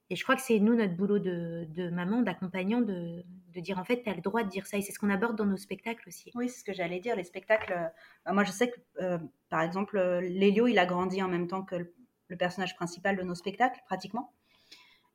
Et 0.09 0.15
je 0.15 0.23
crois 0.23 0.37
que 0.37 0.43
c'est 0.43 0.61
nous 0.61 0.75
notre 0.77 0.95
boulot 0.95 1.19
de, 1.19 1.67
de 1.69 1.91
maman, 1.91 2.23
d'accompagnant, 2.23 2.81
de, 2.81 3.25
de, 3.53 3.61
dire 3.61 3.79
en 3.79 3.85
fait, 3.85 4.05
tu 4.05 4.09
as 4.09 4.15
le 4.15 4.21
droit 4.21 4.45
de 4.45 4.49
dire 4.49 4.67
ça. 4.67 4.79
Et 4.79 4.83
c'est 4.83 4.93
ce 4.93 5.01
qu'on 5.01 5.11
aborde 5.11 5.37
dans 5.37 5.47
nos 5.47 5.57
spectacles 5.57 6.09
aussi. 6.09 6.31
Oui, 6.37 6.49
c'est 6.49 6.61
ce 6.61 6.65
que 6.65 6.73
j'allais 6.73 7.01
dire. 7.01 7.17
Les 7.17 7.25
spectacles. 7.25 7.91
moi, 8.31 8.45
je 8.45 8.53
sais 8.53 8.71
que, 8.71 9.19
par 9.49 9.63
exemple, 9.63 9.99
Lélio, 10.23 10.69
il 10.69 10.79
a 10.79 10.87
grandi 10.87 11.21
en 11.23 11.29
même 11.29 11.49
temps 11.49 11.63
que 11.63 11.75
le 11.75 11.93
le 12.29 12.37
personnage 12.37 12.75
principal 12.77 13.17
de 13.17 13.23
nos 13.23 13.35
spectacles, 13.35 13.81
pratiquement. 13.87 14.33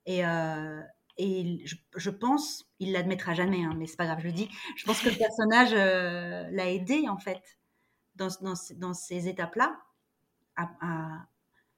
Et, 0.05 0.25
euh, 0.25 0.81
et 1.17 1.63
je, 1.95 2.10
pense, 2.10 2.69
il 2.80 2.91
l'admettra 2.91 3.34
jamais, 3.34 3.63
hein, 3.63 3.74
mais 3.78 3.86
c'est 3.86 3.97
pas 3.97 4.06
grave, 4.06 4.19
je 4.21 4.28
le 4.28 4.34
dis, 4.34 4.50
je 4.76 4.86
pense 4.86 5.02
que 5.02 5.10
le 5.10 5.15
personnage 5.15 5.74
euh, 5.74 6.50
l'a 6.52 6.69
aidé, 6.69 7.08
en 7.10 7.17
fait, 7.17 7.41
dans, 8.15 8.30
dans, 8.41 8.54
dans 8.78 8.93
ces 8.93 9.28
étapes-là, 9.28 9.80
à, 10.56 10.69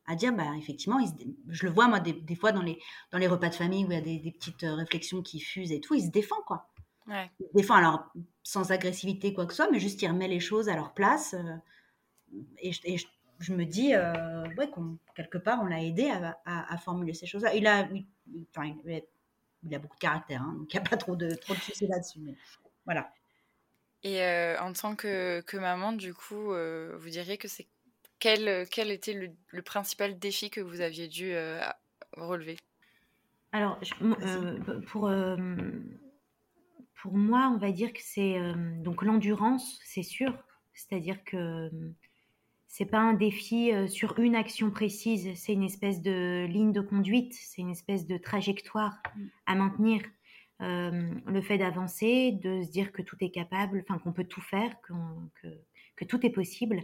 à, 0.05 0.15
dire, 0.15 0.33
bah, 0.33 0.45
effectivement, 0.57 0.99
je 1.47 1.65
le 1.65 1.71
vois, 1.71 1.87
moi, 1.87 1.99
des, 1.99 2.35
fois, 2.35 2.51
dans 2.51 2.61
les, 2.61 2.79
dans 3.11 3.17
les 3.17 3.27
repas 3.27 3.49
de 3.49 3.55
famille 3.55 3.85
où 3.85 3.91
il 3.91 3.95
y 3.95 3.97
a 3.97 4.01
des, 4.01 4.31
petites 4.31 4.63
euh, 4.63 4.75
réflexions 4.75 5.21
qui 5.21 5.39
fusent 5.39 5.71
et 5.71 5.79
tout, 5.79 5.93
il 5.93 6.03
se 6.03 6.09
défend, 6.09 6.41
quoi. 6.45 6.69
Ouais. 7.07 7.29
Il 7.39 7.47
se 7.47 7.53
défend, 7.53 7.75
alors, 7.75 8.11
sans 8.43 8.71
agressivité, 8.71 9.33
quoi 9.33 9.45
que 9.45 9.53
ce 9.53 9.57
soit, 9.57 9.71
mais 9.71 9.79
juste 9.79 10.01
il 10.01 10.07
remet 10.07 10.27
les 10.27 10.39
choses 10.39 10.69
à 10.69 10.75
leur 10.75 10.93
place. 10.93 11.35
et, 12.61 12.71
et 12.83 12.97
je, 12.97 13.05
je 13.43 13.53
me 13.53 13.65
dis, 13.65 13.93
euh, 13.93 14.43
ouais, 14.57 14.69
quelque 15.15 15.37
part, 15.37 15.61
on 15.61 15.65
l'a 15.65 15.83
aidé 15.83 16.11
à, 16.45 16.77
formuler 16.77 17.13
ces 17.13 17.25
choses-là. 17.25 17.53
Il 17.55 17.67
a, 17.67 17.87
enfin, 18.49 18.73
il 18.85 19.03
a 19.75 19.79
beaucoup 19.79 19.95
de 19.95 20.01
caractère, 20.01 20.41
hein, 20.41 20.55
donc 20.57 20.73
il 20.73 20.79
n'y 20.79 20.85
a 20.85 20.89
pas 20.89 20.97
trop 20.97 21.15
de, 21.15 21.33
trop 21.35 21.53
de 21.53 21.59
soucis 21.59 21.87
là-dessus. 21.87 22.19
Mais 22.19 22.35
voilà. 22.85 23.11
Et 24.03 24.21
en 24.59 24.73
tant 24.73 24.95
que, 24.95 25.41
que, 25.41 25.55
maman, 25.55 25.93
du 25.93 26.13
coup, 26.13 26.53
vous 26.53 27.09
diriez 27.09 27.37
que 27.37 27.47
c'est 27.47 27.67
quel, 28.19 28.67
quel 28.69 28.91
était 28.91 29.13
le, 29.13 29.31
le, 29.47 29.61
principal 29.61 30.19
défi 30.19 30.49
que 30.49 30.59
vous 30.59 30.81
aviez 30.81 31.07
dû 31.07 31.33
relever? 32.11 32.57
Alors, 33.53 33.79
pour, 34.87 35.09
pour 37.01 37.13
moi, 37.13 37.51
on 37.53 37.57
va 37.57 37.71
dire 37.71 37.93
que 37.93 38.01
c'est 38.01 38.37
donc 38.79 39.03
l'endurance, 39.03 39.79
c'est 39.85 40.03
sûr. 40.03 40.37
C'est-à-dire 40.73 41.23
que 41.23 41.69
c'est 42.75 42.85
pas 42.85 42.99
un 42.99 43.13
défi 43.13 43.71
sur 43.87 44.17
une 44.17 44.33
action 44.35 44.71
précise, 44.71 45.29
c'est 45.35 45.53
une 45.53 45.61
espèce 45.61 46.01
de 46.01 46.47
ligne 46.49 46.71
de 46.71 46.81
conduite, 46.81 47.31
c'est 47.33 47.61
une 47.61 47.69
espèce 47.69 48.07
de 48.07 48.17
trajectoire 48.17 48.97
mmh. 49.15 49.21
à 49.45 49.55
maintenir. 49.55 50.01
Euh, 50.63 51.13
le 51.25 51.41
fait 51.41 51.57
d'avancer, 51.57 52.31
de 52.31 52.61
se 52.61 52.69
dire 52.69 52.91
que 52.91 53.01
tout 53.01 53.17
est 53.21 53.31
capable, 53.31 53.83
enfin 53.87 53.99
qu'on 53.99 54.13
peut 54.13 54.23
tout 54.23 54.41
faire, 54.41 54.71
que, 54.81 54.93
que, 55.95 56.05
tout 56.05 56.25
est 56.25 56.29
possible, 56.29 56.83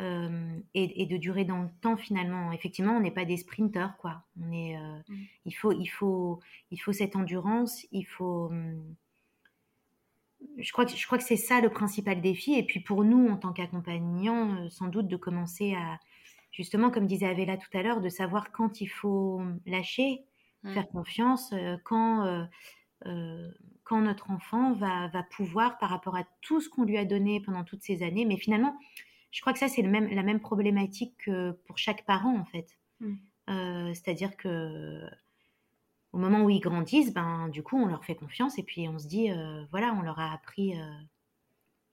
euh, 0.00 0.58
et, 0.74 1.06
de 1.06 1.16
durer 1.16 1.44
dans 1.44 1.62
le 1.62 1.68
temps 1.80 1.96
finalement. 1.96 2.52
Effectivement, 2.52 2.96
on 2.96 3.00
n'est 3.00 3.12
pas 3.12 3.24
des 3.24 3.38
sprinteurs, 3.38 3.96
quoi. 3.98 4.24
On 4.40 4.52
est, 4.52 4.76
euh, 4.76 4.98
mm. 5.08 5.22
il 5.46 5.52
faut, 5.52 5.72
il 5.72 5.86
faut, 5.86 6.40
il 6.70 6.78
faut 6.78 6.92
cette 6.92 7.16
endurance. 7.16 7.86
Il 7.92 8.04
faut. 8.04 8.50
Je 10.58 10.72
crois 10.72 10.86
que 10.86 10.96
je 10.96 11.06
crois 11.06 11.18
que 11.18 11.24
c'est 11.24 11.36
ça 11.36 11.60
le 11.60 11.70
principal 11.70 12.20
défi. 12.20 12.54
Et 12.54 12.64
puis 12.64 12.80
pour 12.80 13.04
nous, 13.04 13.28
en 13.28 13.36
tant 13.36 13.52
qu'accompagnants, 13.52 14.68
sans 14.70 14.88
doute 14.88 15.08
de 15.08 15.16
commencer 15.16 15.74
à 15.74 15.98
justement, 16.50 16.90
comme 16.90 17.06
disait 17.06 17.26
Avela 17.26 17.56
tout 17.56 17.76
à 17.76 17.82
l'heure, 17.82 18.00
de 18.00 18.08
savoir 18.08 18.52
quand 18.52 18.80
il 18.80 18.86
faut 18.86 19.42
lâcher, 19.66 20.24
mm. 20.62 20.72
faire 20.72 20.88
confiance, 20.88 21.52
quand 21.84 22.46
euh, 23.06 23.50
quand 23.82 24.00
notre 24.00 24.30
enfant 24.30 24.72
va, 24.72 25.08
va, 25.08 25.22
pouvoir, 25.22 25.76
par 25.76 25.90
rapport 25.90 26.16
à 26.16 26.24
tout 26.40 26.60
ce 26.62 26.70
qu'on 26.70 26.84
lui 26.84 26.96
a 26.96 27.04
donné 27.04 27.40
pendant 27.40 27.64
toutes 27.64 27.82
ces 27.82 28.02
années, 28.02 28.24
mais 28.24 28.38
finalement, 28.38 28.74
je 29.30 29.42
crois 29.42 29.52
que 29.52 29.58
ça, 29.58 29.68
c'est 29.68 29.82
même, 29.82 30.08
la 30.08 30.22
même 30.22 30.40
problématique 30.40 31.14
que 31.18 31.52
pour 31.66 31.76
chaque 31.76 32.06
parent, 32.06 32.34
en 32.34 32.46
fait. 32.46 32.66
Mm. 33.00 33.14
Euh, 33.50 33.92
c'est-à-dire 33.92 34.36
que 34.38 35.02
moment 36.34 36.46
où 36.46 36.50
ils 36.50 36.60
grandissent, 36.60 37.12
ben, 37.12 37.48
du 37.48 37.62
coup, 37.62 37.76
on 37.76 37.86
leur 37.86 38.04
fait 38.04 38.14
confiance 38.14 38.58
et 38.58 38.62
puis 38.62 38.88
on 38.88 38.98
se 38.98 39.06
dit, 39.06 39.30
euh, 39.30 39.64
voilà, 39.70 39.94
on 39.94 40.02
leur 40.02 40.18
a 40.18 40.32
appris 40.32 40.74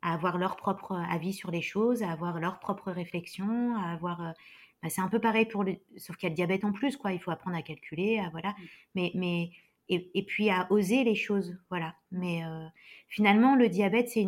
à 0.01 0.13
avoir 0.13 0.37
leur 0.37 0.55
propre 0.55 0.95
avis 1.09 1.33
sur 1.33 1.51
les 1.51 1.61
choses, 1.61 2.03
à 2.03 2.11
avoir 2.11 2.39
leur 2.39 2.59
propre 2.59 2.91
réflexion, 2.91 3.75
à 3.75 3.91
avoir... 3.91 4.33
Ben, 4.81 4.89
c'est 4.89 5.01
un 5.01 5.09
peu 5.09 5.19
pareil 5.19 5.45
pour 5.45 5.63
le... 5.63 5.75
Sauf 5.97 6.17
qu'il 6.17 6.25
y 6.25 6.27
a 6.27 6.29
le 6.31 6.35
diabète 6.35 6.63
en 6.63 6.71
plus, 6.71 6.97
quoi. 6.97 7.13
Il 7.13 7.19
faut 7.19 7.31
apprendre 7.31 7.55
à 7.55 7.61
calculer, 7.61 8.19
à, 8.19 8.29
voilà. 8.29 8.49
Mm. 8.49 8.55
Mais, 8.95 9.11
mais 9.13 9.51
et, 9.91 10.25
puis 10.25 10.49
à 10.49 10.67
oser 10.71 11.03
les 11.03 11.15
choses. 11.15 11.57
Voilà. 11.69 11.95
Mais 12.11 12.43
euh, 12.45 12.67
finalement, 13.07 13.55
le 13.55 13.69
diabète, 13.69 14.09
c'est, 14.09 14.27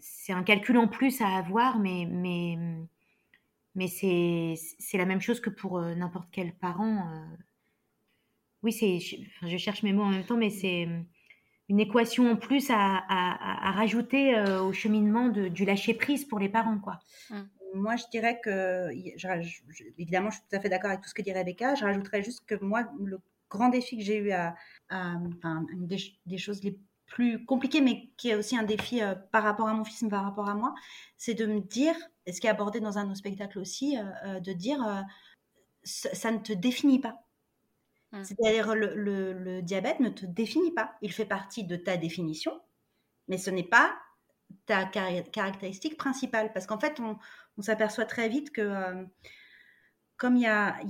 c'est, 0.00 0.32
un 0.32 0.42
calcul 0.42 0.76
en 0.76 0.88
plus 0.88 1.20
à 1.20 1.28
avoir, 1.28 1.78
mais, 1.78 2.06
mais, 2.10 2.58
mais 3.74 3.88
c'est, 3.88 4.54
c'est 4.78 4.98
la 4.98 5.06
même 5.06 5.20
chose 5.20 5.40
que 5.40 5.50
pour 5.50 5.78
euh, 5.78 5.94
n'importe 5.94 6.28
quel 6.30 6.52
parent. 6.54 7.10
Euh. 8.58 8.64
Oui, 8.64 8.72
c'est, 8.72 8.98
je, 8.98 9.56
cherche 9.56 9.82
mes 9.82 9.92
mots 9.92 10.04
en 10.04 10.10
même 10.10 10.24
temps, 10.24 10.36
mais 10.36 10.50
c'est 10.50 10.88
une 11.68 11.80
équation 11.80 12.30
en 12.30 12.36
plus 12.36 12.70
à, 12.70 13.04
à, 13.08 13.72
rajouter 13.72 14.40
au 14.60 14.72
cheminement 14.72 15.28
du 15.28 15.64
lâcher-prise 15.64 16.24
pour 16.24 16.38
les 16.38 16.48
parents. 16.48 16.80
Mmh. 17.30 17.36
Moi, 17.74 17.96
je 17.96 18.04
dirais 18.10 18.40
que, 18.42 18.88
évidemment, 19.98 20.30
je 20.30 20.36
suis 20.36 20.44
tout 20.48 20.56
à 20.56 20.60
fait 20.60 20.70
d'accord 20.70 20.90
avec 20.90 21.02
tout 21.02 21.08
ce 21.08 21.14
que 21.14 21.22
dit 21.22 21.32
Rebecca. 21.32 21.74
Je 21.74 21.84
rajouterais 21.84 22.22
juste 22.22 22.46
que 22.46 22.54
moi, 22.64 22.84
le 22.98 23.20
grand 23.50 23.68
défi 23.68 23.96
que 23.96 24.04
j'ai 24.04 24.16
eu 24.16 24.32
à, 24.32 24.54
enfin, 24.90 25.66
une 25.70 25.86
des, 25.86 26.38
choses 26.38 26.62
les 26.62 26.78
plus 27.06 27.44
compliquées, 27.44 27.80
mais 27.80 28.10
qui 28.16 28.30
est 28.30 28.34
aussi 28.34 28.56
un 28.56 28.62
défi 28.62 29.02
euh, 29.02 29.14
par 29.14 29.42
rapport 29.42 29.68
à 29.68 29.74
mon 29.74 29.84
fils, 29.84 30.02
mais 30.02 30.10
par 30.10 30.24
rapport 30.24 30.48
à 30.48 30.54
moi, 30.54 30.74
c'est 31.16 31.34
de 31.34 31.46
me 31.46 31.60
dire, 31.60 31.94
et 32.26 32.32
ce 32.32 32.40
qui 32.40 32.46
est 32.46 32.50
abordé 32.50 32.80
dans 32.80 32.98
un 32.98 33.04
de 33.04 33.08
nos 33.10 33.14
spectacles 33.14 33.58
aussi, 33.58 33.96
euh, 33.96 34.02
euh, 34.24 34.40
de 34.40 34.52
dire, 34.52 35.04
ça, 35.84 36.30
ne 36.30 36.38
te 36.38 36.52
définit 36.52 37.00
pas. 37.00 37.24
Mmh. 38.12 38.24
C'est-à-dire 38.24 38.74
le, 38.74 38.94
le, 39.32 39.62
diabète 39.62 40.00
ne 40.00 40.08
te 40.08 40.26
définit 40.26 40.72
pas. 40.72 40.94
Il 41.02 41.12
fait 41.12 41.26
partie 41.26 41.64
de 41.64 41.76
ta 41.76 41.96
définition, 41.96 42.60
mais 43.28 43.38
ce 43.38 43.50
n'est 43.50 43.68
pas 43.68 43.94
ta 44.66 44.84
caractéristique 44.86 45.96
principale. 45.96 46.52
Parce 46.52 46.66
qu'en 46.66 46.78
fait, 46.78 47.00
on, 47.00 47.18
s'aperçoit 47.60 48.04
très 48.04 48.28
vite 48.28 48.52
que 48.52 49.04
comme 50.18 50.36
il 50.36 50.42
y, 50.42 50.46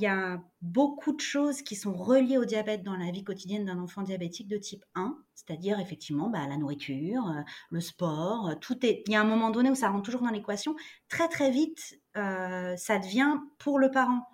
a, 0.07 0.41
beaucoup 0.63 1.13
de 1.13 1.21
choses 1.21 1.63
qui 1.63 1.77
sont 1.77 1.95
reliées 1.95 2.39
au 2.39 2.47
diabète 2.47 2.83
dans 2.83 2.97
la 2.97 3.11
vie 3.11 3.25
quotidienne 3.25 3.67
d'un 3.67 3.79
enfant 3.79 4.03
diabétique 4.03 4.49
de 4.49 4.57
type 4.57 4.85
1, 4.95 5.17
c'est-à-dire 5.35 5.79
effectivement 5.79 6.31
bah, 6.31 6.47
la 6.49 6.57
nourriture, 6.57 7.29
euh, 7.29 7.43
le 7.71 7.81
sport, 7.81 8.49
euh, 8.49 8.55
tout 8.55 8.85
est. 8.85 9.05
Il 9.07 9.13
y 9.13 9.17
a 9.17 9.21
un 9.21 9.25
moment 9.25 9.51
donné 9.51 9.71
où 9.71 9.75
ça 9.75 9.91
rentre 9.91 10.05
toujours 10.05 10.23
dans 10.23 10.31
l'équation. 10.31 10.75
Très 11.09 11.29
très 11.29 11.51
vite, 11.51 12.01
euh, 12.17 12.75
ça 12.77 12.99
devient 12.99 13.37
pour 13.59 13.79
le 13.79 13.91
parent, 13.91 14.27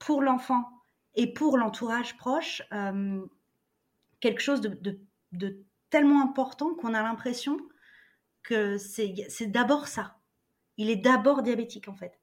pour 0.00 0.20
l'enfant 0.20 0.64
et 1.14 1.32
pour 1.32 1.58
l'entourage 1.58 2.16
proche 2.16 2.62
quelque 4.20 4.40
chose 4.40 4.60
de, 4.60 5.00
de 5.32 5.64
tellement 5.90 6.22
important 6.22 6.74
qu'on 6.74 6.94
a 6.94 7.02
l'impression 7.02 7.58
que 8.42 8.78
c'est 8.78 9.46
d'abord 9.46 9.86
ça. 9.86 10.18
Il 10.76 10.90
est 10.90 10.96
d'abord 10.96 11.42
diabétique 11.42 11.88
en 11.88 11.94
fait. 11.94 12.18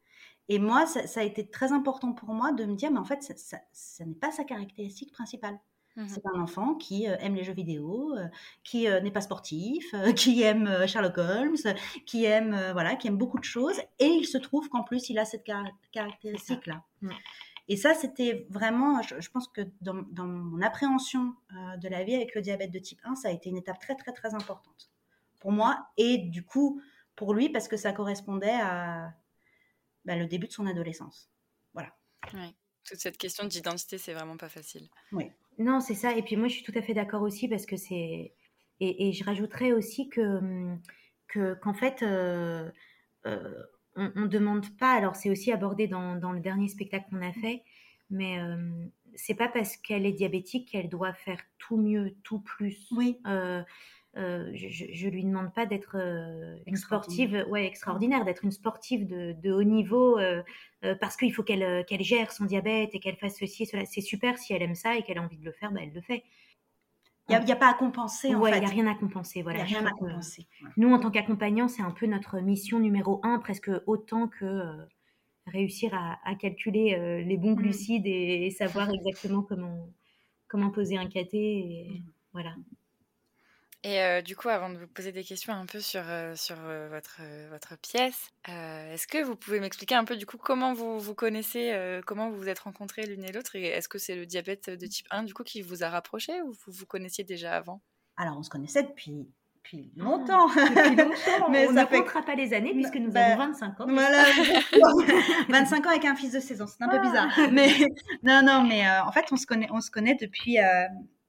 Et 0.49 0.60
moi, 0.60 0.86
ça, 0.86 1.21
a 1.21 1.23
été 1.23 1.47
très 1.47 1.71
important 1.71 2.12
pour 2.12 2.34
moi 2.34 2.51
de 2.51 2.65
me 2.65 2.75
dire, 2.75 2.91
mais 2.91 2.99
en 2.99 3.06
fait, 3.06 3.23
ça, 3.23 3.58
n'est 4.06 4.15
pas 4.15 4.32
sa 4.32 4.43
caractéristique 4.43 5.13
principale. 5.13 5.58
Mmh 5.97 6.08
c'est 6.08 6.25
un 6.25 6.39
enfant 6.39 6.75
qui 6.75 7.08
euh, 7.10 7.17
aime 7.19 7.36
les 7.36 7.43
jeux 7.43 7.54
vidéo, 7.54 8.13
euh, 8.17 8.27
qui 8.63 8.88
euh, 8.88 9.01
n'est 9.01 9.12
pas 9.12 9.21
sportif, 9.21 9.93
qui 10.15 10.41
aime 10.41 10.88
Sherlock 10.88 11.17
Holmes, 11.17 11.58
qui 12.06 12.23
aime 12.23 12.58
voilà, 12.71 12.95
qui 12.95 13.08
aime 13.08 13.17
beaucoup 13.17 13.39
de 13.39 13.45
choses, 13.45 13.77
et 13.99 14.08
il 14.08 14.25
se 14.25 14.38
trouve 14.38 14.69
qu'en 14.69 14.84
plus 14.84 15.10
il 15.10 15.19
a 15.19 15.25
cette 15.25 15.45
caractéristique-là. 15.91 16.84
Mmh. 17.01 17.10
Et 17.67 17.78
ça, 17.78 17.93
c'était 17.93 18.47
vraiment, 18.50 19.02
je, 19.02 19.30
pense 19.30 19.47
que 19.47 19.62
dans, 19.82 20.04
dans 20.12 20.26
mon 20.26 20.62
appréhension 20.62 21.36
de 21.78 21.88
la 21.88 22.04
vie 22.04 22.15
avec 22.15 22.36
le 22.36 22.41
diabète 22.41 22.71
de 22.71 22.80
type 22.80 23.00
1, 23.04 23.15
ça 23.15 23.30
a 23.30 23.32
été 23.32 23.50
une 23.50 23.58
étape 23.58 23.80
très 23.80 23.95
très 23.95 24.12
très 24.12 24.34
importante 24.34 24.91
pour 25.41 25.52
moi 25.52 25.88
et 25.97 26.17
du 26.17 26.45
coup 26.45 26.82
pour 27.15 27.34
lui 27.34 27.50
parce 27.50 27.67
que 27.67 27.76
ça 27.76 27.91
correspondait 27.91 28.60
à 28.62 29.13
bah, 30.06 30.15
le 30.15 30.28
début 30.28 30.47
de 30.47 30.54
son 30.54 30.65
adolescence. 30.65 31.30
Voilà. 31.74 31.93
Toute 32.84 33.00
cette 33.00 33.17
question 33.17 33.45
d'identité, 33.45 33.97
c'est 33.97 34.13
vraiment 34.13 34.38
pas 34.38 34.50
facile. 34.50 34.88
Oui. 35.12 35.32
Non, 35.58 35.80
c'est 35.80 35.95
ça. 35.95 36.15
Et 36.15 36.24
puis 36.24 36.38
moi, 36.38 36.47
je 36.47 36.54
suis 36.54 36.63
tout 36.63 36.74
à 36.76 36.82
fait 36.82 36.93
d'accord 36.93 37.21
aussi 37.21 37.47
parce 37.47 37.65
que 37.65 37.76
c'est. 37.76 38.34
Et, 38.80 39.13
je 39.13 39.24
rajouterais 39.24 39.74
aussi 39.74 40.10
que 40.10 40.76
qu'en 41.62 41.74
fait, 41.74 42.02
euh, 42.02 42.71
euh, 43.28 43.63
on 43.95 44.12
ne 44.15 44.27
demande 44.27 44.65
pas. 44.77 44.93
Alors, 44.93 45.15
c'est 45.15 45.30
aussi 45.30 45.51
abordé 45.51 45.88
dans, 45.88 46.15
dans, 46.15 46.32
le 46.32 46.39
dernier 46.39 46.67
spectacle 46.67 47.06
qu'on 47.10 47.21
a 47.21 47.34
fait, 47.34 47.63
mais 48.10 48.39
euh, 48.39 48.58
c'est 49.15 49.36
pas 49.36 49.47
parce 49.47 49.77
qu'elle 49.77 50.06
est 50.06 50.13
diabétique 50.13 50.69
qu'elle 50.71 50.89
doit 50.89 51.13
faire 51.13 51.39
tout 51.58 51.77
mieux, 51.77 52.15
tout 52.23 52.39
plus. 52.39 52.88
Oui. 52.91 53.19
Euh, 54.17 54.51
je, 54.54 55.06
ne 55.06 55.12
lui 55.12 55.23
demande 55.23 55.54
pas 55.54 55.65
d'être 55.65 55.95
euh, 55.95 56.58
une 56.65 56.75
sportive, 56.75 57.45
ouais, 57.47 57.65
extraordinaire, 57.65 58.25
d'être 58.25 58.43
une 58.43 58.51
sportive 58.51 59.08
de, 59.08 59.51
haut 59.54 59.63
niveau 59.63 60.19
euh, 60.19 60.43
parce 60.99 61.15
qu'il 61.15 61.34
faut 61.34 61.43
qu'elle 61.43 61.86
qu'elle 61.86 62.04
gère 62.04 62.34
son 62.34 62.43
diabète 62.43 62.89
et 62.93 62.99
qu'elle 62.99 63.15
fasse 63.15 63.38
ceci 63.39 63.63
et 63.63 63.65
cela. 63.65 63.86
C'est 63.86 64.01
super 64.01 64.38
si 64.38 64.54
elle 64.54 64.63
aime 64.63 64.75
ça 64.75 64.97
et 64.97 65.04
qu'elle 65.04 65.17
a 65.17 65.21
envie 65.21 65.38
de 65.38 65.45
le 65.45 65.54
faire, 65.54 65.71
bah, 65.71 65.80
elle 65.84 65.93
le 65.93 66.01
fait. 66.01 66.23
Il 67.29 67.39
n'y 67.39 67.51
a, 67.51 67.55
a, 67.55 67.57
pas 67.57 67.69
à 67.69 67.73
compenser. 67.73 68.36
En 68.36 68.43
fait. 68.43 68.57
il 68.57 68.60
n'y 68.60 68.65
a 68.65 68.69
rien 68.69 68.88
à 68.88 68.95
compenser. 68.95 69.41
Voilà. 69.41 69.63
rien 69.63 69.86
à 69.86 69.91
compenser. 69.91 70.47
Nous, 70.75 70.91
en 70.91 70.99
tant 70.99 71.12
qu'accompagnants, 71.12 71.67
c'est 71.67 71.81
un 71.81 71.91
peu 71.91 72.05
notre 72.05 72.39
mission 72.39 72.79
numéro 72.79 73.21
un, 73.23 73.39
presque 73.39 73.71
autant 73.88 74.27
que 74.27 74.75
réussir 75.47 75.93
à, 75.93 76.36
calculer 76.36 77.23
les 77.23 77.38
bons 77.38 77.51
mmh. 77.51 77.55
glucides 77.55 78.07
et, 78.07 78.49
savoir 78.51 78.89
exactement 78.91 79.43
comment, 79.43 79.88
comment 80.47 80.71
poser 80.71 80.97
un 80.97 81.07
caté. 81.07 81.38
Et, 81.38 81.89
mmh. 81.89 82.03
Voilà. 82.34 82.55
Et 83.84 84.22
du 84.22 84.36
coup, 84.36 84.50
avant 84.50 84.70
de 84.70 84.78
vous 84.78 84.88
poser 84.88 85.12
des 85.12 85.24
questions 85.24 85.54
un 85.54 85.65
peu 85.65 85.80
sur, 85.80 86.04
sur 86.36 86.56
votre, 86.56 87.20
votre 87.50 87.78
pièce, 87.80 88.30
est-ce 88.48 89.08
que 89.08 89.24
vous 89.24 89.36
pouvez 89.36 89.60
m'expliquer 89.60 89.96
un 89.96 90.04
peu 90.04 90.15
du 90.15 90.28
coup 90.28 90.38
comment 90.38 90.74
vous 90.74 91.00
vous 91.00 91.15
connaissez, 91.15 92.00
comment 92.06 92.30
vous 92.30 92.38
vous 92.38 92.48
êtes 92.48 92.60
rencontrés 92.60 93.08
l'une 93.08 93.24
et 93.24 93.32
l'autre? 93.32 93.56
Et 93.56 93.65
est-ce 93.65 93.89
que 93.89 93.98
c'est 93.98 94.15
le 94.15 94.28
diabète 94.28 94.70
de 94.70 94.86
type 94.86 95.08
1 95.10 95.24
du 95.24 95.34
coup 95.34 95.44
qui 95.44 95.63
vous 95.63 95.84
a 95.84 95.89
rapproché 95.89 96.44
ou 96.44 96.52
vous 96.52 96.72
vous 96.72 96.86
connaissiez 96.86 97.24
déjà 97.24 97.56
avant? 97.56 97.82
Alors, 98.17 98.38
on 98.38 98.44
se 98.44 98.52
connaissait 98.52 98.84
depuis, 98.84 99.28
depuis 99.56 99.91
ah, 100.00 100.04
longtemps. 100.04 100.48
depuis 100.56 100.96
longtemps. 100.96 101.50
Mais 101.50 101.67
on 101.67 101.72
ne 101.72 101.86
comptera 101.86 102.22
pas 102.22 102.36
les 102.36 102.54
années 102.54 102.74
puisque 102.74 102.98
nous 102.98 103.15
avons 103.15 103.38
25 103.38 103.78
bah, 103.78 103.84
ans. 103.84 103.88
Voilà. 103.89 104.26
25 105.50 105.86
ans 105.88 105.89
avec 105.89 106.06
un 106.06 106.15
fils 106.15 106.34
de 106.34 106.39
16 106.39 106.62
ans, 106.62 106.67
c'est 106.67 106.84
un 106.84 106.89
peu 106.89 106.98
ah. 107.00 107.02
bizarre. 107.02 107.52
Mais 107.52 107.70
non, 108.24 108.41
non, 108.44 108.63
mais 108.63 108.84
en 108.88 109.12
fait, 109.12 109.26
on 109.32 109.38
se 109.38 109.48
connaît, 109.48 109.67
on 109.72 109.82
se 109.82 109.89
connaît 109.89 110.15
depuis, 110.15 110.58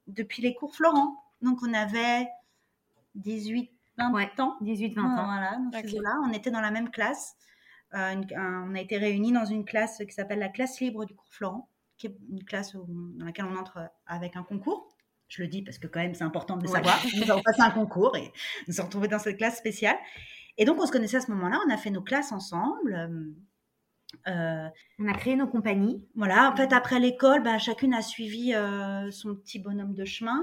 depuis 0.07 0.43
les 0.43 0.55
cours 0.55 0.75
Florent. 0.75 1.17
Donc, 1.41 1.59
on 1.67 1.73
avait 1.73 2.29
18, 3.15 3.71
20 3.99 4.41
ans. 4.41 4.57
18, 4.61 4.95
20 4.95 5.03
ans. 5.03 5.25
Voilà, 5.25 5.59
là 5.71 6.21
On 6.25 6.33
était 6.33 6.51
dans 6.51 6.61
la 6.61 6.71
même 6.71 6.91
classe. 6.91 7.35
Euh, 7.95 8.15
on 8.37 8.75
a 8.75 8.81
été 8.81 8.97
réunis 8.97 9.33
dans 9.33 9.45
une 9.45 9.65
classe 9.65 9.99
qui 9.99 10.13
s'appelle 10.13 10.39
la 10.39 10.49
classe 10.49 10.81
libre 10.81 11.05
du 11.05 11.15
cours 11.15 11.29
Florent, 11.31 11.69
qui 11.99 12.07
est 12.07 12.17
une 12.31 12.45
classe 12.45 12.75
dans 12.75 13.25
laquelle 13.25 13.45
on 13.45 13.57
entre 13.57 13.91
avec 14.07 14.35
un 14.37 14.43
concours 14.43 14.97
Je 15.29 15.43
le 15.43 15.49
dis 15.49 15.63
parce 15.63 15.79
que 15.79 15.87
quand 15.87 16.01
même 16.01 16.15
c'est 16.15 16.25
important 16.25 16.57
de 16.57 16.63
le 16.63 16.69
savoir. 16.69 16.99
Nous 17.17 17.31
avons 17.31 17.43
passé 17.43 17.61
un 17.61 17.71
concours 17.71 18.17
et 18.17 18.33
nous 18.67 18.75
sommes 18.75 18.87
retrouvés 18.87 19.09
dans 19.09 19.19
cette 19.19 19.37
classe 19.37 19.59
spéciale. 19.59 19.97
Et 20.57 20.65
donc 20.65 20.81
on 20.81 20.87
se 20.87 20.93
connaissait 20.93 21.19
à 21.19 21.21
ce 21.21 21.31
moment-là, 21.33 21.61
on 21.67 21.71
a 21.71 21.77
fait 21.77 21.91
nos 21.91 22.03
classes 22.03 22.33
ensemble. 22.33 23.11
Euh, 24.27 24.69
on 24.99 25.09
a 25.09 25.15
créé 25.15 25.37
nos 25.37 25.47
compagnies. 25.47 26.07
Voilà, 26.15 26.51
en 26.51 26.57
fait, 26.57 26.73
après 26.73 27.01
l'école, 27.01 27.43
bah, 27.43 27.59
chacune 27.59 27.95
a 27.95 28.03
suivi 28.03 28.55
euh, 28.55 29.11
son 29.11 29.35
petit 29.35 29.59
bonhomme 29.59 29.95
de 29.95 30.05
chemin. 30.05 30.43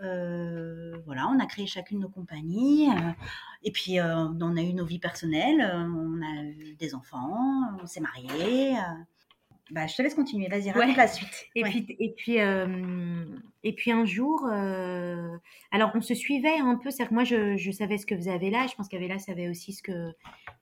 Euh, 0.00 0.96
voilà, 1.04 1.28
on 1.28 1.38
a 1.38 1.46
créé 1.46 1.66
chacune 1.66 2.00
nos 2.00 2.08
compagnies. 2.08 2.88
et 3.62 3.70
puis, 3.70 4.00
on 4.00 4.56
a 4.56 4.62
eu 4.62 4.72
nos 4.72 4.84
vies 4.84 4.98
personnelles. 4.98 5.60
on 5.74 6.22
a 6.22 6.42
eu 6.42 6.74
des 6.74 6.94
enfants, 6.94 7.36
on 7.82 7.86
s'est 7.86 8.00
mariés. 8.00 8.76
Bah, 9.70 9.86
je 9.86 9.96
te 9.96 10.02
laisse 10.02 10.14
continuer. 10.14 10.48
Vas-y, 10.48 10.70
raconte 10.70 10.96
la 10.96 11.08
suite. 11.08 11.46
Et 11.54 11.62
puis, 11.62 11.86
et 11.98 12.12
puis, 12.14 12.40
euh, 12.40 13.24
et 13.62 13.72
puis 13.72 13.92
un 13.92 14.04
jour, 14.04 14.46
euh, 14.46 15.36
alors 15.70 15.90
on 15.94 16.02
se 16.02 16.14
suivait 16.14 16.58
un 16.58 16.76
peu. 16.76 16.90
C'est-à-dire 16.90 17.08
que 17.08 17.14
moi, 17.14 17.24
je, 17.24 17.56
je, 17.56 17.70
savais 17.70 17.96
ce 17.96 18.04
que 18.04 18.14
vous 18.14 18.28
avez 18.28 18.50
là. 18.50 18.66
Je 18.66 18.74
pense 18.74 18.88
qu'Avela 18.88 19.18
savait 19.18 19.48
aussi 19.48 19.72
ce 19.72 19.82
que 19.82 20.12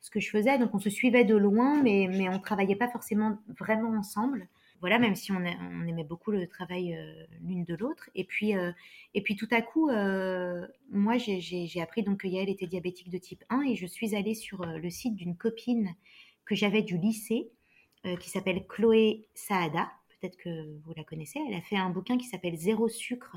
ce 0.01 0.11
que 0.11 0.21
je 0.21 0.31
faisais. 0.31 0.57
Donc, 0.59 0.73
on 0.75 0.79
se 0.79 0.89
suivait 0.89 1.25
de 1.25 1.35
loin, 1.35 1.83
mais 1.83 2.07
mais 2.09 2.29
on 2.29 2.39
travaillait 2.39 2.77
pas 2.77 2.89
forcément 2.89 3.39
vraiment 3.59 3.91
ensemble. 3.99 4.49
Voilà, 4.81 4.99
même 4.99 5.17
si 5.17 5.31
on, 5.33 5.37
on 5.37 5.87
aimait 5.87 6.05
beaucoup 6.05 6.31
le 6.31 6.47
travail 6.47 6.95
euh, 6.95 7.25
l'une 7.41 7.65
de 7.65 7.75
l'autre. 7.75 8.09
Et 8.15 8.25
puis, 8.25 8.53
et 9.15 9.23
puis 9.23 9.35
tout 9.35 9.49
à 9.51 9.63
coup, 9.63 9.91
moi, 10.91 11.19
j'ai 11.19 11.81
appris 11.81 12.05
donc 12.05 12.21
que 12.21 12.29
Yael 12.29 12.51
était 12.51 12.67
diabétique 12.67 13.11
de 13.11 13.19
type 13.19 13.43
1 13.51 13.63
et 13.63 13.75
je 13.75 13.87
suis 13.87 14.15
allée 14.15 14.35
sur 14.35 14.65
le 14.65 14.91
site 14.91 15.17
d'une 15.17 15.37
copine 15.37 15.91
que 16.45 16.55
j'avais 16.55 16.83
du 16.83 16.99
lycée 16.99 17.51
qui 18.21 18.31
s'appelle 18.31 18.67
Chloé 18.67 19.29
Saada. 19.35 19.91
Peut-être 20.21 20.37
que 20.37 20.79
vous 20.85 20.93
la 20.97 21.05
connaissez. 21.05 21.41
Elle 21.49 21.55
a 21.55 21.63
fait 21.63 21.77
un 21.77 21.91
bouquin 21.91 22.17
qui 22.17 22.27
s'appelle 22.27 22.57
Zéro 22.57 22.89
sucre. 22.89 23.37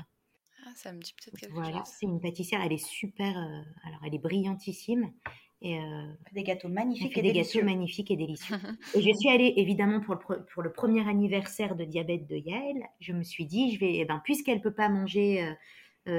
Ah, 0.66 0.72
ça 0.74 0.92
me 0.92 1.00
dit 1.00 1.14
peut-être 1.14 1.36
quelque 1.36 1.52
voilà, 1.52 1.84
c'est 1.84 2.06
une 2.06 2.20
pâtissière. 2.20 2.60
Elle 2.62 2.72
est 2.72 2.84
super. 2.84 3.36
Euh, 3.36 3.88
alors, 3.88 4.00
elle 4.04 4.14
est 4.14 4.20
brillantissime. 4.20 5.12
Et 5.62 5.78
euh, 5.78 6.06
des 6.32 6.42
gâteaux 6.42 6.68
magnifiques 6.68 7.16
et 7.16 7.22
des 7.22 7.32
gâteaux 7.32 7.64
magnifiques 7.64 8.10
et 8.10 8.16
délicieux. 8.16 8.56
et 8.94 9.00
je 9.00 9.12
suis 9.12 9.30
allée 9.30 9.54
évidemment 9.56 10.00
pour 10.00 10.14
le, 10.14 10.44
pour 10.44 10.62
le 10.62 10.72
premier 10.72 11.08
anniversaire 11.08 11.76
de 11.76 11.84
diabète 11.84 12.26
de 12.26 12.36
Yael. 12.36 12.84
Je 13.00 13.12
me 13.12 13.22
suis 13.22 13.46
dit, 13.46 13.72
je 13.74 13.80
vais, 13.80 13.96
eh 13.96 14.04
ben, 14.04 14.20
puisqu'elle 14.22 14.60
peut 14.60 14.74
pas 14.74 14.88
manger 14.88 15.54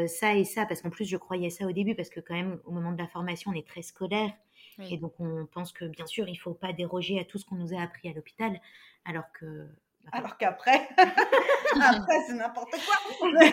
ça 0.07 0.35
et 0.35 0.43
ça, 0.43 0.65
parce 0.65 0.81
qu'en 0.81 0.89
plus 0.89 1.05
je 1.05 1.15
croyais 1.15 1.49
ça 1.49 1.65
au 1.65 1.71
début, 1.71 1.95
parce 1.95 2.09
que 2.09 2.19
quand 2.19 2.33
même 2.33 2.59
au 2.65 2.71
moment 2.71 2.91
de 2.91 2.97
la 2.97 3.07
formation 3.07 3.51
on 3.51 3.53
est 3.53 3.65
très 3.65 3.83
scolaire 3.83 4.33
et 4.79 4.97
donc, 4.97 5.13
on 5.19 5.45
pense 5.45 5.71
que, 5.73 5.85
bien 5.85 6.05
sûr, 6.05 6.27
il 6.27 6.33
ne 6.33 6.37
faut 6.37 6.53
pas 6.53 6.73
déroger 6.73 7.19
à 7.19 7.25
tout 7.25 7.37
ce 7.37 7.45
qu'on 7.45 7.55
nous 7.55 7.73
a 7.73 7.81
appris 7.81 8.09
à 8.09 8.13
l'hôpital, 8.13 8.59
alors 9.05 9.31
que 9.33 9.67
bah, 10.11 10.19
alors 10.19 10.37
qu'après, 10.37 10.87
après 11.81 12.21
c'est 12.27 12.35
n'importe 12.35 12.71
quoi. 12.71 13.29
mais 13.33 13.51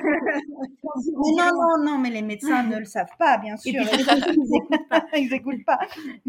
non, 1.36 1.50
non, 1.52 1.84
non, 1.84 1.98
mais 1.98 2.10
les 2.10 2.22
médecins 2.22 2.62
ne 2.62 2.78
le 2.78 2.84
savent 2.84 3.16
pas, 3.18 3.38
bien 3.38 3.56
sûr. 3.56 3.74
Et 3.74 3.84
puis, 3.84 4.04
ils 5.16 5.30
n'écoutent 5.30 5.64
pas. 5.66 5.80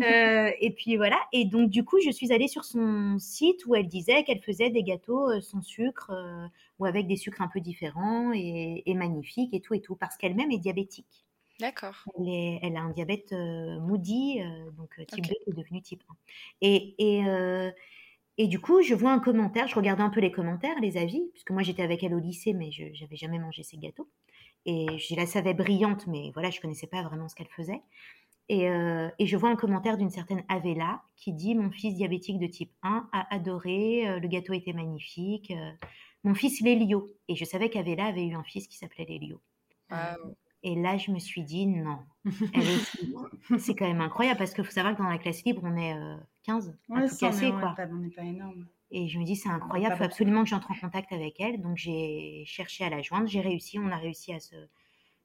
Euh, 0.02 0.50
et 0.60 0.72
puis 0.72 0.98
voilà. 0.98 1.20
Et 1.32 1.46
donc 1.46 1.70
du 1.70 1.86
coup, 1.86 1.98
je 2.04 2.10
suis 2.10 2.34
allée 2.34 2.48
sur 2.48 2.66
son 2.66 3.18
site 3.20 3.68
où 3.68 3.76
elle 3.76 3.88
disait 3.88 4.24
qu'elle 4.24 4.42
faisait 4.42 4.72
des 4.72 4.82
gâteaux 4.82 5.30
euh, 5.30 5.42
sans 5.42 5.62
sucre 5.62 6.10
euh, 6.12 6.48
ou 6.80 6.86
avec 6.86 7.06
des 7.06 7.18
sucres 7.18 7.44
un 7.44 7.48
peu 7.48 7.60
différents 7.60 8.32
et, 8.34 8.82
et 8.88 8.94
magnifiques 8.96 9.54
et 9.54 9.62
tout 9.62 9.76
et 9.76 9.82
tout, 9.82 9.96
parce 9.96 10.18
qu'elle-même 10.18 10.50
est 10.50 10.58
diabétique. 10.58 11.26
D'accord. 11.60 12.04
Elle, 12.20 12.60
elle, 12.62 12.76
a 12.76 12.82
un 12.82 12.90
diabète 12.90 13.32
euh, 13.32 13.80
Moody, 13.80 14.42
euh, 14.42 14.72
donc 14.72 15.00
euh, 15.00 15.06
type 15.06 15.26
2 15.26 15.34
qui 15.44 15.50
est 15.50 15.54
devenu 15.54 15.82
type 15.82 16.04
1. 16.10 16.16
Et, 16.62 16.96
et, 16.98 17.72
et, 18.38 18.48
du 18.48 18.60
coup, 18.60 18.82
je 18.82 18.94
vois 18.94 19.12
un 19.12 19.20
commentaire, 19.20 19.68
je 19.68 19.76
regardais 19.76 20.04
un 20.04 20.10
peu 20.10 20.20
les 20.20 20.32
commentaires, 20.32 20.80
les 20.82 20.98
avis, 20.98 21.22
puisque 21.32 21.52
moi 21.52 21.64
j'étais 21.64 21.84
avec 21.84 22.04
elle 22.04 22.14
au 22.14 22.20
lycée, 22.20 22.54
mais 22.54 22.72
je 22.72 22.84
n'avais 23.02 23.16
jamais 23.16 23.40
mangé 23.40 23.64
ses 23.64 23.78
gâteaux. 23.78 24.10
Et 24.66 24.98
je 24.98 25.16
la 25.16 25.28
savais 25.28 25.54
brillante, 25.54 26.08
mais 26.08 26.32
voilà, 26.34 26.50
je 26.50 26.60
connaissais 26.60 26.88
pas 26.88 27.04
vraiment 27.04 27.30
ce 27.30 27.36
qu'elle 27.36 27.48
faisait. 27.48 27.82
Et, 28.50 28.66
et, 28.66 29.26
je 29.26 29.38
vois 29.38 29.50
un 29.50 29.56
commentaire 29.56 29.98
d'une 29.98 30.10
certaine 30.10 30.44
Avela 30.50 31.02
qui 31.16 31.34
dit 31.34 31.56
Mon 31.56 31.72
fils 31.72 31.96
diabétique 31.96 32.40
de 32.40 32.48
type 32.48 32.72
1 32.84 33.10
a 33.12 33.34
adoré, 33.34 34.20
le 34.20 34.28
gâteau 34.28 34.54
était 34.54 34.74
magnifique. 34.74 35.54
mon 36.24 36.36
fils 36.36 36.62
Lélio. 36.62 37.08
Et 37.28 37.36
je 37.36 37.46
savais 37.46 37.70
qu'Avela 37.70 38.06
avait 38.06 38.26
eu 38.26 38.36
un 38.36 38.44
fils 38.44 38.68
qui 38.68 38.78
s'appelait 38.78 39.06
Lélio. 39.06 39.42
Wow. 39.90 40.36
Et 40.68 40.74
là, 40.74 40.98
je 40.98 41.12
me 41.12 41.20
suis 41.20 41.44
dit, 41.44 41.68
non, 41.68 42.00
c'est 43.60 43.76
quand 43.76 43.88
même 43.88 44.02
incroyable 44.02 44.40
parce 44.40 44.52
qu'il 44.52 44.64
faut 44.64 44.72
savoir 44.72 44.96
que 44.96 45.04
dans 45.04 45.08
la 45.08 45.20
classe 45.20 45.44
libre, 45.44 45.62
on 45.64 45.78
est 45.78 45.96
15 46.42 46.70
euh, 46.90 46.96
à 46.96 47.08
tout 47.08 47.18
casser. 47.18 47.52
on 47.52 47.96
n'est 47.98 48.10
pas 48.10 48.24
énorme. 48.24 48.66
Et 48.90 49.08
je 49.08 49.20
me 49.20 49.26
dis, 49.26 49.36
c'est 49.36 49.50
incroyable, 49.50 49.94
il 49.94 49.98
faut 50.00 50.04
absolument 50.06 50.44
que 50.44 50.50
j'entre 50.50 50.72
en 50.72 50.76
contact 50.76 51.14
avec 51.14 51.40
elle. 51.40 51.62
Donc, 51.62 51.78
j'ai 51.78 52.44
cherché 52.48 52.84
à 52.84 52.90
la 52.90 53.04
joindre, 53.04 53.28
j'ai 53.28 53.42
réussi, 53.42 53.78
on 53.78 53.92
a 53.92 53.98
réussi 53.98 54.34
à 54.34 54.40
se, 54.40 54.56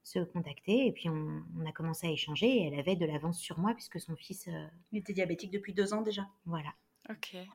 se 0.03 0.19
contacter 0.19 0.85
et 0.85 0.91
puis 0.91 1.09
on, 1.09 1.65
a 1.65 1.71
commencé 1.71 2.05
à 2.05 2.11
échanger 2.11 2.45
et 2.45 2.67
elle 2.67 2.79
avait 2.79 2.95
de 2.95 3.07
l'avance 3.07 3.39
sur 3.39 3.57
moi 3.57 3.73
puisque 3.73 3.99
son 3.99 4.15
fils... 4.15 4.47
Euh, 4.47 4.67
il 4.91 4.99
était 4.99 5.13
diabétique 5.13 5.49
depuis 5.49 5.73
deux 5.73 5.91
ans 5.91 6.03
déjà. 6.03 6.27
Voilà. 6.45 6.69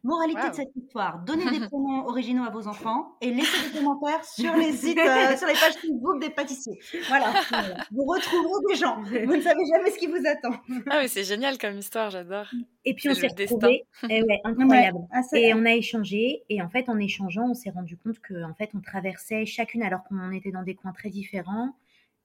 Moralité 0.02 0.50
de 0.50 0.54
cette 0.54 0.76
histoire 0.76 1.20
donnez 1.24 1.44
des 1.44 1.61
prénoms 1.66 2.06
originaux 2.06 2.44
à 2.44 2.50
vos 2.50 2.66
enfants 2.66 3.16
et 3.20 3.30
laissez 3.30 3.70
des 3.70 3.78
commentaires 3.78 4.24
sur 4.37 4.54
les 4.54 4.72
sites, 4.72 4.98
euh, 4.98 5.37
sur 5.37 5.46
les 5.46 5.54
pages 5.54 5.74
Facebook 5.80 6.20
des 6.20 6.30
pâtissiers. 6.30 6.78
Voilà, 7.09 7.32
vous 7.90 8.04
retrouverez 8.04 8.61
des 8.68 8.76
gens. 8.76 9.02
Vous 9.02 9.37
ne 9.37 9.40
savez 9.40 9.62
jamais 9.72 9.90
ce 9.90 9.98
qui 9.98 10.06
vous 10.06 10.22
attend. 10.26 10.56
Ah 10.90 10.98
mais 11.00 11.09
c'est 11.09 11.24
génial 11.24 11.59
comme 11.59 11.78
histoire, 11.78 12.11
j'adore. 12.11 12.46
Et 12.85 12.94
puis 12.94 13.09
on 13.09 13.14
s'est 13.14 13.28
retrouvés, 13.28 13.85
eh 14.09 14.22
ouais, 14.22 14.40
incroyable. 14.44 14.98
Ah, 15.12 15.20
et 15.35 15.54
on 15.54 15.64
a 15.64 15.72
échangé 15.72 16.42
et 16.48 16.61
en 16.62 16.68
fait 16.68 16.88
en 16.88 16.98
échangeant, 16.98 17.50
on 17.50 17.54
s'est 17.54 17.70
rendu 17.70 17.96
compte 17.96 18.20
que 18.20 18.44
en 18.44 18.54
fait 18.54 18.70
on 18.74 18.80
traversait 18.80 19.46
chacune 19.46 19.82
alors 19.82 20.04
qu'on 20.04 20.32
était 20.32 20.50
dans 20.50 20.62
des 20.62 20.74
coins 20.74 20.92
très 20.92 21.11
différents 21.11 21.74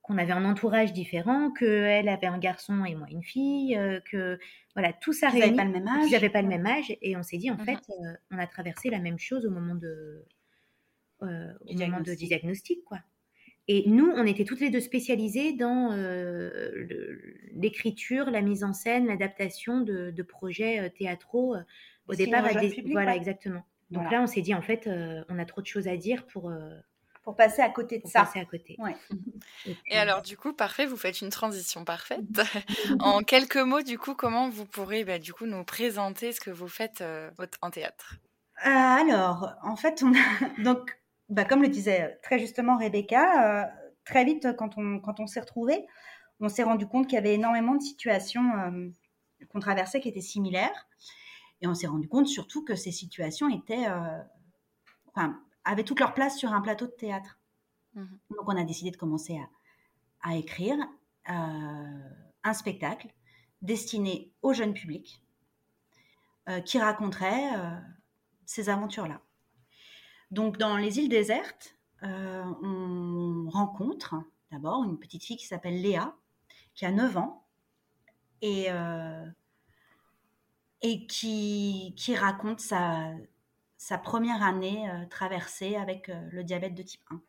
qu'on 0.01 0.17
avait 0.17 0.31
un 0.31 0.45
entourage 0.45 0.93
différent, 0.93 1.51
qu'elle 1.51 2.09
avait 2.09 2.27
un 2.27 2.39
garçon 2.39 2.85
et 2.85 2.95
moi 2.95 3.07
une 3.11 3.23
fille, 3.23 3.77
euh, 3.77 3.99
que 4.11 4.39
voilà, 4.75 4.93
tout 4.93 5.13
ça 5.13 5.29
réuni. 5.29 5.55
pas 5.55 5.65
le 5.65 5.71
même 5.71 5.87
âge. 5.87 6.11
N'avaient 6.11 6.29
pas 6.29 6.41
le 6.41 6.47
même 6.47 6.65
âge 6.65 6.95
et 7.01 7.15
on 7.15 7.23
s'est 7.23 7.37
dit 7.37 7.51
en 7.51 7.57
mhm. 7.57 7.65
fait, 7.65 7.79
euh, 7.89 8.13
on 8.31 8.39
a 8.39 8.47
traversé 8.47 8.89
la 8.89 8.99
même 8.99 9.19
chose 9.19 9.45
au 9.45 9.51
moment 9.51 9.75
de, 9.75 10.25
euh, 11.21 11.53
au 11.67 11.73
moment 11.77 12.01
de 12.01 12.13
diagnostic 12.13 12.83
quoi. 12.83 12.99
Et 13.67 13.87
nous, 13.87 14.11
on 14.15 14.25
était 14.25 14.43
toutes 14.43 14.59
les 14.59 14.71
deux 14.71 14.79
spécialisées 14.79 15.53
dans 15.53 15.91
l'écriture, 17.53 18.29
la 18.31 18.41
mise 18.41 18.63
en 18.63 18.73
scène, 18.73 19.05
l'adaptation 19.05 19.81
de, 19.81 20.23
projets 20.23 20.89
théâtraux. 20.97 21.55
au 22.07 22.15
départ, 22.15 22.43
voilà, 22.87 23.15
exactement. 23.15 23.63
Donc 23.91 24.11
là, 24.11 24.23
on 24.23 24.27
s'est 24.27 24.41
dit 24.41 24.55
en 24.55 24.63
fait, 24.63 24.89
on 25.29 25.37
a 25.37 25.45
trop 25.45 25.61
de 25.61 25.67
choses 25.67 25.87
à 25.87 25.95
dire 25.95 26.25
pour 26.25 26.51
pour 27.23 27.35
passer 27.35 27.61
à 27.61 27.69
côté 27.69 27.99
de 27.99 28.07
ça. 28.07 28.21
Passer 28.21 28.39
à 28.39 28.45
côté. 28.45 28.75
Ouais. 28.79 28.95
Et, 29.87 29.97
alors, 29.97 30.21
du 30.21 30.37
coup, 30.37 30.53
parfait, 30.53 30.85
vous 30.85 30.97
faites 30.97 31.21
une 31.21 31.29
transition 31.29 31.85
parfaite. 31.85 32.21
en 32.99 33.21
quelques 33.21 33.57
mots, 33.57 33.81
du 33.81 33.97
coup, 33.97 34.15
comment 34.15 34.49
vous 34.49 34.65
pourrez 34.65 35.03
bah, 35.03 35.19
du 35.19 35.33
coup, 35.33 35.45
nous 35.45 35.63
présenter 35.63 36.31
ce 36.31 36.39
que 36.39 36.49
vous 36.49 36.67
faites 36.67 37.01
euh, 37.01 37.29
en 37.61 37.69
théâtre? 37.69 38.15
Euh, 38.65 38.69
Alors, 38.69 39.53
en 39.63 39.75
fait, 39.75 40.03
on 40.03 40.13
a... 40.13 40.61
donc, 40.63 40.97
bah, 41.29 41.45
comme 41.45 41.61
le 41.61 41.69
disait 41.69 42.19
très 42.23 42.39
justement 42.39 42.77
Rebecca, 42.77 43.61
euh, 43.61 43.65
très 44.03 44.25
vite, 44.25 44.47
quand 44.57 44.77
on, 44.77 44.99
quand 44.99 45.19
on 45.19 45.27
s'est 45.27 45.39
retrouvés, 45.39 45.85
on 46.39 46.49
s'est 46.49 46.63
rendu 46.63 46.87
compte 46.87 47.05
qu'il 47.05 47.15
y 47.15 47.19
avait 47.19 47.35
énormément 47.35 47.75
de 47.75 47.81
situations 47.81 48.41
qu'on 49.51 49.59
traversait 49.59 50.01
qui 50.01 50.09
étaient 50.09 50.21
similaires. 50.21 50.87
Et 51.61 51.67
on 51.67 51.75
s'est 51.75 51.85
rendu 51.85 52.07
compte 52.07 52.25
surtout 52.25 52.65
que 52.65 52.73
ces 52.73 52.91
situations 52.91 53.47
étaient... 53.47 53.85
Enfin, 55.13 55.39
avaient 55.63 55.83
toute 55.83 55.99
leur 55.99 56.13
place 56.13 56.37
sur 56.37 56.51
un 56.53 56.61
plateau 56.61 56.85
de 56.85 56.91
théâtre. 56.91 57.39
Mhm. 57.95 58.19
Donc 58.29 58.47
on 58.47 58.57
a 58.57 58.63
décidé 58.63 58.91
de 58.91 58.97
commencer 58.97 59.39
à, 60.23 60.35
écrire 60.35 60.77
euh, 61.29 62.09
un 62.43 62.53
spectacle 62.53 63.07
destiné 63.61 64.31
au 64.41 64.53
jeune 64.53 64.73
public 64.73 65.23
euh, 66.47 66.61
qui 66.61 66.79
raconterait 66.79 67.55
euh, 67.55 67.75
ces 68.45 68.69
aventures-là. 68.69 69.21
Donc 70.29 70.57
dans 70.57 70.77
les 70.77 70.99
îles 70.99 71.09
désertes, 71.09 71.75
on 72.03 73.47
rencontre 73.49 74.15
d'abord 74.51 74.83
une 74.83 74.97
petite 74.97 75.23
fille 75.23 75.37
qui 75.37 75.45
s'appelle 75.45 75.81
Léa, 75.81 76.15
qui 76.73 76.85
a 76.85 76.91
9 76.91 77.17
ans, 77.17 77.45
et, 78.41 78.69
et 80.81 81.05
qui, 81.05 81.93
qui 81.95 82.15
raconte 82.15 82.59
sa, 82.59 83.13
sa 83.81 83.97
première 83.97 84.43
année 84.43 84.87
euh, 84.91 85.07
traversée 85.09 85.75
avec 85.75 86.09
euh, 86.09 86.29
le 86.31 86.43
diabète 86.43 86.75
de 86.75 86.83
type 86.83 87.01
1. 87.09 87.19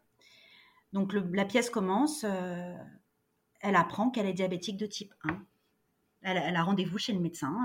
Donc 0.92 1.14
la 1.14 1.46
pièce 1.46 1.70
commence, 1.70 2.26
euh, 2.28 2.76
elle 3.62 3.74
apprend 3.74 4.10
qu'elle 4.10 4.26
est 4.26 4.34
diabétique 4.34 4.76
de 4.76 4.84
type 4.84 5.14
1. 5.24 5.42
Elle, 6.20 6.54
a 6.54 6.62
rendez-vous 6.62 6.98
chez 6.98 7.14
le 7.14 7.20
médecin, 7.20 7.56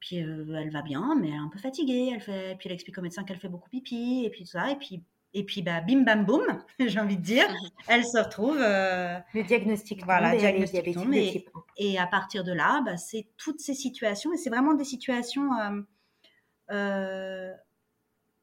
puis 0.00 0.18
elle 0.18 0.70
va 0.70 0.82
bien, 0.82 1.16
mais 1.18 1.28
elle 1.28 1.34
est 1.34 1.38
un 1.38 1.48
peu 1.48 1.58
fatiguée. 1.58 2.10
Elle 2.14 2.20
fait, 2.20 2.56
puis 2.58 2.68
elle 2.68 2.74
explique 2.74 2.98
au 2.98 3.02
médecin 3.02 3.24
qu'elle 3.24 3.40
fait 3.40 3.48
beaucoup 3.48 3.70
pipi, 3.70 4.22
et 4.24 4.30
puis 4.30 4.44
tout 4.44 4.50
ça, 4.50 4.70
et 4.70 4.76
puis 4.76 5.02
et 5.34 5.44
puis, 5.44 5.60
bah, 5.62 5.80
bim, 5.80 6.04
bam, 6.04 6.24
boum, 6.24 6.42
j'ai 6.78 7.00
envie 7.00 7.16
de 7.16 7.22
dire, 7.22 7.46
elle 7.88 8.04
se 8.04 8.18
retrouve. 8.18 8.58
le 8.58 9.42
diagnostic 9.42 10.04
voilà, 10.04 10.36
diagnostic 10.36 10.94
tombe. 10.94 11.12
Et, 11.14 11.46
et, 11.78 11.98
à 11.98 12.06
partir 12.06 12.44
de 12.44 12.52
là, 12.52 12.82
bah, 12.82 12.96
c'est 12.96 13.28
toutes 13.38 13.60
ces 13.60 13.74
situations, 13.74 14.32
et 14.32 14.36
c'est 14.36 14.50
vraiment 14.50 14.74
des 14.74 14.84
situations 14.84 15.50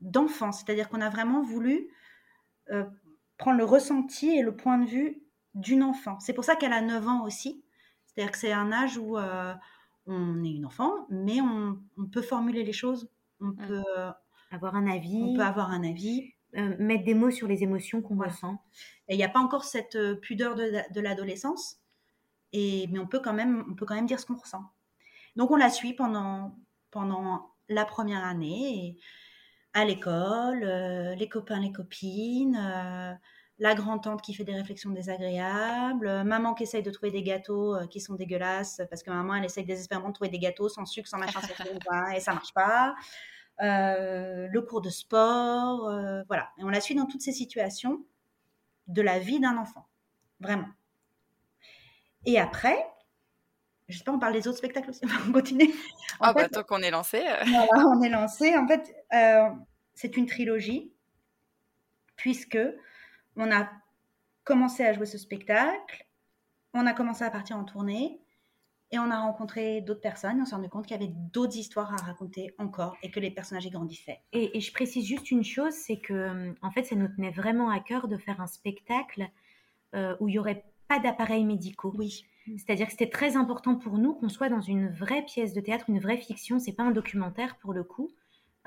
d'enfants. 0.06 0.52
C'est-à-dire 0.52 0.90
qu'on 0.90 1.02
a 1.02 1.10
vraiment 1.10 1.42
voulu 1.42 1.90
euh, 2.72 2.86
prendre 3.38 3.58
le 3.58 3.66
ressenti 3.66 4.30
et 4.30 4.42
le 4.42 4.56
point 4.56 4.78
de 4.78 4.86
vue 4.86 5.22
d'une 5.54 5.84
enfant. 5.84 6.20
C'est 6.20 6.34
pour 6.34 6.46
ça 6.46 6.56
qu'elle 6.56 6.74
a 6.74 6.82
9 6.82 7.08
ans 7.08 7.26
aussi. 7.26 7.64
C'est-à-dire 8.06 8.32
que 8.32 8.38
c'est 8.38 8.54
un 8.54 8.72
âge 8.72 8.98
où 8.98 9.18
euh, 9.18 9.54
on 10.06 10.44
est 10.44 10.52
une 10.52 10.66
enfant, 10.66 11.06
mais 11.10 11.42
on, 11.42 11.78
peut 12.12 12.22
formuler 12.22 12.64
les 12.64 12.74
choses, 12.74 13.10
on 13.42 13.48
mmh. 13.48 13.56
peut 13.68 13.84
avoir 14.52 14.76
un 14.76 14.88
avis. 14.88 15.22
On 15.22 15.36
peut 15.36 15.44
avoir 15.44 15.72
un 15.72 15.84
avis. 15.84 16.36
Euh, 16.58 16.74
mettre 16.80 17.04
des 17.04 17.16
mots 17.16 17.32
sur 17.32 17.48
les 17.50 17.64
émotions 17.64 18.02
qu'on 18.02 18.18
ressent. 18.18 18.62
Et 19.10 19.16
il 19.16 19.18
n'y 19.18 19.26
a 19.26 19.30
pas 19.30 19.42
encore 19.42 19.66
cette 19.66 19.98
euh, 19.98 20.16
pudeur 20.16 20.56
de, 20.56 21.02
l'adolescence, 21.02 21.82
et 22.54 22.88
mais 22.92 23.00
on 23.00 23.08
peut 23.08 23.20
quand 23.20 23.34
même, 23.34 23.66
on 23.70 23.76
peut 23.76 23.86
quand 23.86 23.96
même 23.96 24.06
dire 24.06 24.22
ce 24.22 24.26
qu'on 24.26 24.36
ressent. 24.36 24.64
Donc 25.36 25.52
on 25.52 25.58
la 25.58 25.70
suit 25.70 25.94
pendant 25.94 26.58
pendant 26.92 27.52
la 27.68 27.84
première 27.84 28.24
année, 28.24 28.98
à 29.76 29.86
l'école, 29.86 30.62
les 30.62 31.30
copains, 31.30 31.60
les 31.60 31.72
copines 31.72 32.58
la 33.60 33.74
grand-tante 33.74 34.22
qui 34.22 34.34
fait 34.34 34.44
des 34.44 34.54
réflexions 34.54 34.90
désagréables, 34.90 36.08
euh, 36.08 36.24
maman 36.24 36.54
qui 36.54 36.64
essaye 36.64 36.84
de 36.84 36.92
trouver 36.92 37.12
des 37.12 37.24
gâteaux 37.24 37.76
euh, 37.76 37.88
qui 37.88 38.02
sont 38.02 38.16
dégueulasses, 38.16 38.82
parce 38.90 39.02
que 39.02 39.10
maman, 39.10 39.36
elle 39.36 39.46
essaye 39.46 39.66
désespérément 39.66 40.10
de 40.10 40.14
trouver 40.14 40.30
des 40.30 40.40
gâteaux 40.40 40.68
sans 40.68 40.86
sucre, 40.86 41.08
sans 41.08 41.18
machin, 41.18 41.40
et 42.14 42.20
ça 42.20 42.34
marche 42.34 42.54
pas. 42.54 42.96
Euh, 43.62 44.48
le 44.52 44.62
cours 44.62 44.82
de 44.82 44.90
sport, 44.90 45.90
voilà. 46.28 46.50
Et 46.58 46.64
on 46.64 46.70
la 46.70 46.82
suit 46.82 46.96
dans 46.96 47.06
toutes 47.06 47.22
ces 47.22 47.32
situations 47.32 48.04
de 48.88 49.02
la 49.02 49.20
vie 49.20 49.40
d'un 49.40 49.58
enfant, 49.58 49.88
vraiment. 50.42 50.68
Et 52.26 52.38
après, 52.40 52.78
je 53.88 53.98
sais 53.98 54.04
pas, 54.04 54.12
on 54.12 54.20
parle 54.20 54.34
des 54.34 54.48
autres 54.48 54.58
spectacles 54.58 54.90
aussi, 54.90 55.02
on 55.04 55.08
va 55.08 55.32
continuer. 55.32 55.74
Ah 56.20 56.34
bah 56.34 56.50
tant 56.50 56.64
qu'on 56.64 56.82
est 56.82 56.92
lancé. 56.92 57.22
Voilà, 57.22 57.88
on 57.88 58.02
est 58.02 58.10
lancé. 58.10 58.56
En 58.56 58.68
fait, 58.68 58.96
c'est 59.94 60.18
une 60.18 60.26
trilogie, 60.26 60.92
puisque 62.16 62.60
on 63.36 63.52
a 63.52 63.70
commencé 64.44 64.84
à 64.86 64.94
jouer 64.94 65.06
ce 65.06 65.18
spectacle, 65.18 66.06
on 66.74 66.86
a 66.86 66.94
commencé 66.94 67.24
à 67.24 67.32
partir 67.32 67.58
en 67.58 67.64
tournée 67.64 68.20
et 68.92 69.00
on 69.00 69.10
a 69.10 69.20
rencontré 69.20 69.82
d'autres 69.82 70.02
personnes. 70.02 70.40
On 70.42 70.46
s'est 70.46 70.56
rendu 70.56 70.70
compte 70.70 70.86
qu'il 70.86 71.00
y 71.00 71.04
avait 71.04 71.14
d'autres 71.32 71.58
histoires 71.58 71.94
à 71.94 71.98
raconter 71.98 72.54
encore 72.58 72.98
et 73.02 73.12
que 73.12 73.20
les 73.20 73.32
personnages 73.32 73.66
y 73.66 73.70
grandissaient. 73.70 74.22
Et, 74.32 74.60
je 74.60 74.72
précise 74.72 75.06
juste 75.06 75.32
une 75.32 75.44
chose, 75.44 75.74
c'est 75.74 75.98
que 75.98 76.54
en 76.62 76.72
fait, 76.72 76.84
ça 76.84 76.96
nous 76.96 77.08
tenait 77.08 77.32
vraiment 77.32 77.70
à 77.70 77.80
cœur 77.80 78.08
de 78.08 78.18
faire 78.18 78.40
un 78.42 78.48
spectacle 78.48 79.28
euh, 79.96 80.16
où 80.20 80.28
il 80.28 80.36
y 80.36 80.40
aurait 80.40 80.66
pas 80.88 81.00
d'appareils 81.00 81.46
médicaux. 81.46 81.94
Oui. 81.98 82.26
C'est-à-dire 82.46 82.86
que 82.86 82.92
c'était 82.92 83.10
très 83.10 83.36
important 83.38 83.76
pour 83.76 83.98
nous 83.98 84.14
qu'on 84.14 84.30
soit 84.30 84.50
dans 84.50 84.62
une 84.62 84.90
vraie 84.90 85.24
pièce 85.24 85.54
de 85.54 85.62
théâtre, 85.62 85.86
une 85.90 86.00
vraie 86.00 86.18
fiction. 86.18 86.60
C'est 86.60 86.74
pas 86.74 86.84
un 86.84 86.92
documentaire 86.92 87.58
pour 87.58 87.74
le 87.74 87.84
coup. 87.84 88.12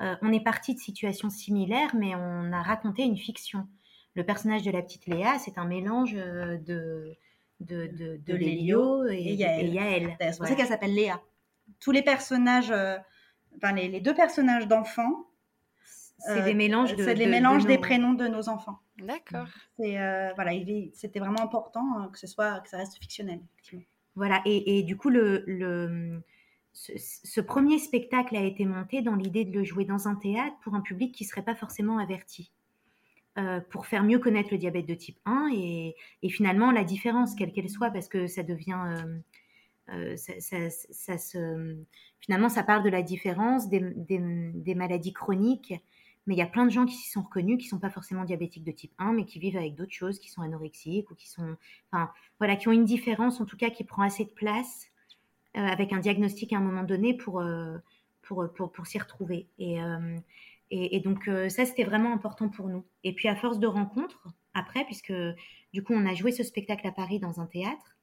Euh, 0.01 0.15
on 0.21 0.31
est 0.31 0.43
parti 0.43 0.73
de 0.73 0.79
situations 0.79 1.29
similaires, 1.29 1.95
mais 1.95 2.15
on 2.15 2.51
a 2.51 2.61
raconté 2.61 3.03
une 3.03 3.17
fiction 3.17 3.67
le 4.15 4.25
personnage 4.25 4.63
de 4.63 4.71
la 4.71 4.81
petite 4.81 5.07
Léa, 5.07 5.39
c'est 5.39 5.57
un 5.57 5.65
mélange 5.65 6.13
euh, 6.15 6.57
de, 6.57 7.15
de, 7.61 7.87
de, 8.25 8.35
Lélio 8.35 9.07
et, 9.07 9.33
Yael. 9.33 10.17
C'est 10.19 10.37
pour 10.37 10.47
ça 10.47 10.55
qu'elle 10.55 10.67
s'appelle 10.67 10.93
Léa. 10.93 11.21
Tous 11.79 11.91
les 11.91 12.01
personnages, 12.01 12.71
euh, 12.71 12.97
enfin 13.57 13.73
les, 13.73 14.01
deux 14.01 14.13
personnages 14.13 14.67
d'enfants, 14.67 15.28
c'est 16.19 16.43
des 16.43 16.53
mélanges, 16.53 16.95
de, 16.95 17.13
des, 17.13 17.25
mélanges 17.25 17.65
des 17.65 17.77
prénoms 17.77 18.13
de 18.13 18.27
nos 18.27 18.49
enfants. 18.49 18.79
D'accord. 18.97 19.47
Euh, 19.79 20.29
voilà, 20.35 20.51
c'était 20.93 21.19
vraiment 21.19 21.41
important 21.41 22.09
que 22.11 22.19
ce 22.19 22.27
soit 22.27 22.59
que 22.59 22.69
ça 22.69 22.77
reste 22.77 22.97
fictionnel. 22.97 23.39
Voilà, 24.15 24.41
et, 24.45 24.83
du 24.83 24.97
coup 24.97 25.09
le, 25.09 25.43
le 25.47 26.21
ce, 26.73 26.91
ce, 26.97 27.41
premier 27.41 27.79
spectacle 27.79 28.35
a 28.35 28.43
été 28.43 28.65
monté 28.65 29.01
dans 29.01 29.15
l'idée 29.15 29.45
de 29.45 29.57
le 29.57 29.63
jouer 29.63 29.85
dans 29.85 30.07
un 30.07 30.15
théâtre 30.15 30.55
pour 30.61 30.75
un 30.75 30.81
public 30.81 31.13
qui 31.13 31.25
serait 31.25 31.41
pas 31.41 31.55
forcément 31.55 31.97
averti. 31.97 32.51
Euh, 33.39 33.61
pour 33.69 33.85
faire 33.85 34.03
mieux 34.03 34.19
connaître 34.19 34.49
le 34.51 34.57
diabète 34.57 34.87
de 34.87 34.95
type 34.95 35.17
1 35.25 35.51
et, 35.53 35.95
finalement 36.29 36.71
la 36.71 36.83
différence, 36.83 37.35
quelle 37.35 37.53
qu'elle 37.53 37.69
soit, 37.69 37.91
parce 37.91 38.09
que 38.09 38.27
ça 38.27 38.43
devient... 38.43 38.79
Euh, 38.87 39.19
euh, 39.93 40.15
ça, 40.17 41.17
se, 41.17 41.77
finalement, 42.19 42.49
ça 42.49 42.63
parle 42.63 42.83
de 42.83 42.89
la 42.89 43.01
différence 43.01 43.69
des, 43.69 43.79
des, 43.79 44.75
maladies 44.75 45.13
chroniques, 45.13 45.73
mais 46.29 46.35
il 46.35 46.37
y 46.37 46.43
a 46.43 46.47
plein 46.47 46.65
de 46.65 46.71
gens 46.71 46.85
qui 46.85 46.95
s'y 46.95 47.09
sont 47.09 47.23
reconnus, 47.23 47.57
qui 47.57 47.67
sont 47.67 47.79
pas 47.79 47.89
forcément 47.89 48.23
diabétiques 48.23 48.63
de 48.63 48.71
type 48.71 48.93
1, 48.99 49.11
mais 49.13 49.25
qui 49.25 49.39
vivent 49.39 49.57
avec 49.57 49.75
d'autres 49.75 49.91
choses, 49.91 50.19
qui 50.19 50.29
sont 50.29 50.41
anorexiques 50.41 51.11
ou 51.11 51.15
qui 51.15 51.27
sont, 51.27 51.57
enfin, 51.91 52.09
voilà, 52.37 52.55
qui 52.55 52.67
ont 52.69 52.71
une 52.71 52.85
différence, 52.85 53.41
en 53.41 53.45
tout 53.45 53.57
cas, 53.57 53.69
qui 53.69 53.83
prend 53.83 54.03
assez 54.03 54.23
de 54.23 54.29
place 54.29 54.85
avec 55.55 55.91
un 55.91 55.99
diagnostic 55.99 56.53
à 56.53 56.57
un 56.57 56.61
moment 56.61 56.83
donné 56.83 57.15
pour 57.15 57.43
pour, 58.21 58.47
pour, 58.53 58.71
pour 58.71 58.85
s'y 58.85 58.99
retrouver. 58.99 59.47
Et, 59.57 59.79
et, 60.71 60.99
donc 60.99 61.27
euh, 61.27 61.49
ça, 61.49 61.65
c'était 61.65 61.83
vraiment 61.83 62.13
important 62.13 62.49
pour 62.49 62.69
nous. 62.69 62.85
Et 63.03 63.13
puis 63.13 63.27
à 63.27 63.35
force 63.35 63.59
de 63.59 63.67
rencontres, 63.67 64.27
après, 64.53 64.85
puisque 64.85 65.13
du 65.73 65.83
coup, 65.83 65.93
on 65.93 66.05
a 66.05 66.13
joué 66.13 66.31
ce 66.31 66.43
spectacle 66.43 66.85
à 66.87 66.91
Paris 66.91 67.19
dans 67.19 67.39
un 67.39 67.47
théâtre, 67.47 67.97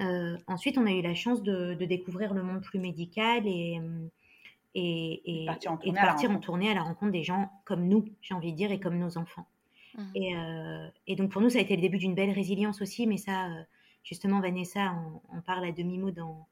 euh, 0.00 0.38
ensuite, 0.46 0.78
on 0.78 0.86
a 0.86 0.92
eu 0.92 1.02
la 1.02 1.14
chance 1.14 1.42
de, 1.42 1.74
découvrir 1.74 2.32
le 2.32 2.42
monde 2.42 2.62
plus 2.62 2.78
médical 2.78 3.46
et, 3.46 3.78
et, 4.74 5.42
et, 5.42 5.46
partir, 5.46 5.72
en 5.72 5.76
tournée, 5.76 5.98
de 5.98 6.06
partir 6.06 6.30
en 6.30 6.38
tournée 6.38 6.70
à 6.70 6.74
la 6.74 6.82
rencontre 6.82 7.12
des 7.12 7.24
gens 7.24 7.50
comme 7.64 7.88
nous, 7.88 8.04
j'ai 8.22 8.34
envie 8.34 8.52
de 8.52 8.56
dire, 8.56 8.70
et 8.70 8.80
comme 8.80 8.98
nos 8.98 9.18
enfants. 9.18 9.46
Mmh. 9.96 10.02
Euh, 10.16 10.88
et, 11.06 11.16
donc 11.16 11.32
pour 11.32 11.42
nous, 11.42 11.50
ça 11.50 11.58
a 11.58 11.62
été 11.62 11.74
le 11.74 11.82
début 11.82 11.98
d'une 11.98 12.14
belle 12.14 12.30
résilience 12.30 12.80
aussi, 12.80 13.06
mais 13.06 13.16
ça, 13.16 13.48
justement, 14.04 14.40
Vanessa 14.40 14.94
en, 15.30 15.40
parle 15.40 15.64
à 15.64 15.72
demi-mot 15.72 16.12
dans, 16.12 16.46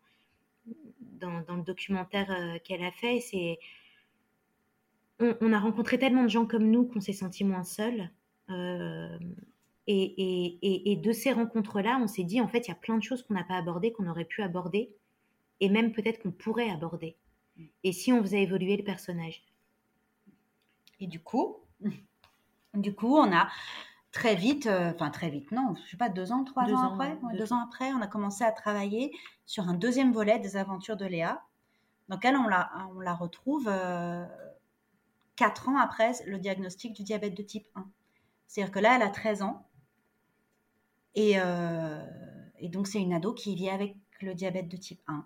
dans, 1.00 1.40
dans, 1.42 1.56
le 1.56 1.62
documentaire 1.62 2.58
qu'elle 2.64 2.82
a 2.82 2.90
fait. 2.90 3.20
C'est 3.20 3.58
on, 5.20 5.52
a 5.52 5.58
rencontré 5.58 5.98
tellement 5.98 6.22
de 6.22 6.28
gens 6.28 6.46
comme 6.46 6.70
nous 6.70 6.84
qu'on 6.86 7.00
s'est 7.00 7.12
senti 7.12 7.44
moins 7.44 7.64
seuls. 7.64 8.10
Euh, 8.50 9.18
et, 9.86 10.98
de 11.02 11.12
ces 11.12 11.32
rencontres-là, 11.32 11.98
on 12.02 12.06
s'est 12.06 12.24
dit, 12.24 12.40
en 12.40 12.48
fait, 12.48 12.66
il 12.66 12.68
y 12.68 12.72
a 12.72 12.76
plein 12.76 12.98
de 12.98 13.02
choses 13.02 13.22
qu'on 13.22 13.34
n'a 13.34 13.44
pas 13.44 13.56
abordées, 13.56 13.92
qu'on 13.92 14.08
aurait 14.08 14.24
pu 14.24 14.42
aborder, 14.42 14.90
et 15.60 15.68
même 15.68 15.92
peut-être 15.92 16.22
qu'on 16.22 16.30
pourrait 16.30 16.70
aborder. 16.70 17.16
Et 17.84 17.92
si 17.92 18.12
on 18.12 18.22
faisait 18.22 18.42
évoluer 18.42 18.76
le 18.76 18.84
personnage? 18.84 19.42
Et 21.00 21.06
du 21.06 21.20
coup, 21.20 21.56
du 22.74 22.94
coup, 22.94 23.16
on 23.16 23.32
a 23.32 23.48
très 24.12 24.34
vite, 24.34 24.66
euh, 24.66 24.92
enfin 24.94 25.10
très 25.10 25.30
vite, 25.30 25.52
non, 25.52 25.74
je 25.84 25.90
sais 25.90 25.96
pas, 25.96 26.08
deux 26.08 26.32
ans, 26.32 26.44
trois 26.44 26.64
ans, 26.64 26.92
après, 26.94 27.18
deux, 27.36 27.52
ans 27.52 27.62
après, 27.64 27.92
on 27.92 28.00
a 28.00 28.06
commencé 28.06 28.42
à 28.44 28.52
travailler 28.52 29.12
sur 29.46 29.68
un 29.68 29.74
deuxième 29.74 30.12
volet 30.12 30.38
des 30.38 30.56
aventures 30.56 30.96
de 30.96 31.04
Léa, 31.04 31.44
dans 32.08 32.16
lequel 32.16 32.36
on 32.36 32.48
la, 32.48 32.70
on 32.94 33.00
la 33.00 33.14
retrouve 33.14 33.68
euh, 33.68 34.26
4 35.38 35.68
ans 35.68 35.78
après 35.78 36.12
le 36.26 36.38
diagnostic 36.38 36.94
du 36.94 37.04
diabète 37.04 37.34
de 37.34 37.42
type 37.42 37.66
1. 37.76 37.88
C'est-à-dire 38.48 38.72
que 38.72 38.80
là, 38.80 38.96
elle 38.96 39.02
a 39.02 39.10
13 39.10 39.42
ans. 39.42 39.66
Euh, 41.16 42.04
et, 42.58 42.68
donc, 42.68 42.88
c'est 42.88 43.00
une 43.00 43.12
ado 43.12 43.34
qui 43.34 43.54
vit 43.54 43.70
avec 43.70 43.96
le 44.20 44.34
diabète 44.34 44.68
de 44.68 44.76
type 44.76 45.00
1. 45.06 45.24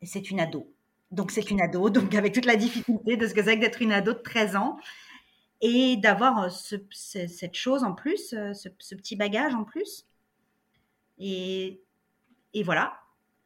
Et 0.00 0.06
c'est 0.06 0.30
une 0.30 0.40
ado. 0.40 0.72
Donc, 1.10 1.30
c'est 1.30 1.50
une 1.50 1.60
ado, 1.60 1.90
donc 1.90 2.14
avec 2.14 2.34
toute 2.34 2.46
la 2.46 2.56
difficulté 2.56 3.16
de 3.16 3.26
ce 3.26 3.34
que 3.34 3.42
c'est 3.42 3.56
que 3.56 3.60
d'être 3.60 3.82
une 3.82 3.92
ado 3.92 4.12
de 4.12 4.18
13 4.18 4.56
ans 4.56 4.78
et 5.60 5.96
d'avoir 5.96 6.44
euh, 6.44 6.48
cette 6.50 7.54
chose 7.54 7.84
en 7.84 7.94
plus, 7.94 8.32
euh, 8.34 8.52
ce, 8.52 8.68
petit 8.68 9.16
bagage 9.16 9.54
en 9.54 9.64
plus. 9.64 10.06
Et, 11.18 11.80
voilà. 12.64 13.00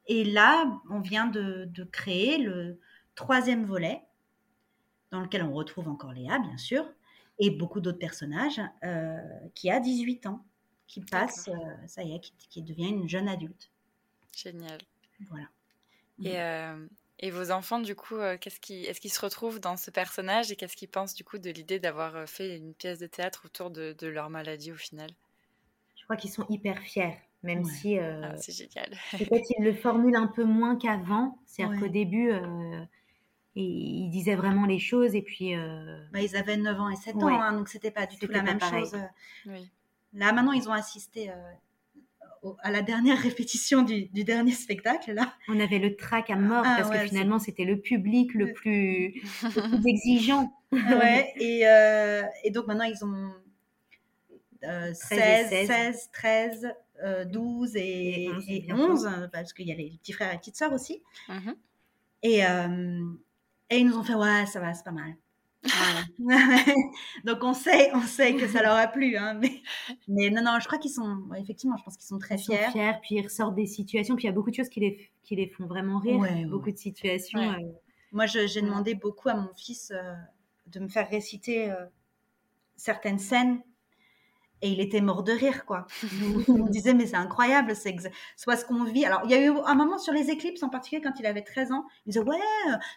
Et 0.06 0.24
là, 0.24 0.80
on 0.90 1.00
vient 1.00 1.26
de 1.26 1.84
créer 1.84 2.38
le 2.38 2.80
troisième 3.14 3.64
volet 3.64 4.02
dans 5.10 5.20
lequel 5.20 5.42
on 5.42 5.52
retrouve 5.52 5.88
encore 5.88 6.12
Léa, 6.12 6.38
bien 6.38 6.56
sûr, 6.56 6.84
et 7.38 7.50
beaucoup 7.50 7.80
d'autres 7.80 7.98
personnages, 7.98 8.60
euh, 8.84 9.18
qui 9.54 9.70
a 9.70 9.80
18 9.80 10.26
ans, 10.26 10.44
qui 10.86 11.00
passe, 11.00 11.48
euh, 11.48 11.86
ça 11.86 12.02
y 12.02 12.14
est, 12.14 12.20
qui, 12.20 12.62
devient 12.62 12.88
une 12.88 13.08
jeune 13.08 13.28
adulte. 13.28 13.70
Génial. 14.36 14.80
Voilà. 15.28 15.46
Et, 16.22 16.40
euh, 16.40 16.86
et 17.20 17.30
vos 17.30 17.50
enfants, 17.50 17.78
du 17.78 17.94
coup, 17.94 18.16
qu'est-ce 18.40 18.60
qui, 18.60 18.84
est-ce 18.84 19.00
qu'ils 19.00 19.12
se 19.12 19.20
retrouvent 19.20 19.60
dans 19.60 19.76
ce 19.76 19.90
personnage 19.90 20.50
et 20.50 20.56
qu'est-ce 20.56 20.76
qu'ils 20.76 20.88
pensent, 20.88 21.14
du 21.14 21.24
coup, 21.24 21.38
de 21.38 21.50
l'idée 21.50 21.78
d'avoir 21.78 22.28
fait 22.28 22.56
une 22.56 22.74
pièce 22.74 22.98
de 22.98 23.06
théâtre 23.06 23.42
autour 23.44 23.70
de, 23.70 23.94
de 23.98 24.06
leur 24.06 24.30
maladie 24.30 24.72
au 24.72 24.76
final? 24.76 25.10
Je 25.96 26.04
crois 26.04 26.16
qu'ils 26.16 26.30
sont 26.30 26.46
hyper 26.48 26.78
fiers 26.80 27.16
même 27.42 27.64
si 27.64 27.98
ah, 27.98 28.36
c'est 28.36 28.52
génial. 28.52 28.90
peut-être 29.12 29.46
ils 29.58 29.64
le 29.64 29.72
formulent 29.72 30.16
un 30.16 30.26
peu 30.26 30.44
moins 30.44 30.76
qu'avant. 30.76 31.38
C'est-à-dire 31.46 31.80
qu'au 31.80 31.88
début, 31.88 32.34
et 33.56 33.62
ils 33.62 34.10
disaient 34.10 34.36
vraiment 34.36 34.64
les 34.64 34.78
choses 34.78 35.14
et 35.14 35.22
puis 35.22 35.56
euh, 35.56 35.98
bah, 36.12 36.20
ils 36.20 36.36
avaient 36.36 36.56
9 36.56 36.80
ans 36.80 36.88
et 36.88 36.96
7 36.96 37.16
ans 37.16 37.28
hein, 37.28 37.52
donc 37.52 37.68
c'était 37.68 37.90
pas 37.90 38.06
du 38.06 38.16
tout 38.16 38.30
la 38.30 38.42
même 38.42 38.60
chose. 38.60 38.96
Là 40.12 40.32
maintenant 40.32 40.52
ils 40.52 40.68
ont 40.68 40.72
assisté 40.72 41.30
euh, 42.44 42.50
à 42.60 42.70
la 42.70 42.82
dernière 42.82 43.18
répétition 43.18 43.82
du, 43.82 44.08
dernier 44.24 44.52
spectacle 44.52 45.12
là. 45.12 45.34
On 45.48 45.58
avait 45.60 45.78
le 45.78 45.96
trac 45.96 46.30
à 46.30 46.36
mort 46.36 46.64
ah, 46.66 46.76
parce 46.78 46.90
que 46.90 47.08
finalement 47.08 47.38
c'était 47.38 47.64
le 47.64 47.80
public 47.80 48.34
le 48.34 48.52
plus, 48.52 49.22
exigeant. 49.86 50.52
Ouais 50.72 51.32
et, 51.36 51.66
euh, 51.66 52.22
et, 52.44 52.50
donc 52.50 52.66
maintenant 52.66 52.84
ils 52.84 53.04
ont 53.04 53.32
16, 54.62 55.48
16, 55.66 56.10
13 56.12 56.74
12 57.26 57.76
et, 57.76 58.28
11, 58.70 59.28
parce 59.32 59.52
qu'il 59.52 59.66
y 59.66 59.72
a 59.72 59.74
les 59.74 59.98
petits 60.00 60.12
frères 60.12 60.34
et 60.34 60.38
petites 60.38 60.56
sœurs 60.56 60.72
aussi. 60.72 61.02
Mmh 61.28 61.52
et, 62.22 62.40
et 62.40 63.78
ils 63.78 63.86
nous 63.86 63.96
ont 63.96 64.02
fait, 64.02 64.14
ouais, 64.14 64.44
ça 64.44 64.60
va, 64.60 64.74
c'est 64.74 64.84
pas 64.84 64.90
mal. 64.90 65.14
Donc 67.24 67.38
on 67.42 67.52
sait, 67.52 67.90
on 67.94 68.00
sait 68.02 68.34
que 68.34 68.48
ça 68.48 68.62
leur 68.62 68.76
a 68.76 68.86
plu, 68.86 69.16
hein, 69.16 69.34
mais, 69.34 69.62
mais 70.08 70.30
non, 70.30 70.42
non, 70.42 70.58
je 70.60 70.66
crois 70.66 70.78
qu'ils 70.78 70.90
sont, 70.90 71.18
effectivement, 71.38 71.76
je 71.76 71.84
pense 71.84 71.96
qu'ils 71.96 72.06
sont 72.06 72.18
très 72.18 72.36
ils 72.36 72.44
fiers. 72.44 72.64
Sont 72.66 72.72
fiers, 72.72 72.92
puis 73.02 73.16
ils 73.16 73.22
ressortent 73.22 73.54
des 73.54 73.66
situations, 73.66 74.16
puis 74.16 74.24
il 74.24 74.28
y 74.28 74.30
a 74.30 74.32
beaucoup 74.32 74.50
de 74.50 74.54
choses 74.54 74.68
qui 74.68 74.80
les, 74.80 75.10
qui 75.22 75.36
les 75.36 75.48
font 75.48 75.66
vraiment 75.66 75.98
rire, 75.98 76.20
beaucoup 76.48 76.70
de 76.70 76.78
situations. 76.78 77.40
Euh. 77.40 77.58
Moi, 78.12 78.26
j'ai 78.26 78.62
demandé 78.62 78.94
beaucoup 78.94 79.28
à 79.28 79.34
mon 79.34 79.52
fils 79.54 79.92
euh, 79.94 80.14
de 80.66 80.80
me 80.80 80.88
faire 80.88 81.08
réciter 81.08 81.70
euh, 81.70 81.86
certaines 82.76 83.18
scènes 83.18 83.60
et 84.62 84.70
il 84.70 84.80
était 84.80 85.00
mort 85.00 85.22
de 85.22 85.32
rire, 85.32 85.64
quoi. 85.64 85.86
Il 86.02 86.64
me 86.64 86.68
disait, 86.68 86.92
mais 86.92 87.06
c'est 87.06 87.16
incroyable, 87.16 87.74
c'est 87.74 87.96
soit 88.36 88.56
ce 88.56 88.64
qu'on 88.64 88.84
vit. 88.84 89.04
Alors, 89.04 89.22
il 89.24 89.30
y 89.30 89.34
a 89.34 89.42
eu 89.42 89.50
un 89.64 89.74
moment 89.74 89.98
sur 89.98 90.12
les 90.12 90.30
éclipses, 90.30 90.62
en 90.62 90.68
particulier 90.68 91.00
quand 91.02 91.18
il 91.18 91.26
avait 91.26 91.42
13 91.42 91.72
ans, 91.72 91.86
il 92.06 92.12
disait, 92.12 92.24
ouais, 92.24 92.36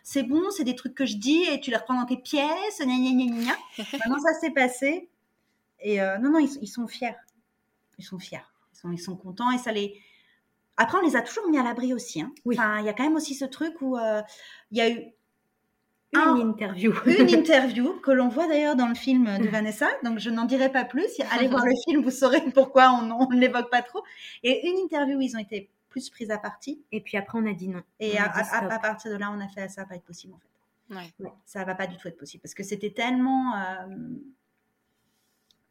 c'est 0.04 0.24
bon, 0.24 0.42
c'est 0.52 0.66
des 0.66 0.76
trucs 0.76 0.94
que 0.94 1.06
je 1.06 1.16
dis 1.16 1.44
et 1.50 1.60
tu 1.62 1.72
les 1.72 1.78
reprends 1.78 2.00
dans 2.00 2.06
tes 2.06 2.18
pièces, 2.18 2.80
gna 2.80 2.86
gna 2.86 3.12
gna 3.12 3.26
gna. 3.26 3.56
Maintenant, 3.94 4.20
ça 4.20 4.34
s'est 4.40 4.52
passé. 4.52 5.10
Et 5.80 6.02
euh, 6.02 6.18
non, 6.18 6.32
non, 6.32 6.40
ils, 6.40 6.68
sont 6.68 6.88
fiers. 6.88 7.16
Ils 7.98 8.06
sont 8.06 8.20
fiers. 8.20 8.40
Ils 8.74 8.78
sont, 8.78 8.92
ils 8.92 9.00
sont 9.00 9.16
contents 9.16 9.52
et 9.52 9.58
ça 9.58 9.72
les. 9.72 10.02
Après, 10.76 10.98
on 10.98 11.02
les 11.02 11.16
a 11.16 11.22
toujours 11.22 11.48
mis 11.50 11.58
à 11.58 11.64
l'abri 11.64 11.94
aussi. 11.94 12.22
Hein. 12.22 12.34
Enfin, 12.48 12.80
il 12.80 12.86
y 12.86 12.90
a 12.90 12.94
quand 12.94 13.04
même 13.04 13.16
aussi 13.16 13.36
ce 13.36 13.46
truc 13.46 13.76
où 13.82 13.98
euh, 13.98 14.22
il 14.72 14.78
y 14.78 14.82
a 14.82 14.90
eu 14.90 15.14
une 16.16 16.50
interview. 16.50 16.94
une 17.06 17.30
interview 17.30 18.00
que 18.02 18.12
l'on 18.12 18.30
voit 18.30 18.48
d'ailleurs 18.48 18.76
dans 18.76 18.88
le 18.88 18.96
film 18.96 19.38
de 19.40 19.48
Vanessa. 19.48 19.88
Donc, 20.04 20.20
je 20.20 20.30
n'en 20.30 20.46
dirai 20.46 20.72
pas 20.72 20.86
plus. 20.86 21.10
Allez 21.32 21.48
voir 21.48 21.66
le 21.66 21.74
film, 21.86 22.04
vous 22.04 22.12
saurez 22.12 22.42
pourquoi 22.54 22.92
on 22.92 23.28
ne 23.30 23.40
l'évoque 23.40 23.70
pas 23.70 23.82
trop. 23.82 24.04
Et 24.44 24.68
une 24.68 24.78
interview 24.78 25.18
où 25.18 25.22
ils 25.22 25.36
ont 25.36 25.40
été 25.40 25.70
plus 25.94 26.10
prises 26.10 26.32
à 26.32 26.40
partie. 26.40 26.84
Et 26.92 27.02
puis 27.02 27.18
après, 27.18 27.38
on 27.38 27.46
a 27.46 27.54
dit 27.54 27.70
non. 27.70 27.84
Et 28.00 28.18
à, 28.18 28.30
partir 28.82 29.12
de 29.12 29.18
là, 29.18 29.32
on 29.32 29.40
a 29.40 29.48
fait 29.48 29.70
ça 29.70 29.82
va 29.82 29.90
pas 29.90 29.96
être 29.96 30.04
possible 30.04 30.34
en 30.34 30.40
fait. 30.40 30.48
Ouais. 30.94 31.34
ça 31.46 31.64
va 31.64 31.76
pas 31.76 31.88
du 31.88 31.98
tout 31.98 32.08
être 32.08 32.18
possible 32.18 32.42
parce 32.42 32.54
que 32.54 32.64
c'était 32.64 32.92
tellement. 32.92 33.56
Euh, 33.56 33.96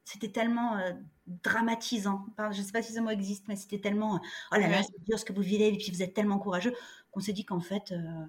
c'était 0.04 0.30
tellement 0.30 0.76
euh, 0.76 0.92
dramatisant. 1.26 2.24
je 2.38 2.58
ne 2.58 2.64
sais 2.64 2.72
pas 2.72 2.82
si 2.82 2.92
ce 2.92 3.00
mot 3.00 3.10
existe, 3.10 3.46
mais 3.48 3.56
c'était 3.56 3.78
tellement. 3.78 4.20
oh 4.52 4.56
là 4.56 4.68
là, 4.68 4.82
c'est 4.82 5.04
dur 5.04 5.18
ce 5.18 5.24
que 5.24 5.32
vous 5.32 5.42
vivez, 5.42 5.68
et 5.68 5.76
puis 5.76 5.90
vous 5.90 6.02
êtes 6.02 6.14
tellement 6.14 6.38
courageux 6.38 6.74
qu'on 7.10 7.20
s'est 7.20 7.32
dit 7.32 7.44
qu'en 7.44 7.60
fait. 7.60 7.92
Euh, 7.92 8.26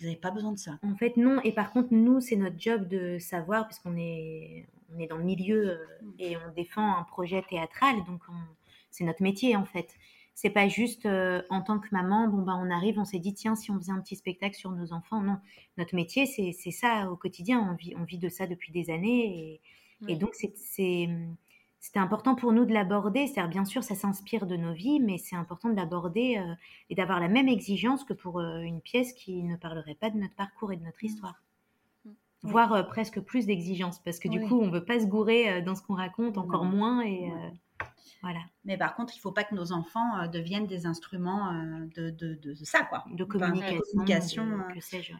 vous 0.00 0.06
n'avez 0.06 0.18
pas 0.18 0.30
besoin 0.30 0.52
de 0.52 0.58
ça. 0.58 0.78
En 0.82 0.96
fait, 0.96 1.16
non. 1.16 1.40
Et 1.44 1.52
par 1.52 1.72
contre, 1.72 1.88
nous, 1.92 2.20
c'est 2.20 2.36
notre 2.36 2.58
job 2.58 2.88
de 2.88 3.18
savoir, 3.18 3.66
puisqu'on 3.68 3.96
est, 3.96 4.66
on 4.94 4.98
est 4.98 5.06
dans 5.06 5.18
le 5.18 5.24
milieu 5.24 5.70
euh, 5.70 5.86
et 6.18 6.36
on 6.36 6.52
défend 6.54 6.96
un 6.96 7.04
projet 7.04 7.42
théâtral. 7.48 7.96
Donc, 8.06 8.22
c'est 8.90 9.04
notre 9.04 9.22
métier, 9.22 9.56
en 9.56 9.64
fait. 9.64 9.94
C'est 10.34 10.50
pas 10.50 10.68
juste 10.68 11.04
euh, 11.04 11.42
en 11.50 11.60
tant 11.60 11.78
que 11.78 11.88
maman, 11.92 12.26
bon, 12.28 12.42
bah, 12.42 12.54
on 12.58 12.70
arrive, 12.70 12.98
on 12.98 13.04
s'est 13.04 13.18
dit, 13.18 13.34
tiens, 13.34 13.54
si 13.54 13.70
on 13.70 13.78
faisait 13.78 13.92
un 13.92 14.00
petit 14.00 14.16
spectacle 14.16 14.56
sur 14.56 14.70
nos 14.70 14.92
enfants. 14.94 15.20
Non. 15.20 15.38
Notre 15.76 15.94
métier, 15.94 16.24
c'est 16.26 16.70
ça 16.70 17.10
au 17.10 17.16
quotidien. 17.16 17.60
On 17.70 17.74
vit, 17.74 17.94
on 17.96 18.04
vit 18.04 18.18
de 18.18 18.30
ça 18.30 18.46
depuis 18.46 18.72
des 18.72 18.90
années. 18.90 19.60
Et, 20.08 20.12
et 20.12 20.16
donc, 20.16 20.34
c'est 20.34 21.08
c'était 21.80 21.98
important 21.98 22.34
pour 22.34 22.52
nous 22.52 22.66
de 22.66 22.74
l'aborder. 22.74 23.26
C'est-à-dire, 23.26 23.48
bien 23.48 23.64
sûr, 23.64 23.82
ça 23.82 23.94
s'inspire 23.94 24.46
de 24.46 24.54
nos 24.54 24.74
vies, 24.74 25.00
mais 25.00 25.16
c'est 25.16 25.34
important 25.34 25.70
de 25.70 25.76
l'aborder 25.76 26.36
euh, 26.36 26.54
et 26.90 26.94
d'avoir 26.94 27.20
la 27.20 27.28
même 27.28 27.48
exigence 27.48 28.04
que 28.04 28.12
pour 28.12 28.38
euh, 28.38 28.60
une 28.60 28.82
pièce 28.82 29.14
qui 29.14 29.42
ne 29.42 29.56
parlerait 29.56 29.94
pas 29.94 30.10
de 30.10 30.18
notre 30.18 30.34
parcours 30.34 30.72
et 30.72 30.76
de 30.76 30.84
notre 30.84 31.02
histoire. 31.02 31.42
Mm. 32.04 32.10
Voire 32.42 32.72
euh, 32.74 32.82
presque 32.82 33.20
plus 33.20 33.46
d'exigence, 33.46 33.98
parce 33.98 34.18
que 34.18 34.28
du 34.28 34.40
coup, 34.42 34.60
on 34.60 34.66
ne 34.66 34.70
veut 34.72 34.84
pas 34.84 35.00
se 35.00 35.06
gourer 35.06 35.62
dans 35.62 35.74
ce 35.74 35.82
qu'on 35.82 35.94
raconte, 35.94 36.36
encore 36.36 36.64
moins. 36.64 37.02
Et, 37.02 37.32
voilà. 38.20 38.40
Mais 38.66 38.76
par 38.76 38.94
contre, 38.94 39.14
il 39.14 39.18
ne 39.18 39.22
faut 39.22 39.32
pas 39.32 39.44
que 39.44 39.54
nos 39.54 39.72
enfants 39.72 40.26
deviennent 40.30 40.66
des 40.66 40.84
instruments 40.84 41.50
de, 41.96 42.10
de, 42.10 42.34
de, 42.34 42.54
ça, 42.56 42.84
quoi. 42.84 43.04
De 43.10 43.24
communication. 43.24 43.80
communication 43.92 44.58
que 44.74 44.80
sais-je. 44.80 45.14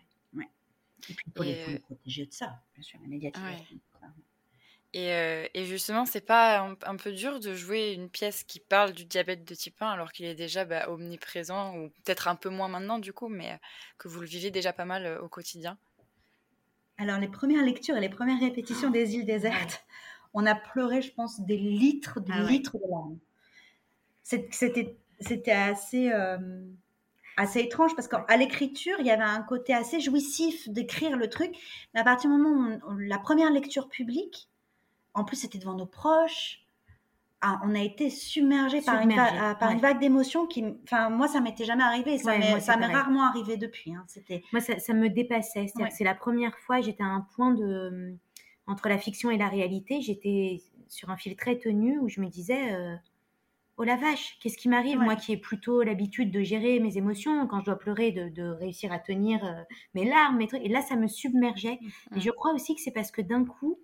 Et 1.09 1.15
puis 1.15 1.31
pour 1.31 1.45
les 1.45 1.79
protéger 1.79 2.27
de 2.27 2.33
ça, 2.33 2.61
bien 2.75 2.83
sûr, 2.83 2.99
la 3.01 3.09
médiatisation. 3.09 3.79
Et, 4.93 5.49
et, 5.55 5.65
justement, 5.67 6.05
c'est 6.05 6.27
pas 6.27 6.61
un, 6.85 6.97
peu 6.97 7.13
dur 7.13 7.39
de 7.39 7.55
jouer 7.55 7.93
une 7.93 8.11
pièce 8.11 8.43
qui 8.43 8.59
parle 8.59 8.93
du 8.93 9.05
diabète 9.05 9.45
de 9.45 9.55
type 9.55 9.81
1 9.81 9.89
alors 9.89 10.11
qu'il 10.11 10.27
est 10.27 10.35
déjà 10.35 10.65
bah, 10.65 10.91
omniprésent, 10.91 11.77
ou 11.77 11.91
peut-être 12.05 12.27
un 12.27 12.35
peu 12.35 12.49
moins 12.49 12.67
maintenant 12.67 12.99
du 12.99 13.13
coup, 13.13 13.29
mais 13.29 13.61
que 13.99 14.09
vous 14.09 14.21
le 14.21 14.27
vivez 14.27 14.51
déjà 14.51 14.73
pas 14.73 14.85
mal 14.85 15.21
au 15.23 15.29
quotidien? 15.29 15.79
Alors, 16.99 17.19
les 17.19 17.29
premières 17.29 17.65
lectures 17.65 17.97
et 17.97 18.01
les 18.01 18.09
premières 18.09 18.41
répétitions 18.41 18.91
des 18.91 19.15
îles 19.15 19.25
désertes, 19.25 19.87
on 20.35 20.45
a 20.45 20.55
pleuré, 20.55 21.03
je 21.03 21.13
pense, 21.13 21.41
des 21.41 21.57
litres, 21.57 22.21
des 22.21 22.33
ah 22.35 22.43
litres 22.43 22.77
de 22.77 22.91
larmes. 22.91 23.19
C'était 24.23 25.53
assez. 25.53 26.13
assez 27.37 27.61
étrange 27.61 27.95
parce 27.97 28.07
qu'à 28.07 28.37
l'écriture, 28.37 28.97
il 28.99 29.07
y 29.07 29.11
avait 29.11 29.23
un 29.23 29.43
côté 29.43 29.73
assez 29.73 30.01
jouissif 30.01 30.69
d'écrire 30.69 31.17
le 31.17 31.31
truc, 31.31 31.55
mais 31.95 32.01
à 32.01 32.05
partir 32.05 32.29
du 32.29 32.37
moment 32.37 32.79
où 32.87 32.99
la 32.99 33.19
première 33.19 33.51
lecture 33.51 33.89
publique, 33.89 34.50
en 35.15 35.25
plus, 35.25 35.37
c'était 35.37 35.59
devant 35.59 35.75
nos 35.75 35.87
proches. 35.87 36.65
Ah, 37.43 37.59
on 37.65 37.75
a 37.75 37.81
été 37.81 38.11
submergé 38.11 38.83
par, 38.83 39.01
une, 39.01 39.15
par 39.15 39.71
une 39.71 39.79
vague 39.79 39.99
d'émotions 39.99 40.47
qui, 40.47 40.63
enfin, 40.85 41.09
moi, 41.09 41.27
ça 41.27 41.41
m'était 41.41 41.65
jamais 41.65 41.83
arrivé. 41.83 42.19
Ça 42.19 42.37
m'est 42.37 42.87
rarement 42.87 43.25
arrivé 43.25 43.57
depuis. 43.57 43.95
Hein. 43.95 44.05
C'était. 44.09 44.43
Moi, 44.53 44.61
ça, 44.61 44.93
me 44.93 45.09
dépassait. 45.09 45.67
C'est 45.91 46.05
la 46.05 46.15
première 46.15 46.57
fois, 46.59 46.81
j'étais 46.81 47.03
à 47.03 47.07
un 47.07 47.27
point 47.35 47.53
de 47.53 48.15
entre 48.67 48.89
la 48.89 48.99
fiction 48.99 49.31
et 49.31 49.39
la 49.39 49.49
réalité. 49.49 50.03
J'étais 50.03 50.61
sur 50.89 51.09
un 51.11 51.17
fil 51.17 51.35
très 51.35 51.57
tenu 51.59 51.99
où 51.99 52.09
je 52.09 52.21
me 52.21 52.29
disais. 52.29 52.75
Euh, 52.75 52.95
oh 53.79 53.85
la 53.85 53.97
vache, 53.97 54.39
qu'est-ce 54.43 54.59
qui 54.59 54.69
m'arrive 54.69 54.99
Moi 54.99 55.17
qui 55.17 55.33
ai 55.33 55.39
plutôt 55.39 55.83
l'habitude 55.83 56.31
de 56.31 56.43
gérer 56.43 56.79
mes 56.81 56.99
émotions, 56.99 57.47
quand 57.47 57.61
je 57.61 57.65
dois 57.65 57.79
pleurer, 57.79 58.13
de, 58.13 58.51
réussir 58.51 58.93
à 58.93 58.99
tenir 58.99 59.43
euh, 59.43 59.63
mes 59.95 60.05
larmes, 60.05 60.43
et 60.43 60.69
là 60.69 60.83
ça 60.83 60.97
me 60.97 61.09
submergeait. 61.09 61.79
Mmh. 61.81 62.19
Et 62.19 62.21
je 62.21 62.31
crois 62.31 62.53
aussi 62.53 62.75
que 62.75 62.83
c'est 62.83 62.91
parce 62.91 63.11
que 63.11 63.23
d'un 63.23 63.47
coup, 63.47 63.79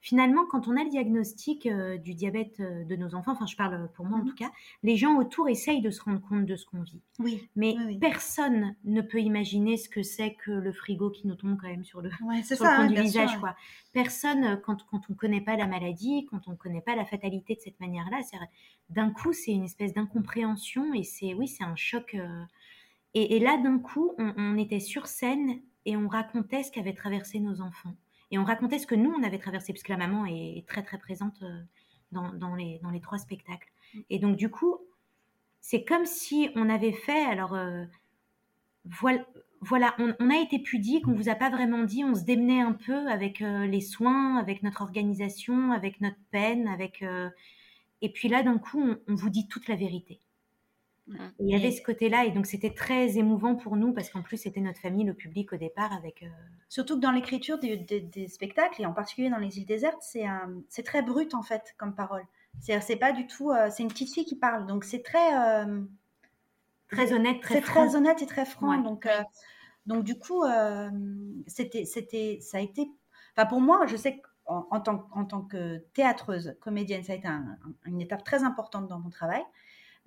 finalement, 0.00 0.46
quand 0.46 0.66
on 0.66 0.76
a 0.76 0.84
le 0.84 0.90
diagnostic 0.90 1.66
euh, 1.66 1.98
du 1.98 2.14
diabète 2.14 2.60
euh, 2.60 2.84
de 2.84 2.96
nos 2.96 3.14
enfants, 3.14 3.32
enfin 3.32 3.46
je 3.46 3.56
parle 3.56 3.90
pour 3.94 4.06
moi 4.06 4.18
en 4.18 4.22
mmh 4.22 4.28
tout 4.28 4.34
cas, 4.34 4.50
les 4.82 4.96
gens 4.96 5.16
autour 5.16 5.48
essayent 5.48 5.82
de 5.82 5.90
se 5.90 6.02
rendre 6.02 6.20
compte 6.20 6.46
de 6.46 6.56
ce 6.56 6.64
qu'on 6.64 6.82
vit. 6.82 7.00
Oui. 7.18 7.48
Mais 7.54 7.76
personne 8.00 8.74
ne 8.84 9.02
peut 9.02 9.20
imaginer 9.20 9.76
ce 9.76 9.88
que 9.88 10.02
c'est 10.02 10.34
que 10.34 10.50
le 10.50 10.72
frigo 10.72 11.10
qui 11.10 11.26
nous 11.26 11.34
tombe 11.34 11.58
quand 11.60 11.68
même 11.68 11.84
sur 11.84 12.00
le, 12.00 12.10
sur 12.10 12.64
le 12.64 12.88
du 12.88 13.00
visage. 13.00 13.38
Quoi. 13.38 13.54
Personne, 13.92 14.44
euh, 14.44 14.56
quand, 14.56 14.84
quand 14.86 15.02
on 15.08 15.12
ne 15.12 15.18
connaît 15.18 15.42
pas 15.42 15.56
la 15.56 15.66
maladie, 15.66 16.26
quand 16.30 16.48
on 16.48 16.52
ne 16.52 16.56
connaît 16.56 16.80
pas 16.80 16.96
la 16.96 17.04
fatalité 17.04 17.54
de 17.54 17.60
cette 17.60 17.78
manière-là, 17.80 18.20
d'un 18.88 19.10
coup 19.10 19.32
c'est 19.32 19.52
une 19.52 19.64
espèce 19.64 19.92
d'incompréhension 19.92 20.94
et 20.94 21.02
c'est 21.02 21.34
oui, 21.34 21.46
c'est 21.46 21.64
un 21.64 21.76
choc. 21.76 22.16
et, 23.14 23.38
là, 23.38 23.58
d'un 23.58 23.78
coup, 23.78 24.12
on, 24.18 24.32
on 24.36 24.56
était 24.56 24.80
sur 24.80 25.06
scène 25.06 25.60
et 25.84 25.96
on 25.96 26.08
racontait 26.08 26.62
ce 26.62 26.72
qu'avaient 26.72 26.94
traversé 26.94 27.40
nos 27.40 27.60
enfants. 27.60 27.94
Et 28.30 28.38
on 28.38 28.44
racontait 28.44 28.78
ce 28.78 28.86
que 28.86 28.94
nous, 28.94 29.10
on 29.10 29.22
avait 29.22 29.38
traversé, 29.38 29.72
puisque 29.72 29.88
la 29.88 29.96
maman 29.96 30.24
est 30.26 30.64
très, 30.68 30.82
très 30.82 30.98
présente 30.98 31.42
euh, 31.42 31.60
dans, 32.12 32.32
dans, 32.32 32.54
les, 32.54 32.78
dans 32.82 32.90
les 32.90 33.00
trois 33.00 33.18
spectacles. 33.18 33.68
Mm. 33.94 34.00
Et 34.10 34.18
donc, 34.18 34.36
du 34.36 34.50
coup, 34.50 34.78
c'est 35.60 35.84
comme 35.84 36.06
si 36.06 36.50
on 36.54 36.68
avait 36.68 36.92
fait, 36.92 37.24
alors, 37.24 37.54
euh, 37.54 37.84
voilà, 38.84 39.26
voilà 39.60 39.94
on, 39.98 40.30
a 40.30 40.36
été 40.36 40.58
pudique, 40.58 41.06
on 41.08 41.12
vous 41.12 41.28
a 41.28 41.34
pas 41.34 41.50
vraiment 41.50 41.82
dit, 41.82 42.04
on 42.04 42.14
se 42.14 42.24
démenait 42.24 42.62
un 42.62 42.72
peu 42.72 43.08
avec 43.08 43.42
euh, 43.42 43.66
les 43.66 43.80
soins, 43.80 44.38
avec 44.38 44.62
notre 44.62 44.82
organisation, 44.82 45.72
avec 45.72 46.00
notre 46.00 46.20
peine, 46.30 46.68
avec... 46.68 47.04
et 48.00 48.08
puis 48.08 48.28
là, 48.28 48.42
d'un 48.42 48.58
coup, 48.58 48.94
on 49.06 49.14
vous 49.14 49.30
dit 49.30 49.48
toute 49.48 49.68
la 49.68 49.76
vérité. 49.76 50.20
Il 51.38 51.48
y 51.48 51.54
avait 51.54 51.70
ce 51.70 51.82
côté-là, 51.82 52.24
et 52.24 52.30
donc 52.30 52.46
c'était 52.46 52.72
très 52.72 53.18
émouvant 53.18 53.54
pour 53.54 53.76
nous, 53.76 53.92
parce 53.92 54.10
qu'en 54.10 54.22
plus 54.22 54.36
c'était 54.36 54.60
notre 54.60 54.78
famille, 54.78 55.04
le 55.04 55.14
public 55.14 55.52
au 55.52 55.56
départ. 55.56 55.92
avec. 55.92 56.22
Euh, 56.22 56.26
Surtout 56.68 56.96
que 56.96 57.00
dans 57.00 57.10
l'écriture 57.10 57.58
des, 57.58 58.28
spectacles, 58.28 58.82
et 58.82 58.86
en 58.86 58.92
particulier 58.92 59.30
dans 59.30 59.38
les 59.38 59.58
îles 59.58 59.66
désertes, 59.66 60.02
c'est 60.02 60.82
très 60.82 61.02
brut 61.02 61.34
en 61.34 61.42
fait 61.42 61.74
comme 61.78 61.94
parole. 61.94 62.24
C'est 62.60 62.96
pas 62.96 63.12
du 63.12 63.26
tout. 63.26 63.50
Euh, 63.50 63.68
c'est 63.70 63.82
une 63.82 63.88
petite 63.88 64.12
fille 64.12 64.24
qui 64.24 64.36
parle, 64.36 64.66
donc 64.66 64.84
c'est 64.84 65.02
très. 65.02 65.38
Euh, 65.38 65.82
très 66.90 67.12
honnête, 67.12 67.40
très 67.40 67.54
C'est 67.54 67.60
très 67.60 67.96
honnête 67.96 68.22
et 68.22 68.26
très 68.26 68.44
franc. 68.44 68.76
Donc, 68.78 69.08
donc 69.86 70.04
du 70.04 70.18
coup, 70.18 70.44
c'était, 71.46 71.84
c'était, 71.84 72.38
ça 72.40 72.58
a 72.58 72.60
été. 72.60 72.90
Enfin, 73.36 73.46
pour 73.46 73.60
moi, 73.60 73.86
je 73.86 73.96
sais 73.96 74.20
qu'en 74.44 74.66
en 74.70 74.80
tant, 74.80 75.08
en 75.12 75.24
tant 75.24 75.42
que 75.42 75.78
théâtreuse, 75.94 76.56
comédienne, 76.60 77.04
ça 77.04 77.12
a 77.12 77.16
été 77.16 77.28
une 77.86 78.00
étape 78.00 78.24
très 78.24 78.42
importante 78.42 78.88
dans 78.88 78.98
mon 78.98 79.10
travail. 79.10 79.42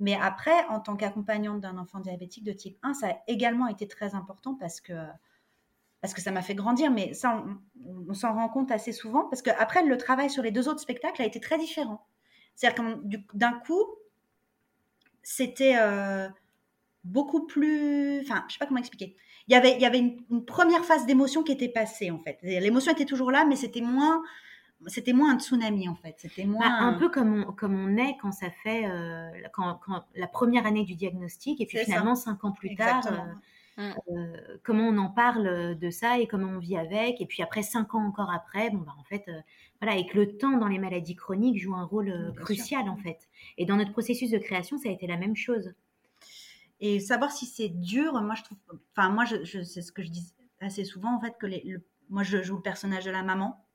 Mais 0.04 0.16
après, 0.22 0.66
en 0.68 0.82
tant 0.82 0.98
qu'accompagnante 0.98 1.62
d'un 1.62 1.78
enfant 1.78 2.02
diabétique 2.02 2.44
de 2.44 2.52
type 2.52 2.78
1, 2.84 2.94
ça 2.94 3.08
a 3.08 3.18
également 3.28 3.68
été 3.68 3.88
très 3.88 4.16
important 4.16 4.54
parce 4.54 4.82
que, 4.82 4.92
parce 6.02 6.14
que 6.14 6.20
ça 6.20 6.30
m'a 6.32 6.42
fait 6.42 6.56
grandir. 6.56 6.92
Mais 6.92 7.14
ça, 7.14 7.42
on, 7.86 8.14
s'en 8.14 8.34
rend 8.34 8.50
compte 8.50 8.70
assez 8.70 8.92
souvent 8.92 9.30
parce 9.30 9.42
qu'après, 9.42 9.82
le 9.86 9.98
travail 9.98 10.30
sur 10.30 10.44
les 10.44 10.52
deux 10.52 10.68
autres 10.68 10.82
spectacles 10.82 11.22
a 11.22 11.26
été 11.26 11.40
très 11.40 11.58
différent. 11.58 12.06
C'est-à-dire 12.54 12.84
que 12.84 13.38
d'un 13.38 13.54
coup, 13.54 13.82
c'était 15.22 15.78
euh, 15.78 16.28
beaucoup 17.06 17.48
plus. 17.48 18.20
Enfin, 18.24 18.44
je 18.50 18.56
sais 18.56 18.60
pas 18.60 18.66
comment 18.66 18.82
expliquer. 18.82 19.16
Il 19.48 19.54
y 19.54 19.56
avait, 19.56 19.76
il 19.76 19.82
y 19.82 19.86
avait 19.86 20.00
une 20.00 20.44
première 20.44 20.84
phase 20.84 21.06
d'émotion 21.06 21.44
qui 21.44 21.54
était 21.54 21.70
passée, 21.70 22.12
en 22.12 22.20
fait. 22.20 22.40
L'émotion 22.42 22.92
était 22.92 23.06
toujours 23.06 23.32
là, 23.32 23.46
mais 23.46 23.56
c'était 23.56 23.80
moins 23.80 24.22
c'était 24.88 25.14
moins 25.14 25.34
un 25.34 25.40
tsunami 25.40 25.88
en 25.88 25.96
fait. 25.96 26.16
C'était 26.18 26.44
bah, 26.44 26.50
moins 26.50 26.88
un 26.88 26.94
peu 26.94 27.10
comme 27.10 27.44
on, 27.44 27.52
comme 27.52 27.76
on 27.76 27.98
est 27.98 28.18
quand 28.22 28.32
ça 28.32 28.50
fait 28.50 28.86
euh, 28.86 29.30
quand, 29.54 29.80
quand, 29.86 30.06
la 30.16 30.28
première 30.28 30.66
année 30.66 30.84
du 30.84 30.96
diagnostic 30.96 31.62
et 31.62 31.66
puis 31.66 31.80
finalement 31.80 32.16
cinq 32.16 32.44
ans 32.44 32.52
plus 32.52 32.76
tard. 32.76 33.06
Euh, 33.08 33.18
Mmh. 33.76 33.92
comment 34.62 34.84
on 34.84 34.98
en 35.00 35.10
parle 35.10 35.76
de 35.80 35.90
ça 35.90 36.20
et 36.20 36.28
comment 36.28 36.48
on 36.48 36.60
vit 36.60 36.78
avec. 36.78 37.22
Et 37.22 37.26
puis 37.26 37.42
après, 37.42 37.64
cinq 37.64 37.96
ans 37.96 38.06
encore 38.06 38.32
après, 38.32 38.70
bon, 38.70 38.80
bah, 38.80 38.94
en 39.00 39.04
fait, 39.04 39.26
voilà, 39.82 39.98
et 39.98 40.06
que 40.06 40.16
le 40.16 40.38
temps 40.38 40.58
dans 40.58 40.68
les 40.68 40.78
maladies 40.78 41.16
chroniques 41.16 41.60
joue 41.60 41.74
un 41.74 41.84
rôle 41.84 42.34
crucial, 42.36 42.88
en 42.88 42.98
fait. 42.98 43.28
Et 43.58 43.66
dans 43.66 43.76
notre 43.76 43.92
processus 43.92 44.30
de 44.30 44.38
création, 44.38 44.78
ça 44.78 44.90
a 44.90 44.92
été 44.92 45.08
la 45.08 45.18
même 45.18 45.36
chose. 45.36 45.74
Et 46.80 47.00
savoir 47.00 47.32
si 47.32 47.46
c'est 47.46 47.70
dur, 47.70 48.22
moi, 48.22 48.36
je 48.36 48.44
trouve, 48.44 48.58
enfin, 48.96 49.10
moi, 49.10 49.26
je, 49.26 49.64
c'est 49.64 49.82
ce 49.82 49.92
que 49.92 50.04
je 50.04 50.10
dis 50.10 50.34
assez 50.60 50.86
souvent, 50.86 51.16
en 51.16 51.20
fait, 51.20 51.36
que 51.40 51.48
les, 51.48 51.78
moi, 52.10 52.24
je 52.24 52.44
joue 52.44 52.58
le 52.58 52.62
personnage 52.62 53.06
de 53.06 53.12
la 53.12 53.24
maman 53.24 53.66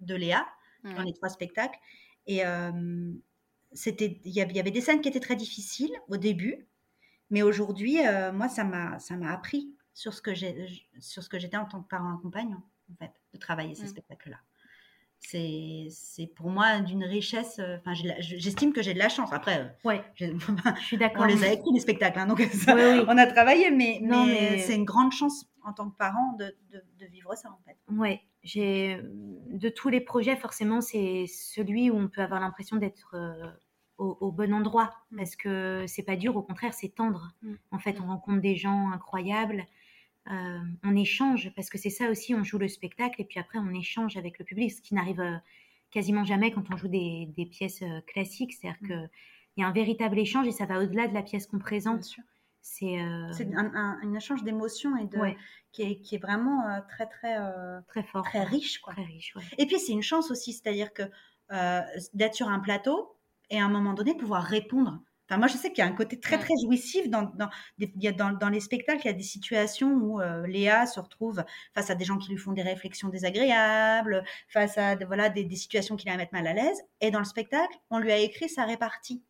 de 0.00 0.14
Léa 0.14 0.46
dans 0.84 1.02
les 1.02 1.12
trois 1.12 1.28
spectacles. 1.28 1.78
Et 2.26 2.42
c'était, 3.72 4.20
il 4.24 4.32
y 4.32 4.40
avait 4.40 4.70
des 4.70 4.80
scènes 4.80 5.00
qui 5.00 5.08
étaient 5.08 5.20
très 5.20 5.36
difficiles 5.36 5.92
au 6.08 6.16
début, 6.16 6.68
mais 7.30 7.42
aujourd'hui, 7.42 7.98
moi, 8.32 8.48
ça 8.48 8.64
m'a, 8.64 8.98
ça 8.98 9.16
m'a 9.16 9.32
appris 9.32 9.74
sur 9.94 10.14
ce 10.14 10.22
que 10.22 10.34
j'ai, 10.34 10.68
sur 11.00 11.22
ce 11.22 11.28
que 11.28 11.38
j'étais 11.38 11.56
en 11.56 11.64
tant 11.64 11.82
que 11.82 11.88
parent 11.88 12.14
accompagnant, 12.16 12.62
en 12.92 12.96
fait, 12.96 13.12
de 13.34 13.38
travailler 13.38 13.74
ces 13.74 13.84
mmh. 13.84 13.88
spectacles-là. 13.88 14.38
C'est, 15.20 15.88
c'est 15.90 16.28
pour 16.28 16.48
moi 16.48 16.80
d'une 16.80 17.02
richesse. 17.02 17.60
Enfin, 17.80 17.92
j'estime 18.20 18.72
que 18.72 18.82
j'ai 18.82 18.94
de 18.94 19.00
la 19.00 19.08
chance. 19.08 19.32
Après, 19.32 19.76
ouais, 19.84 20.04
je 20.14 20.26
suis 20.80 20.96
d'accord. 20.96 21.22
On 21.22 21.26
les 21.26 21.42
a 21.42 21.52
écrits 21.52 21.72
les 21.74 21.80
spectacles, 21.80 22.20
hein, 22.20 22.26
donc 22.26 22.40
on 22.68 23.18
a 23.18 23.26
travaillé, 23.26 23.70
mais, 23.72 23.98
non, 24.00 24.26
mais, 24.26 24.58
c'est 24.60 24.76
une 24.76 24.84
grande 24.84 25.12
chance 25.12 25.46
en 25.64 25.72
tant 25.72 25.90
que 25.90 25.96
parent 25.96 26.34
de, 26.38 26.56
de, 26.70 26.82
de 27.00 27.06
vivre 27.06 27.34
ça, 27.34 27.50
en 27.50 27.58
fait. 27.66 27.76
Ouais, 27.92 28.22
j'ai 28.44 29.02
de 29.48 29.68
tous 29.68 29.88
les 29.88 30.00
projets, 30.00 30.36
forcément, 30.36 30.80
c'est 30.80 31.26
celui 31.26 31.90
où 31.90 31.96
on 31.96 32.08
peut 32.08 32.20
avoir 32.20 32.40
l'impression 32.40 32.76
d'être 32.76 33.14
euh, 33.14 33.50
au, 33.96 34.30
bon 34.30 34.52
endroit 34.52 34.94
mm. 35.10 35.16
parce 35.16 35.36
que 35.36 35.84
c'est 35.86 36.02
pas 36.02 36.16
dur, 36.16 36.36
au 36.36 36.42
contraire, 36.42 36.74
c'est 36.74 36.94
tendre. 36.94 37.32
Mm. 37.42 37.54
En 37.70 37.78
fait, 37.78 38.00
on 38.00 38.06
rencontre 38.06 38.40
des 38.40 38.56
gens 38.56 38.90
incroyables, 38.90 39.66
euh, 40.30 40.58
on 40.84 40.94
échange 40.96 41.52
parce 41.56 41.70
que 41.70 41.78
c'est 41.78 41.90
ça 41.90 42.10
aussi, 42.10 42.34
on 42.34 42.44
joue 42.44 42.58
le 42.58 42.68
spectacle 42.68 43.20
et 43.22 43.24
puis 43.24 43.40
après 43.40 43.58
on 43.58 43.70
échange 43.70 44.16
avec 44.18 44.38
le 44.38 44.44
public, 44.44 44.70
ce 44.70 44.82
qui 44.82 44.94
n'arrive 44.94 45.20
euh, 45.20 45.36
quasiment 45.90 46.24
jamais 46.24 46.52
quand 46.52 46.64
on 46.70 46.76
joue 46.76 46.88
des, 46.88 47.48
pièces 47.50 47.82
classiques. 48.06 48.52
C'est-à-dire 48.52 48.78
mm. 48.82 48.86
qu'il 48.86 49.08
y 49.58 49.62
a 49.62 49.68
un 49.68 49.72
véritable 49.72 50.18
échange 50.18 50.46
et 50.46 50.52
ça 50.52 50.66
va 50.66 50.80
au-delà 50.80 51.08
de 51.08 51.14
la 51.14 51.22
pièce 51.22 51.46
qu'on 51.46 51.58
présente. 51.58 52.16
C'est 52.60 53.00
euh... 53.00 53.32
un, 53.56 54.14
échange 54.14 54.42
d'émotions 54.44 54.96
et 54.96 55.06
de 55.06 55.18
qui, 55.72 55.82
est, 55.82 56.00
qui, 56.00 56.16
est, 56.16 56.18
vraiment 56.18 56.68
euh, 56.68 56.80
très 56.88 57.06
très 57.06 57.38
euh, 57.38 57.80
très 57.88 58.02
fort, 58.02 58.24
très 58.24 58.44
riche 58.44 58.78
quoi. 58.78 58.92
Très 58.92 59.04
riche, 59.04 59.34
Et 59.58 59.66
puis 59.66 59.78
c'est 59.78 59.92
une 59.92 60.02
chance 60.02 60.30
aussi, 60.30 60.52
c'est-à-dire 60.52 60.92
que 60.92 61.02
d'être 62.14 62.34
sur 62.34 62.48
un 62.48 62.60
plateau 62.60 63.16
et 63.50 63.58
à 63.58 63.64
un 63.64 63.68
moment 63.68 63.94
donné 63.94 64.14
pouvoir 64.14 64.42
répondre. 64.42 65.00
Enfin, 65.30 65.38
moi, 65.38 65.46
je 65.46 65.58
sais 65.58 65.70
qu'il 65.72 65.84
y 65.84 65.86
a 65.86 65.90
un 65.90 65.94
côté 65.94 66.18
très, 66.18 66.38
très 66.38 66.54
jouissif 66.64 67.10
dans, 67.10 67.30
dans, 67.34 67.50
dans, 67.78 68.32
dans, 68.32 68.48
les 68.48 68.60
spectacles. 68.60 69.00
Il 69.04 69.08
y 69.08 69.10
a 69.10 69.14
des 69.14 69.22
situations 69.22 69.92
où 69.92 70.20
Léa 70.46 70.86
se 70.86 70.98
retrouve 71.00 71.44
face 71.74 71.90
à 71.90 71.94
des 71.94 72.06
gens 72.06 72.16
qui 72.16 72.30
lui 72.30 72.38
font 72.38 72.52
des 72.52 72.62
réflexions 72.62 73.08
désagréables, 73.08 74.24
face 74.48 74.78
à 74.78 74.96
voilà, 74.96 75.28
des, 75.28 75.44
des 75.44 75.56
situations 75.56 75.96
qui 75.96 76.06
la 76.06 76.16
mettent 76.16 76.32
mal 76.32 76.46
à 76.46 76.54
l'aise. 76.54 76.82
Et 77.02 77.10
dans 77.10 77.18
le 77.18 77.26
spectacle, 77.26 77.76
on 77.90 77.98
lui 77.98 78.10
a 78.10 78.16
écrit 78.18 78.48
sa 78.48 78.64
répartie 78.64 79.22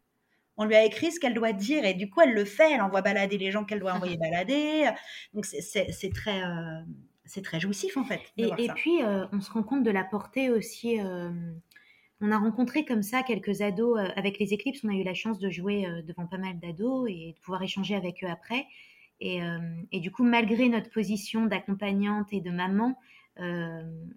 on 0.59 0.65
lui 0.65 0.75
a 0.75 0.85
écrit 0.85 1.13
ce 1.13 1.21
qu'elle 1.21 1.35
doit 1.35 1.53
dire 1.53 1.85
et 1.85 1.95
du 1.95 2.11
coup 2.11 2.21
elle 2.21 2.35
le 2.35 2.45
fait, 2.45 2.73
elle 2.73 2.83
envoie 2.83 3.01
balader 3.01 3.39
les 3.39 3.53
gens 3.53 3.65
qu'elle 3.65 3.79
doit 3.79 3.95
envoyer 3.95 4.17
balader. 4.19 4.91
Donc 5.33 5.47
c'est 5.47 6.13
très 6.13 6.43
euh, 6.43 6.81
c'est 7.25 7.43
très 7.43 7.61
jouissif 7.61 7.97
en 7.97 8.05
fait. 8.05 8.21
Et, 8.37 8.69
puis 8.75 9.03
euh, 9.03 9.25
on 9.33 9.41
se 9.41 9.51
rend 9.51 9.63
compte 9.63 9.85
de 9.85 9.91
la 9.91 10.05
portée 10.05 10.51
aussi. 10.51 11.01
Euh, 11.01 11.31
on 12.21 12.33
a 12.33 12.39
rencontré 12.39 12.85
comme 12.85 13.05
ça 13.05 13.23
quelques 13.23 13.61
ados 13.61 13.97
avec 14.17 14.41
les 14.41 14.53
éclipses. 14.53 14.81
On 14.83 14.89
a 14.89 14.95
eu 14.95 15.05
la 15.05 15.15
chance 15.15 15.39
de 15.39 15.49
jouer 15.49 15.87
devant 16.05 16.27
pas 16.27 16.39
mal 16.39 16.59
d'ados 16.59 17.09
et 17.09 17.35
de 17.37 17.41
pouvoir 17.41 17.63
échanger 17.63 17.95
avec 17.95 18.25
eux 18.25 18.29
après. 18.29 18.67
Et, 19.21 19.39
et 19.93 20.01
du 20.01 20.11
coup, 20.11 20.25
malgré 20.25 20.69
notre 20.69 20.91
position 20.91 21.47
d'accompagnante 21.47 22.33
et 22.33 22.41
de 22.41 22.51
maman, 22.51 22.99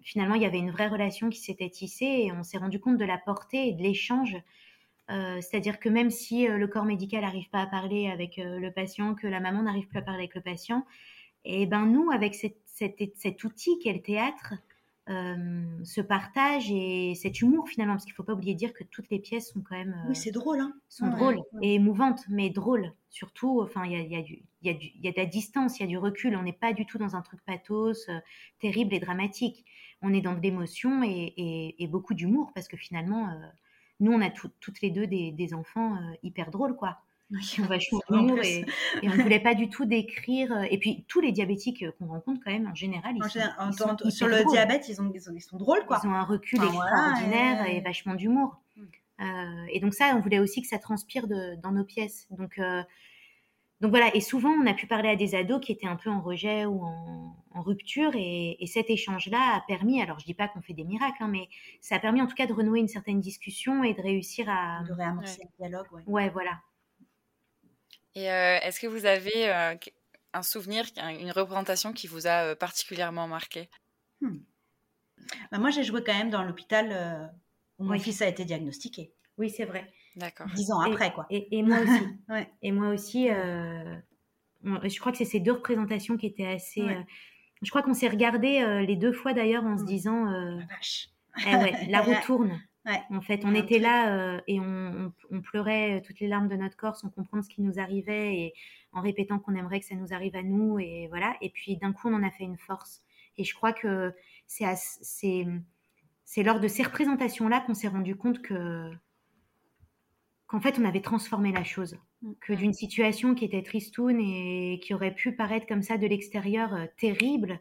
finalement, 0.02 0.34
il 0.34 0.42
y 0.42 0.46
avait 0.46 0.58
une 0.58 0.72
vraie 0.72 0.88
relation 0.88 1.30
qui 1.30 1.38
s'était 1.38 1.70
tissée 1.70 2.24
et 2.24 2.32
on 2.32 2.42
s'est 2.42 2.58
rendu 2.58 2.80
compte 2.80 2.98
de 2.98 3.04
la 3.04 3.18
portée 3.18 3.68
et 3.68 3.72
de 3.72 3.82
l'échange 3.82 4.36
euh, 5.10 5.40
c'est-à-dire 5.40 5.80
que 5.80 5.88
même 5.88 6.10
si 6.10 6.48
euh, 6.48 6.58
le 6.58 6.66
corps 6.68 6.84
médical 6.84 7.22
n'arrive 7.22 7.48
pas 7.50 7.62
à 7.62 7.66
parler 7.66 8.08
avec 8.08 8.38
euh, 8.38 8.58
le 8.58 8.70
patient, 8.70 9.14
que 9.14 9.26
la 9.26 9.40
maman 9.40 9.62
n'arrive 9.62 9.88
plus 9.88 9.98
à 9.98 10.02
parler 10.02 10.20
avec 10.20 10.34
le 10.34 10.40
patient, 10.40 10.86
et 11.44 11.62
eh 11.62 11.66
ben 11.66 11.86
nous, 11.86 12.10
avec 12.12 12.36
cet 12.36 13.44
outil 13.44 13.78
qu'est 13.80 13.92
le 13.92 14.02
théâtre, 14.02 14.54
ce 15.08 16.00
partage 16.00 16.70
et 16.70 17.16
cet 17.16 17.40
humour 17.40 17.68
finalement, 17.68 17.94
parce 17.94 18.04
qu'il 18.04 18.12
ne 18.12 18.16
faut 18.16 18.22
pas 18.22 18.34
oublier 18.34 18.54
de 18.54 18.58
dire 18.58 18.72
que 18.72 18.84
toutes 18.84 19.10
les 19.10 19.18
pièces 19.18 19.50
sont 19.52 19.60
quand 19.60 19.76
même... 19.76 20.04
oui, 20.08 20.14
c'est 20.14 20.30
drôle. 20.30 20.60
Hein 20.60 20.72
sont 20.88 21.08
drôles 21.08 21.40
et 21.60 21.74
émouvantes, 21.74 22.22
mais 22.28 22.48
drôles. 22.48 22.92
Surtout, 23.10 23.60
enfin, 23.60 23.84
il 23.84 23.90
y 23.90 23.96
a, 24.14 24.20
y, 24.62 25.10
de 25.10 25.16
la 25.16 25.26
distance, 25.26 25.80
il 25.80 25.82
y 25.82 25.84
a 25.86 25.88
du 25.88 25.98
recul. 25.98 26.36
On 26.36 26.44
n'est 26.44 26.52
pas 26.52 26.72
du 26.72 26.86
tout 26.86 26.98
dans 26.98 27.16
un 27.16 27.22
truc 27.22 27.40
pathos, 27.44 28.08
terrible 28.60 28.94
et 28.94 29.00
dramatique. 29.00 29.64
On 30.00 30.14
est 30.14 30.20
dans 30.20 30.34
de 30.34 30.40
l'émotion 30.40 31.02
et, 31.02 31.74
et, 31.76 31.86
beaucoup 31.88 32.14
d'humour, 32.14 32.52
parce 32.54 32.68
que 32.68 32.76
finalement 32.76 33.36
nous, 34.02 34.12
on 34.12 34.20
a 34.20 34.30
toutes 34.30 34.80
les 34.82 34.90
deux 34.90 35.06
des, 35.06 35.54
enfants 35.54 35.94
euh, 35.94 36.14
hyper 36.22 36.50
drôles, 36.50 36.76
quoi. 36.76 36.98
qui 37.40 37.60
ont 37.60 37.66
vachement 37.66 38.00
d'humour 38.10 38.38
et, 38.42 38.66
et, 39.00 39.08
on 39.08 39.14
ne 39.14 39.22
voulait 39.22 39.40
pas 39.40 39.54
du 39.54 39.70
tout 39.70 39.86
décrire. 39.86 40.52
Euh, 40.52 40.62
et 40.70 40.78
puis, 40.78 41.04
tous 41.08 41.20
les 41.20 41.32
diabétiques 41.32 41.84
qu'on 41.98 42.06
rencontre, 42.06 42.40
quand 42.44 42.50
même, 42.50 42.66
en 42.66 42.74
général, 42.74 43.14
ils, 43.16 43.30
sont, 43.30 44.10
Sur 44.10 44.26
le 44.26 44.44
diabète, 44.50 44.88
ils, 44.88 45.00
ont, 45.00 45.10
ils, 45.14 45.40
sont 45.40 45.56
drôles, 45.56 45.86
quoi. 45.86 46.00
Ils 46.02 46.08
ont 46.08 46.14
un 46.14 46.24
recul 46.24 46.58
extraordinaire 46.62 47.66
et... 47.66 47.80
vachement 47.80 48.14
d'humour. 48.14 48.60
Mm. 48.76 48.82
Euh, 49.20 49.66
et 49.70 49.80
donc, 49.80 49.94
ça, 49.94 50.12
on 50.16 50.20
voulait 50.20 50.40
aussi 50.40 50.62
que 50.62 50.68
ça 50.68 50.78
transpire 50.78 51.26
dans 51.28 51.72
nos 51.72 51.84
pièces. 51.84 52.26
Donc, 52.30 52.60
donc 53.82 53.90
voilà, 53.90 54.14
et 54.14 54.20
souvent 54.20 54.50
on 54.50 54.64
a 54.66 54.74
pu 54.74 54.86
parler 54.86 55.08
à 55.08 55.16
des 55.16 55.34
ados 55.34 55.60
qui 55.60 55.72
étaient 55.72 55.88
un 55.88 55.96
peu 55.96 56.08
en 56.08 56.20
rejet 56.20 56.66
ou 56.66 56.84
en, 56.84 57.36
rupture, 57.62 58.12
et, 58.14 58.56
cet 58.66 58.90
échange-là 58.90 59.56
a 59.56 59.60
permis, 59.66 60.00
alors 60.00 60.18
je 60.20 60.24
dis 60.24 60.34
pas 60.34 60.48
qu'on 60.48 60.62
fait 60.62 60.72
des 60.72 60.84
miracles, 60.84 61.22
hein, 61.22 61.28
mais 61.28 61.48
ça 61.80 61.96
a 61.96 61.98
permis 61.98 62.22
en 62.22 62.26
tout 62.26 62.34
cas 62.34 62.46
de 62.46 62.52
renouer 62.52 62.78
une 62.78 62.88
certaine 62.88 63.20
discussion 63.20 63.84
et 63.84 63.92
de 63.92 64.00
réussir 64.00 64.48
à... 64.48 64.84
De 64.88 64.92
réamorcer 64.92 65.42
le 65.42 65.48
dialogue, 65.58 65.86
ouais. 65.92 66.02
Ouais, 66.06 66.30
voilà. 66.30 66.60
Et 68.14 68.30
euh, 68.30 68.58
est-ce 68.60 68.80
que 68.80 68.86
vous 68.86 69.04
avez 69.04 69.50
euh, 69.50 69.74
un 70.32 70.42
souvenir, 70.42 70.86
une 70.96 71.32
représentation 71.32 71.92
qui 71.92 72.06
vous 72.06 72.26
a 72.26 72.44
euh, 72.44 72.54
particulièrement 72.54 73.26
marqué? 73.26 73.68
Hmm. 74.20 74.38
bah, 75.50 75.58
Moi 75.58 75.70
j'ai 75.70 75.82
joué 75.82 76.04
quand 76.04 76.16
même 76.16 76.30
dans 76.30 76.44
l'hôpital 76.44 77.32
où 77.78 77.84
mon 77.84 77.98
fils 77.98 78.22
a 78.22 78.28
été 78.28 78.44
diagnostiqué. 78.44 79.12
Oui, 79.38 79.50
c'est 79.50 79.64
vrai. 79.64 79.92
D'accord. 80.16 80.46
Dix 80.54 80.70
ans 80.72 80.80
après, 80.80 81.12
quoi. 81.12 81.26
Et, 81.30 81.62
moi 81.62 81.78
aussi. 81.80 82.04
Et 82.62 82.72
moi 82.72 82.88
aussi, 82.88 83.30
euh, 83.30 83.96
je 84.62 85.00
crois 85.00 85.12
que 85.12 85.18
c'est 85.18 85.24
ces 85.24 85.40
deux 85.40 85.52
représentations 85.52 86.16
qui 86.16 86.26
étaient 86.26 86.46
assez. 86.46 86.82
Euh, 86.82 87.00
je 87.62 87.70
crois 87.70 87.82
qu'on 87.82 87.94
s'est 87.94 88.08
regardé 88.08 88.60
euh, 88.60 88.80
les 88.80 88.96
deux 88.96 89.12
fois 89.12 89.32
d'ailleurs 89.32 89.64
en 89.64 89.78
se 89.78 89.84
disant. 89.84 90.24
la 90.24 90.66
vache. 90.66 91.08
Eh 91.46 91.56
ouais, 91.56 91.86
la 91.88 92.02
retourne. 92.02 92.60
En 92.84 93.22
fait, 93.22 93.46
on 93.46 93.54
était 93.54 93.78
là 93.78 94.42
et 94.46 94.60
on, 94.60 95.14
pleurait 95.42 96.02
toutes 96.04 96.20
les 96.20 96.28
larmes 96.28 96.48
de 96.48 96.56
notre 96.56 96.76
corps 96.76 96.96
sans 96.96 97.08
comprendre 97.08 97.42
ce 97.42 97.48
qui 97.48 97.62
nous 97.62 97.78
arrivait 97.78 98.34
et 98.34 98.54
en 98.92 99.00
répétant 99.00 99.38
qu'on 99.38 99.54
aimerait 99.54 99.80
que 99.80 99.86
ça 99.86 99.94
nous 99.94 100.12
arrive 100.12 100.36
à 100.36 100.42
nous 100.42 100.78
et 100.78 101.06
voilà. 101.08 101.34
Et 101.40 101.48
puis 101.48 101.78
d'un 101.78 101.94
coup, 101.94 102.10
on 102.10 102.14
en 102.14 102.22
a 102.22 102.30
fait 102.30 102.44
une 102.44 102.58
force. 102.58 103.00
Et 103.38 103.44
je 103.44 103.54
crois 103.54 103.72
que 103.72 104.12
c'est 104.46 104.66
c'est 106.26 106.42
lors 106.42 106.60
de 106.60 106.68
ces 106.68 106.82
représentations 106.82 107.48
là 107.48 107.60
qu'on 107.60 107.72
s'est 107.72 107.88
rendu 107.88 108.14
compte 108.14 108.42
que 108.42 108.90
qu'en 110.52 110.60
fait, 110.60 110.78
on 110.78 110.84
avait 110.84 111.00
transformé 111.00 111.50
la 111.50 111.64
chose. 111.64 111.96
Mm. 112.20 112.32
Que 112.40 112.52
d'une 112.52 112.74
situation 112.74 113.34
qui 113.34 113.46
était 113.46 113.62
tristoune 113.62 114.20
et 114.20 114.78
qui 114.82 114.92
aurait 114.92 115.14
pu 115.14 115.32
paraître 115.32 115.66
comme 115.66 115.82
ça 115.82 115.96
de 115.96 116.06
l'extérieur 116.06 116.74
euh, 116.74 116.84
terrible, 116.98 117.58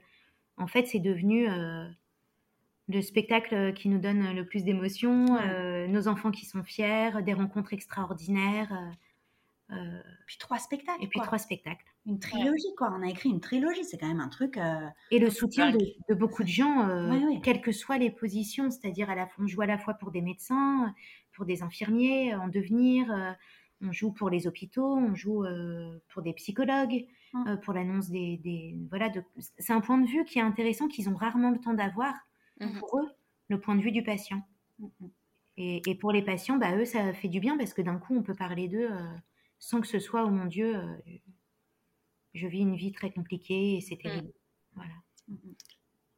en 0.57 0.67
fait, 0.67 0.85
c'est 0.87 0.99
devenu 0.99 1.49
euh, 1.49 1.87
le 2.89 3.01
spectacle 3.01 3.73
qui 3.73 3.87
nous 3.87 3.97
donne 3.97 4.35
le 4.35 4.45
plus 4.45 4.65
d'émotions, 4.65 5.37
euh, 5.37 5.87
nos 5.87 6.09
enfants 6.09 6.31
qui 6.31 6.45
sont 6.45 6.63
fiers, 6.63 7.23
des 7.23 7.33
rencontres 7.33 7.73
extraordinaires. 7.73 8.73
Puis 10.25 10.37
trois 10.37 10.59
spectacles. 10.59 11.03
Et 11.03 11.07
puis 11.07 11.19
trois 11.21 11.37
spectacles. 11.37 11.85
Une 12.05 12.19
trilogie, 12.19 12.75
quoi. 12.77 12.93
On 12.97 13.01
a 13.03 13.09
écrit 13.09 13.29
une 13.29 13.39
trilogie, 13.39 13.83
c'est 13.83 13.97
quand 13.97 14.07
même 14.07 14.19
un 14.19 14.29
truc. 14.29 14.59
Et 15.11 15.19
le 15.19 15.29
soutien 15.29 15.71
de, 15.71 16.13
beaucoup 16.13 16.43
de 16.43 16.49
gens, 16.49 16.89
quelles 17.43 17.61
que 17.61 17.71
soient 17.71 17.97
les 17.97 18.11
positions, 18.11 18.69
c'est-à-dire 18.69 19.09
à 19.09 19.15
la 19.15 19.29
on 19.39 19.47
joue 19.47 19.61
à 19.61 19.65
la 19.65 19.77
fois 19.77 19.93
pour 19.93 20.11
des 20.11 20.21
médecins, 20.21 20.93
pour 21.33 21.45
des 21.45 21.63
infirmiers 21.63 22.35
en 22.35 22.47
devenir, 22.47 23.11
euh, 23.11 23.31
on 23.81 23.91
joue 23.91 24.11
pour 24.11 24.29
les 24.29 24.47
hôpitaux, 24.47 24.95
on 24.95 25.15
joue 25.15 25.43
euh, 25.45 25.97
pour 26.09 26.21
des 26.21 26.33
psychologues, 26.33 27.05
mmh. 27.33 27.47
euh, 27.47 27.57
pour 27.57 27.73
l'annonce 27.73 28.09
des, 28.09 28.75
voilà. 28.89 29.09
De... 29.09 29.23
C'est 29.57 29.73
un 29.73 29.81
point 29.81 29.97
de 29.97 30.07
vue 30.07 30.23
qui 30.25 30.39
est 30.39 30.43
intéressant 30.43 30.87
qu'ils 30.87 31.09
ont 31.09 31.15
rarement 31.15 31.51
le 31.51 31.59
temps 31.59 31.73
d'avoir 31.73 32.13
mmh. 32.59 32.79
pour 32.79 32.99
eux, 32.99 33.09
le 33.49 33.59
point 33.59 33.75
de 33.75 33.81
vue 33.81 33.91
du 33.91 34.03
patient. 34.03 34.41
Mmh, 34.79 34.87
et, 35.57 35.95
pour 35.95 36.11
les 36.11 36.23
patients, 36.23 36.57
bah 36.57 36.75
eux, 36.75 36.85
ça 36.85 37.13
fait 37.13 37.27
du 37.27 37.39
bien 37.39 37.57
parce 37.57 37.73
que 37.73 37.81
d'un 37.81 37.97
coup, 37.97 38.15
on 38.15 38.23
peut 38.23 38.33
parler 38.33 38.67
d'eux 38.67 38.89
sans 39.61 39.79
que 39.79 39.87
ce 39.87 39.99
soit, 39.99 40.25
oh 40.25 40.29
mon 40.29 40.45
Dieu, 40.45 40.75
je 42.33 42.47
vis 42.47 42.59
une 42.59 42.75
vie 42.75 42.91
très 42.91 43.11
compliquée 43.11 43.77
et 43.77 43.81
c'est 43.81 43.95
terrible. 43.95 44.33
Voilà. 44.73 44.91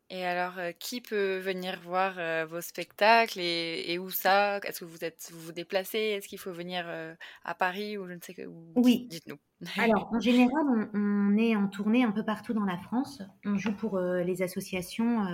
Et 0.09 0.23
alors, 0.25 0.59
euh, 0.59 0.71
qui 0.77 1.01
peut 1.01 1.39
venir 1.39 1.79
voir 1.81 2.19
euh, 2.19 2.45
vos 2.45 2.61
spectacles 2.61 3.39
et, 3.39 3.97
où 3.97 4.11
ça? 4.11 4.59
Est-ce 4.59 4.81
que 4.81 4.85
vous 4.85 5.03
êtes 5.03 5.29
vous, 5.33 5.39
vous 5.39 5.51
déplacez? 5.51 5.97
Est-ce 5.97 6.27
qu'il 6.27 6.37
faut 6.37 6.51
venir 6.51 6.85
euh, 6.87 7.15
à 7.43 7.55
Paris 7.55 7.97
ou 7.97 8.07
je 8.07 8.13
ne 8.13 8.19
sais 8.21 8.35
que 8.35 8.43
Oui. 8.75 9.07
Dites-nous. 9.09 9.37
alors, 9.77 10.09
en 10.13 10.19
général, 10.19 10.89
on, 10.93 11.35
est 11.37 11.55
en 11.55 11.67
tournée 11.67 12.03
un 12.03 12.11
peu 12.11 12.23
partout 12.23 12.53
dans 12.53 12.65
la 12.65 12.77
France. 12.77 13.23
On 13.43 13.57
joue 13.57 13.73
pour 13.73 13.99
les 13.99 14.43
associations, 14.43 15.25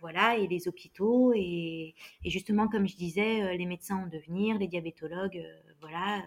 voilà, 0.00 0.38
et 0.38 0.46
les 0.46 0.66
hôpitaux 0.66 1.34
et, 1.34 1.94
et, 2.24 2.30
justement, 2.30 2.66
comme 2.66 2.88
je 2.88 2.96
disais, 2.96 3.56
les 3.58 3.66
médecins 3.66 3.96
en 3.96 4.06
devenir, 4.06 4.58
les 4.58 4.68
diabétologues, 4.68 5.44
voilà. 5.80 6.22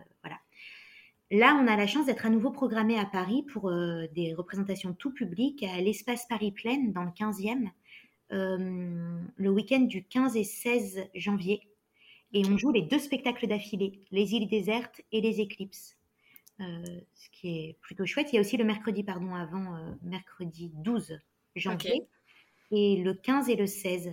Là, 1.34 1.60
on 1.60 1.66
a 1.66 1.76
la 1.76 1.88
chance 1.88 2.06
d'être 2.06 2.28
à 2.28 2.30
nouveau 2.30 2.52
programmé 2.52 3.00
à 3.00 3.06
Paris 3.06 3.42
pour 3.42 3.68
euh, 3.72 4.06
des 4.14 4.36
représentations 4.36 4.94
tout 4.94 5.12
public 5.12 5.64
à 5.64 5.82
l'espace 5.82 6.28
Paris 6.28 6.52
Plaine 6.52 6.94
dans 6.94 7.02
le 7.02 7.10
15e, 7.10 7.72
euh, 8.34 9.20
le 9.36 9.50
week-end 9.50 9.80
du 9.80 10.04
15 10.04 10.38
et 10.38 10.44
16 10.44 11.10
janvier. 11.16 11.68
Et 12.34 12.44
on 12.46 12.56
joue 12.56 12.72
les 12.72 12.84
deux 12.84 13.00
spectacles 13.00 13.48
d'affilée, 13.48 14.00
les 14.12 14.36
îles 14.36 14.48
désertes 14.48 15.02
et 15.12 15.22
les 15.22 15.42
éclipses. 15.42 15.98
Euh, 16.60 16.84
ce 17.16 17.30
qui 17.32 17.50
est 17.50 17.78
plutôt 17.82 18.06
chouette. 18.06 18.32
Il 18.32 18.36
y 18.36 18.38
a 18.38 18.42
aussi 18.42 18.58
le 18.58 18.64
mercredi, 18.64 19.02
pardon, 19.02 19.34
avant, 19.34 19.76
mercredi 20.04 20.72
12 20.76 21.18
janvier, 21.56 22.04
et 22.70 22.98
le 22.98 23.16
15 23.16 23.50
et 23.50 23.56
le 23.56 23.66
16. 23.66 24.12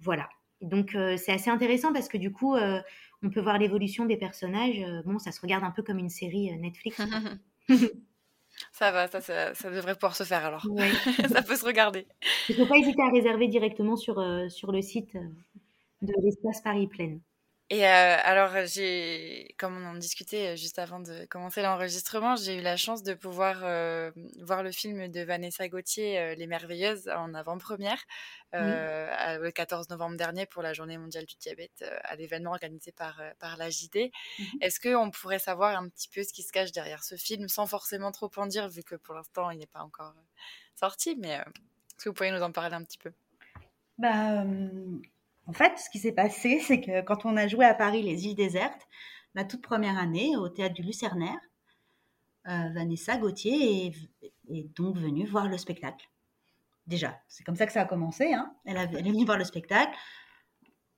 voilà. 0.00 0.28
Donc 0.62 0.96
c'est 1.16 1.30
assez 1.30 1.50
intéressant 1.50 1.92
parce 1.92 2.08
que 2.08 2.18
du 2.18 2.32
coup, 2.32 2.56
on 3.22 3.30
peut 3.30 3.40
voir 3.40 3.58
l'évolution 3.58 4.04
des 4.06 4.16
personnages. 4.16 4.80
Euh, 4.80 5.02
bon, 5.04 5.18
ça 5.18 5.32
se 5.32 5.40
regarde 5.40 5.64
un 5.64 5.70
peu 5.70 5.82
comme 5.82 5.98
une 5.98 6.10
série 6.10 6.50
euh, 6.50 6.56
Netflix. 6.56 7.00
ça 8.72 8.90
va, 8.90 9.08
ça, 9.08 9.20
ça, 9.54 9.70
devrait 9.70 9.94
pouvoir 9.94 10.16
se 10.16 10.24
faire 10.24 10.44
alors. 10.44 10.66
ça 11.32 11.42
peut 11.42 11.56
se 11.56 11.64
regarder. 11.64 12.06
Il 12.48 12.56
ne 12.56 12.64
faut 12.64 12.68
pas 12.68 12.78
hésiter 12.78 13.02
à 13.02 13.10
réserver 13.10 13.48
directement 13.48 13.96
sur, 13.96 14.18
euh, 14.18 14.48
sur 14.48 14.72
le 14.72 14.82
site 14.82 15.16
de 16.02 16.12
l'espace 16.24 16.60
Paris 16.60 16.88
Plaine. 16.88 17.20
Et 17.72 17.86
euh, 17.86 18.16
alors, 18.22 18.66
j'ai, 18.66 19.54
comme 19.58 19.74
on 19.82 19.86
en 19.86 19.94
discutait 19.94 20.48
euh, 20.48 20.56
juste 20.56 20.78
avant 20.78 21.00
de 21.00 21.24
commencer 21.24 21.62
l'enregistrement, 21.62 22.36
j'ai 22.36 22.58
eu 22.58 22.60
la 22.60 22.76
chance 22.76 23.02
de 23.02 23.14
pouvoir 23.14 23.62
euh, 23.62 24.10
voir 24.42 24.62
le 24.62 24.70
film 24.70 25.08
de 25.08 25.20
Vanessa 25.22 25.66
Gauthier, 25.70 26.36
Les 26.36 26.46
Merveilleuses, 26.46 27.08
en 27.08 27.32
avant-première, 27.32 28.04
le 28.52 29.48
14 29.48 29.88
novembre 29.88 30.18
dernier 30.18 30.44
pour 30.44 30.60
la 30.60 30.74
Journée 30.74 30.98
mondiale 30.98 31.24
du 31.24 31.36
diabète, 31.36 31.82
à 32.04 32.14
l'événement 32.14 32.50
organisé 32.50 32.92
par, 32.92 33.22
par 33.38 33.56
la 33.56 33.70
JD. 33.70 34.10
Mmh 34.38 34.42
Est-ce 34.60 34.78
qu'on 34.78 35.10
pourrait 35.10 35.38
savoir 35.38 35.74
un 35.74 35.88
petit 35.88 36.10
peu 36.10 36.22
ce 36.24 36.34
qui 36.34 36.42
se 36.42 36.52
cache 36.52 36.72
derrière 36.72 37.02
ce 37.02 37.14
film, 37.14 37.48
sans 37.48 37.64
forcément 37.64 38.12
trop 38.12 38.30
en 38.36 38.44
dire, 38.44 38.68
vu 38.68 38.82
que 38.82 38.96
pour 38.96 39.14
l'instant, 39.14 39.48
il 39.48 39.58
n'est 39.58 39.66
pas 39.66 39.80
encore 39.80 40.12
sorti, 40.74 41.16
mais 41.18 41.30
est-ce 41.30 42.04
que 42.04 42.10
vous 42.10 42.14
pourriez 42.14 42.32
nous 42.32 42.42
en 42.42 42.52
parler 42.52 42.74
un 42.74 42.84
petit 42.84 42.98
peu? 42.98 43.12
Bah, 43.96 44.44
en 45.46 45.52
fait, 45.52 45.78
ce 45.78 45.90
qui 45.90 45.98
s'est 45.98 46.12
passé, 46.12 46.60
c'est 46.66 46.80
que 46.80 47.02
quand 47.02 47.24
on 47.24 47.36
a 47.36 47.48
joué 47.48 47.64
à 47.64 47.74
Paris 47.74 48.02
les 48.02 48.26
îles 48.26 48.34
désertes, 48.36 48.88
la 49.34 49.44
toute 49.44 49.62
première 49.62 49.98
année 49.98 50.36
au 50.36 50.48
théâtre 50.48 50.74
du 50.74 50.82
Lucernaire, 50.82 51.38
euh, 52.48 52.68
Vanessa 52.74 53.16
Gauthier 53.16 53.92
est, 54.48 54.76
donc 54.76 54.96
venue 54.96 55.26
voir 55.26 55.48
le 55.48 55.56
spectacle. 55.56 56.08
Déjà, 56.86 57.16
c'est 57.28 57.44
comme 57.44 57.54
ça 57.54 57.66
que 57.66 57.72
ça 57.72 57.82
a 57.82 57.84
commencé. 57.84 58.32
Hein. 58.32 58.52
Elle, 58.64 58.76
est 58.76 58.86
venue 58.86 59.24
voir 59.24 59.38
le 59.38 59.44
spectacle. 59.44 59.96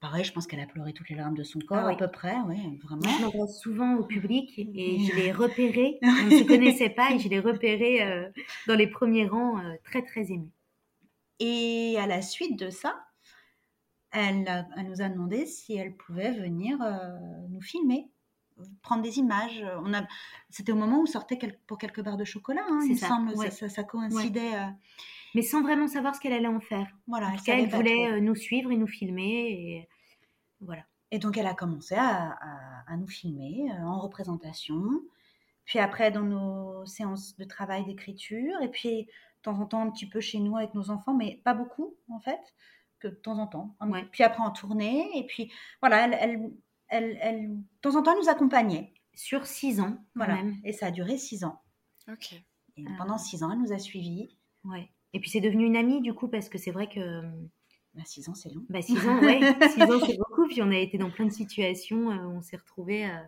Pareil, 0.01 0.25
je 0.25 0.33
pense 0.33 0.47
qu'elle 0.47 0.61
a 0.61 0.67
pleuré 0.67 0.93
toutes 0.93 1.09
les 1.11 1.17
larmes 1.17 1.37
de 1.37 1.43
son 1.43 1.59
corps, 1.61 1.87
ah 1.87 1.93
à 1.93 1.97
peu 1.97 2.11
près, 2.11 2.37
oui, 2.47 2.79
vraiment. 2.83 3.03
Je 3.03 3.53
souvent 3.53 3.97
au 3.97 4.05
public 4.05 4.53
et 4.59 4.99
je 5.07 5.15
l'ai 5.15 5.33
repéré. 5.33 5.99
On 6.03 6.27
ne 6.27 6.39
se 6.39 6.45
connaissait 6.45 6.91
pas 6.91 7.11
et 7.13 7.19
je 7.19 7.29
l'ai 7.29 7.41
repéré 7.41 8.03
euh, 8.03 8.29
dans 8.67 8.75
les 8.75 8.87
premiers 8.87 9.27
rangs, 9.27 9.59
euh, 9.59 9.75
très 9.85 10.03
très 10.03 10.31
ému. 10.33 10.51
Et 11.41 11.97
à 11.99 12.07
la 12.07 12.23
suite 12.23 12.59
de 12.59 12.71
ça, 12.71 12.95
elle, 14.15 14.87
nous 14.89 15.03
a 15.03 15.09
demandé 15.09 15.47
si 15.47 15.75
elle 15.75 15.95
pouvait 15.97 16.33
venir 16.33 16.81
euh, 16.81 17.17
nous 17.49 17.61
filmer, 17.61 18.09
prendre 18.83 19.03
des 19.03 19.19
images. 19.19 19.65
On 19.83 19.93
a, 19.93 20.07
c'était 20.51 20.73
au 20.73 20.77
moment 20.77 21.01
où 21.01 21.07
sortait 21.07 21.39
pour 21.67 21.79
quelques 21.79 22.03
barres 22.03 22.17
de 22.17 22.25
chocolat, 22.25 22.65
hein, 22.69 22.81
il 22.89 22.99
ça. 22.99 23.09
semble, 23.09 23.35
ça, 23.51 23.85
coïncidait. 23.85 24.55
Euh. 24.55 24.69
Mais 25.35 25.43
sans 25.43 25.63
vraiment 25.63 25.89
savoir 25.89 26.15
ce 26.15 26.21
qu'elle 26.21 26.33
allait 26.33 26.47
en 26.47 26.61
faire. 26.61 26.87
Voilà, 27.09 27.33
elle, 27.49 27.69
voulait 27.69 28.13
euh, 28.13 28.21
nous 28.21 28.37
suivre 28.37 28.71
et 28.71 28.77
nous 28.77 28.87
filmer. 28.87 29.51
Et 29.51 29.89
voilà. 30.61 30.85
Et 31.11 31.19
donc 31.19 31.37
elle 31.37 31.47
a 31.47 31.55
commencé 31.55 31.97
à, 31.97 32.37
nous 32.97 33.09
filmer 33.09 33.67
en 33.83 33.99
représentation. 33.99 34.81
Puis 35.65 35.79
après, 35.79 36.11
dans 36.11 36.23
nos 36.23 36.87
séances 36.87 37.37
de 37.37 37.45
travail 37.45 37.85
d'écriture. 37.85 38.61
Et 38.63 38.69
puis, 38.69 39.05
de 39.05 39.11
temps 39.43 39.59
en 39.61 39.67
temps, 39.67 39.83
un 39.83 39.91
petit 39.91 40.09
peu 40.09 40.21
chez 40.21 40.39
nous 40.39 40.57
avec 40.57 40.75
nos 40.75 40.91
enfants, 40.91 41.15
mais 41.15 41.41
pas 41.43 41.55
beaucoup, 41.55 41.95
en 42.11 42.21
fait 42.21 42.41
de 43.09 43.15
temps 43.15 43.39
en 43.39 43.47
temps. 43.47 43.77
Puis 44.13 44.23
après 44.23 44.43
en 44.43 44.51
tournée. 44.51 45.11
Et 45.19 45.27
puis 45.27 45.53
voilà, 45.81 46.07
elle, 46.07 46.53
elle, 46.89 47.19
elle, 47.21 47.57
de 47.57 47.63
temps 47.81 47.97
en 47.97 48.03
temps, 48.03 48.13
elle 48.13 48.23
nous 48.23 48.31
accompagnait. 48.31 48.93
Sur 49.17 49.47
six 49.47 49.81
ans, 49.81 49.97
voilà. 50.17 50.35
même. 50.35 50.57
Et 50.65 50.73
ça 50.73 50.87
a 50.87 50.91
duré 50.91 51.19
six 51.19 51.45
ans. 51.45 51.61
Ok. 52.11 52.35
Et 52.77 52.85
pendant 52.99 53.19
six 53.19 53.43
ans, 53.43 53.53
elle 53.53 53.61
nous 53.61 53.73
a 53.73 53.79
suivis. 53.79 54.37
Ouais. 54.65 54.91
Et 55.13 55.21
puis 55.21 55.31
c'est 55.31 55.41
devenu 55.41 55.65
une 55.65 55.77
amie, 55.77 56.01
du 56.01 56.13
coup, 56.13 56.29
parce 56.29 56.49
que 56.49 56.59
c'est 56.59 56.73
vrai 56.73 56.89
que. 56.89 57.23
Bah, 57.95 58.03
six 58.05 58.29
ans, 58.29 58.35
c'est 58.35 58.53
long. 58.53 58.65
Bah, 58.69 58.83
six 58.83 58.99
ans, 59.07 59.21
ouais. 59.21 59.39
six 59.73 59.83
ans, 59.83 60.01
c'est 60.05 60.19
beaucoup. 60.19 60.49
Puis 60.49 60.61
on 60.63 60.71
a 60.71 60.77
été 60.77 60.99
dans 60.99 61.11
plein 61.11 61.27
de 61.27 61.33
situations 61.33 62.11
euh, 62.11 62.27
où 62.27 62.39
on 62.39 62.43
s'est 62.43 62.57
retrouvés 62.57 63.07
euh, 63.07 63.23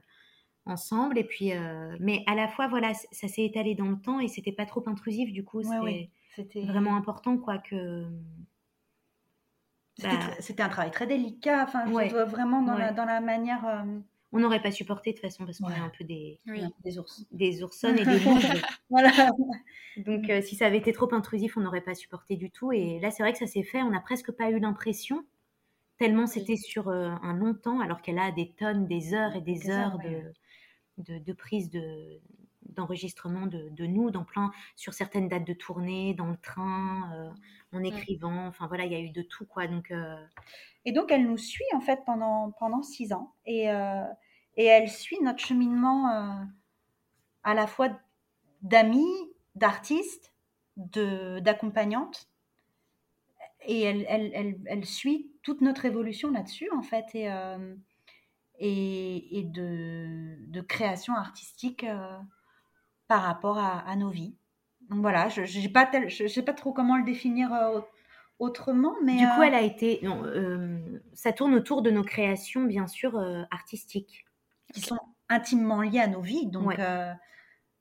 ensemble. 0.65 1.19
Et 1.19 1.25
puis, 1.25 1.53
euh, 1.53 1.97
mais 2.01 2.25
à 2.27 2.35
la 2.35 2.49
fois, 2.49 2.67
voilà, 2.67 2.93
ça 2.95 3.29
s'est 3.29 3.45
étalé 3.45 3.77
dans 3.77 3.89
le 3.89 4.01
temps 4.01 4.19
et 4.19 4.27
c'était 4.27 4.53
pas 4.53 4.67
trop 4.67 4.83
intrusif. 4.87 5.33
Du 5.33 5.45
coup, 5.45 5.63
c'était 6.35 6.63
vraiment 6.63 6.97
important, 6.97 7.39
quoi, 7.39 7.59
que. 7.59 8.07
C'était 10.41 10.63
un 10.63 10.69
travail 10.69 10.91
très 10.91 11.07
délicat, 11.07 11.65
enfin, 11.65 11.87
vraiment 11.87 12.63
dans, 12.63 12.77
la, 12.77 12.93
dans 12.93 13.05
la 13.05 13.21
manière. 13.21 13.67
Euh, 13.67 13.99
on 14.33 14.41
n'aurait 14.41 14.61
pas 14.61 14.71
supporté 14.71 15.11
de 15.13 15.17
toute 15.17 15.23
façon 15.25 15.47
parce 15.47 15.59
qu'on 15.59 15.71
est 15.71 15.79
un 15.79 15.91
peu 15.97 16.05
des, 16.05 16.41
des, 16.85 16.99
ours. 16.99 17.25
des 17.31 17.63
oursonnes 17.63 17.99
et 17.99 18.05
des 18.05 18.19
loups. 18.19 18.39
voilà. 18.91 19.11
Donc, 19.97 20.29
euh, 20.29 20.43
si 20.43 20.57
ça 20.57 20.67
avait 20.67 20.79
été 20.79 20.93
trop 20.93 21.13
intrusif, 21.15 21.57
on 21.57 21.61
n'aurait 21.61 21.81
pas 21.81 21.95
supporté 21.95 22.37
du 22.37 22.51
tout. 22.51 22.73
Et 22.73 23.01
là, 23.01 23.11
c'est 23.11 23.23
vrai 23.23 23.33
que 23.33 23.39
ça 23.39 23.47
s'est 23.47 23.63
fait. 23.63 23.83
On 23.83 23.91
n'a 23.91 24.01
presque 24.01 24.33
pas 24.33 24.51
eu 24.51 24.59
l'impression, 24.59 25.25
tellement 25.99 26.27
c'était 26.27 26.57
sur 26.57 26.89
euh, 26.89 27.11
un 27.23 27.35
long 27.35 27.55
temps, 27.55 27.81
alors 27.81 28.03
qu'elle 28.03 28.19
a 28.19 28.31
des 28.33 28.51
tonnes, 28.51 28.87
des 28.87 29.15
heures 29.15 29.35
et 29.37 29.41
des, 29.41 29.71
heures, 29.71 29.99
de, 29.99 30.33
de, 30.99 31.19
de, 31.19 31.33
prise 31.33 31.71
de, 31.71 32.21
d'enregistrement 32.77 33.47
de, 33.47 33.69
de, 33.71 33.87
nous 33.87 34.11
dans 34.11 34.25
plein 34.25 34.53
sur 34.77 34.95
certaines 34.95 35.29
dates 35.29 35.47
de 35.47 35.53
tournée, 35.53 36.15
dans 36.15 36.29
le 36.29 36.37
train, 36.37 37.11
euh, 37.15 37.31
en 37.73 37.83
écrivant. 37.83 38.47
Enfin 38.47 38.67
voilà, 38.67 38.85
il 38.85 38.93
y 38.93 38.95
a 38.95 39.01
eu 39.01 39.11
de 39.11 39.23
tout 39.23 39.47
quoi. 39.47 39.67
Donc 39.67 39.91
euh, 39.91 40.25
et 40.85 40.93
donc 40.93 41.11
elle 41.11 41.27
nous 41.27 41.39
suit 41.39 41.65
en 41.75 41.81
fait 41.81 42.05
pendant 42.05 42.53
pendant 42.59 42.83
six 42.83 43.13
ans 43.13 43.35
et 43.45 43.71
euh, 43.71 44.05
et 44.57 44.65
elle 44.65 44.89
suit 44.89 45.19
notre 45.23 45.41
cheminement 45.41 46.47
à 47.43 47.55
la 47.55 47.67
fois 47.67 47.91
d'amis, 48.63 49.35
d'artistes, 49.55 50.33
de 50.77 51.41
d'accompagnantes 51.41 52.29
et 53.69 53.83
elle, 53.83 54.07
elle, 54.09 54.31
elle, 54.33 54.59
elle, 54.67 54.85
suit 54.85 55.33
toute 55.43 55.61
notre 55.61 55.87
évolution 55.87 56.31
là-dessus 56.31 56.71
en 56.71 56.83
fait 56.83 57.07
et 57.15 57.29
et, 58.59 59.39
et 59.39 59.45
de, 59.45 60.37
de, 60.49 60.61
création 60.61 61.15
artistique 61.15 61.85
par 63.09 63.23
rapport 63.23 63.59
à, 63.59 63.97
nos 63.97 64.11
vies. 64.11 64.35
Donc 64.91 65.01
voilà, 65.01 65.29
je 65.29 65.43
ne 65.43 65.47
sais 65.47 65.69
pas, 65.69 65.91
je, 66.09 66.41
pas 66.41 66.53
trop 66.53 66.73
comment 66.73 66.97
le 66.97 67.05
définir 67.05 67.53
euh, 67.53 67.81
autrement, 68.39 68.95
mais... 69.05 69.17
Du 69.17 69.27
coup, 69.27 69.41
euh, 69.41 69.45
elle 69.45 69.55
a 69.55 69.63
été... 69.63 70.01
Euh, 70.05 70.79
ça 71.13 71.33
tourne 71.33 71.55
autour 71.55 71.83
de 71.83 71.91
nos 71.91 72.05
créations, 72.05 72.65
bien 72.65 72.87
sûr, 72.87 73.19
artistiques. 73.51 74.25
Qui 74.73 74.81
sont 74.81 74.99
intimement 75.29 75.83
liées 75.83 76.01
à 76.01 76.09
nos 76.09 76.21
vies, 76.21 76.47
donc... 76.47 76.77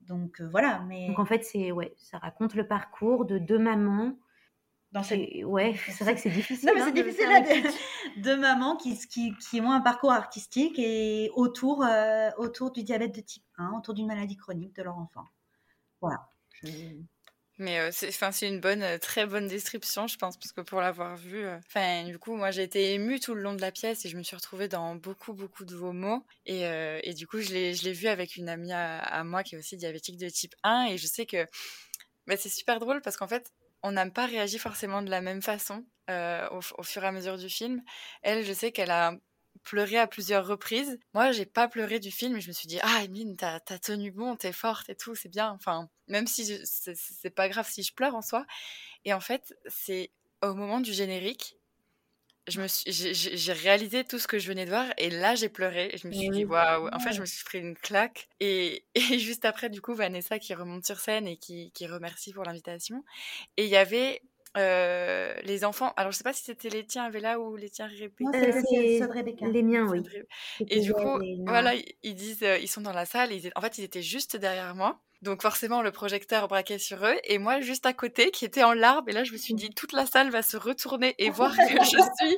donc 0.01 0.41
voilà, 0.41 0.83
mais... 0.87 1.07
Donc 1.07 1.19
en 1.19 1.25
fait, 1.25 1.43
c'est 1.43 1.71
ouais, 1.71 1.93
ça 1.97 2.17
raconte 2.17 2.53
le 2.55 2.67
parcours 2.67 3.25
de 3.25 3.37
deux 3.37 3.59
mamans 3.59 4.15
dans 4.95 5.47
Ouais, 5.47 5.75
c'est 5.89 6.03
vrai 6.05 6.15
que 6.15 6.21
c'est 6.21 6.29
difficile. 6.29 6.67
Non, 6.67 6.73
mais 6.73 6.81
c'est 6.81 6.87
hein, 6.87 6.91
difficile 6.91 7.27
là, 7.27 7.41
de, 7.41 8.21
de, 8.21 8.35
mamans 8.35 8.77
qui, 8.77 8.97
qui, 9.07 9.35
qui, 9.37 9.59
ont 9.59 9.71
un 9.71 9.81
parcours 9.81 10.13
artistique 10.13 10.79
et 10.79 11.29
autour, 11.35 11.83
euh, 11.83 12.29
autour 12.37 12.71
du 12.71 12.83
diabète 12.83 13.13
de 13.13 13.19
type 13.19 13.43
1, 13.57 13.73
autour 13.77 13.93
d'une 13.93 14.07
maladie 14.07 14.37
chronique 14.37 14.73
de 14.73 14.83
leur 14.83 14.97
enfant. 14.97 15.25
Voilà. 15.99 16.29
Mais 17.57 17.79
euh, 17.79 17.89
c'est 17.91 18.47
une 18.47 18.61
bonne, 18.61 18.83
euh, 18.83 18.97
très 18.97 19.25
bonne 19.25 19.47
description, 19.47 20.07
je 20.07 20.17
pense, 20.17 20.37
parce 20.37 20.53
que 20.53 20.61
pour 20.61 20.79
l'avoir 20.79 21.17
vu, 21.17 21.45
enfin, 21.45 22.05
du 22.05 22.17
coup, 22.17 22.35
moi, 22.37 22.51
j'ai 22.51 22.63
été 22.63 22.93
émue 22.93 23.19
tout 23.19 23.35
le 23.35 23.41
long 23.41 23.53
de 23.53 23.61
la 23.61 23.73
pièce 23.73 24.05
et 24.05 24.09
je 24.09 24.17
me 24.17 24.23
suis 24.23 24.35
retrouvée 24.37 24.69
dans 24.69 24.95
beaucoup, 24.95 25.33
beaucoup 25.33 25.65
de 25.65 25.75
vos 25.75 25.91
mots. 25.91 26.23
Et, 26.45 26.61
et 27.03 27.13
du 27.13 27.27
coup, 27.27 27.41
je 27.41 27.51
l'ai 27.51 27.93
vu 27.93 28.07
avec 28.07 28.37
une 28.37 28.47
amie 28.47 28.71
à, 28.71 29.23
moi 29.25 29.43
qui 29.43 29.55
est 29.55 29.57
aussi 29.57 29.75
diabétique 29.75 30.17
de 30.17 30.29
type 30.29 30.55
1 30.63 30.85
et 30.85 30.97
je 30.97 31.05
sais 31.05 31.25
que 31.25 31.45
bah, 32.27 32.37
c'est 32.37 32.49
super 32.49 32.79
drôle 32.79 33.01
parce 33.01 33.17
qu'en 33.17 33.27
fait, 33.27 33.51
on 33.85 33.91
n'a 33.91 34.09
pas 34.09 34.25
réagi 34.25 34.57
forcément 34.57 35.03
de 35.03 35.11
la 35.11 35.21
même 35.21 35.43
façon 35.43 35.85
euh, 36.09 36.49
au, 36.49 36.83
fur 36.83 37.03
et 37.03 37.07
à 37.07 37.11
mesure 37.11 37.37
du 37.37 37.49
film. 37.49 37.83
Elle, 38.23 38.43
je 38.43 38.51
sais 38.51 38.71
qu'elle 38.71 38.89
a 38.89 39.13
pleuré 39.63 39.97
à 39.97 40.07
plusieurs 40.07 40.47
reprises. 40.47 40.97
Moi, 41.13 41.31
j'ai 41.31 41.45
pas 41.45 41.67
pleuré 41.67 41.99
du 41.99 42.11
film, 42.11 42.39
je 42.39 42.47
me 42.47 42.53
suis 42.53 42.67
dit, 42.67 42.79
ah, 42.81 43.03
Emeline, 43.03 43.37
t'as 43.37 43.59
as 43.69 43.79
tenu 43.79 44.11
bon, 44.11 44.35
t'es 44.35 44.51
forte 44.51 44.89
et 44.89 44.95
tout, 44.95 45.13
c'est 45.13 45.29
bien. 45.29 45.51
Enfin, 45.51 45.87
même 46.07 46.25
si 46.25 46.59
c'est 46.65 47.29
pas 47.29 47.47
grave 47.47 47.67
si 47.69 47.83
je 47.83 47.93
pleure 47.93 48.15
en 48.15 48.23
soi. 48.23 48.45
Et 49.05 49.13
en 49.13 49.19
fait, 49.19 49.55
c'est 49.67 50.11
au 50.41 50.55
moment 50.55 50.79
du 50.79 50.91
générique, 50.91 51.55
je 52.47 52.61
me 52.61 52.67
j'ai 52.67 53.53
réalisé 53.53 54.03
tout 54.03 54.19
ce 54.19 54.27
que 54.27 54.37
je 54.37 54.47
venais 54.47 54.65
de 54.65 54.69
voir 54.69 54.85
et 54.97 55.09
là 55.09 55.35
j'ai 55.35 55.49
pleuré. 55.49 55.95
je 56.01 56.07
me 56.07 56.13
suis 56.13 56.29
dit 56.29 56.45
waouh. 56.45 56.89
En 56.93 56.99
fait, 56.99 57.13
je 57.13 57.21
me 57.21 57.25
suis 57.25 57.43
pris 57.43 57.59
une 57.59 57.75
claque 57.75 58.29
et, 58.39 58.83
et, 58.95 59.19
juste 59.19 59.45
après, 59.45 59.69
du 59.69 59.81
coup, 59.81 59.95
Vanessa 59.95 60.39
qui 60.39 60.53
remonte 60.53 60.85
sur 60.85 60.99
scène 60.99 61.27
et 61.27 61.37
qui, 61.37 61.71
qui 61.71 61.87
remercie 61.87 62.33
pour 62.33 62.43
l'invitation. 62.43 63.03
Et 63.57 63.65
il 63.65 63.69
y 63.69 63.77
avait 63.77 64.21
euh, 64.57 65.33
les 65.43 65.65
enfants, 65.65 65.93
alors 65.97 66.11
je 66.11 66.17
sais 66.17 66.23
pas 66.23 66.33
si 66.33 66.43
c'était 66.43 66.69
les 66.69 66.85
tiens 66.85 67.09
Vela 67.09 67.39
ou 67.39 67.55
les 67.55 67.69
tiens 67.69 67.87
Rebecca. 67.87 68.25
Euh, 68.33 69.51
les 69.51 69.63
miens, 69.63 69.85
oui. 69.87 70.01
Et 70.69 70.79
du 70.79 70.93
coup, 70.93 71.19
voilà, 71.45 71.73
ils 72.03 72.15
disent, 72.15 72.43
euh, 72.43 72.57
ils 72.57 72.67
sont 72.67 72.81
dans 72.81 72.93
la 72.93 73.05
salle. 73.05 73.33
Ils, 73.33 73.51
en 73.55 73.61
fait, 73.61 73.77
ils 73.77 73.83
étaient 73.83 74.01
juste 74.01 74.37
derrière 74.37 74.73
moi. 74.75 75.01
Donc 75.21 75.41
forcément, 75.41 75.81
le 75.81 75.91
projecteur 75.91 76.47
braquait 76.47 76.77
sur 76.77 77.03
eux. 77.05 77.15
Et 77.23 77.37
moi, 77.37 77.59
juste 77.59 77.85
à 77.85 77.93
côté, 77.93 78.31
qui 78.31 78.45
était 78.45 78.63
en 78.63 78.73
larmes. 78.73 79.09
Et 79.09 79.11
là, 79.11 79.23
je 79.23 79.31
me 79.33 79.37
suis 79.37 79.55
dit, 79.55 79.71
toute 79.71 79.91
la 79.91 80.05
salle 80.05 80.29
va 80.29 80.41
se 80.41 80.55
retourner 80.55 81.15
et 81.17 81.29
voir 81.31 81.55
que 81.55 81.63
je 81.63 81.97
suis 82.19 82.37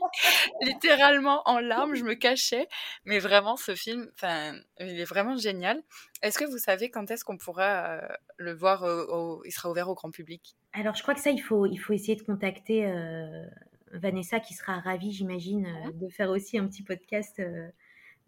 littéralement 0.62 1.42
en 1.46 1.60
larmes. 1.60 1.96
Je 1.96 2.04
me 2.04 2.16
cachais. 2.16 2.68
Mais 3.06 3.20
vraiment, 3.20 3.58
ce 3.58 3.76
film, 3.76 4.10
enfin, 4.16 4.56
il 4.80 5.00
est 5.00 5.06
vraiment 5.06 5.38
génial. 5.38 5.84
Est-ce 6.24 6.40
que 6.40 6.46
vous 6.46 6.58
savez 6.58 6.90
quand 6.90 7.12
est-ce 7.12 7.26
qu'on 7.26 7.38
pourra 7.38 7.98
euh, 7.98 8.08
le 8.38 8.56
voir 8.56 8.86
Il 9.46 9.52
sera 9.52 9.70
ouvert 9.70 9.90
au 9.90 9.94
grand 9.94 10.10
public? 10.10 10.56
Alors, 10.80 10.96
je 10.96 11.02
crois 11.02 11.16
que 11.16 11.20
ça, 11.20 11.32
il 11.32 11.40
faut, 11.40 11.66
il 11.66 11.78
faut 11.78 11.94
essayer 11.94 12.16
de 12.16 12.22
contacter 12.22 12.86
euh, 12.86 13.46
Vanessa, 13.94 14.40
qui 14.40 14.54
sera 14.54 14.80
ravie, 14.80 15.12
j'imagine, 15.12 15.66
euh, 15.66 15.92
de 15.92 16.08
faire 16.10 16.30
aussi 16.30 16.58
un 16.58 16.68
petit 16.68 16.84
podcast 16.84 17.42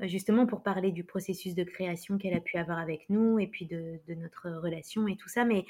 justement 0.08 0.46
pour 0.46 0.64
parler 0.64 0.92
du 0.92 1.04
processus 1.04 1.56
de 1.56 1.64
création 1.64 2.18
qu'elle 2.18 2.34
a 2.34 2.40
pu 2.40 2.58
avoir 2.58 2.80
avec 2.80 3.10
nous 3.10 3.40
et 3.40 3.48
puis 3.48 3.66
de, 3.66 4.00
notre 4.16 4.50
relation 4.50 5.08
et 5.08 5.16
tout 5.16 5.28
ça. 5.28 5.46
Mais 5.46 5.66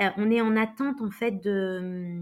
euh, 0.00 0.08
on 0.16 0.30
est 0.30 0.40
en 0.40 0.56
attente 0.56 1.00
en 1.02 1.10
fait 1.10 1.42
de, 1.42 2.20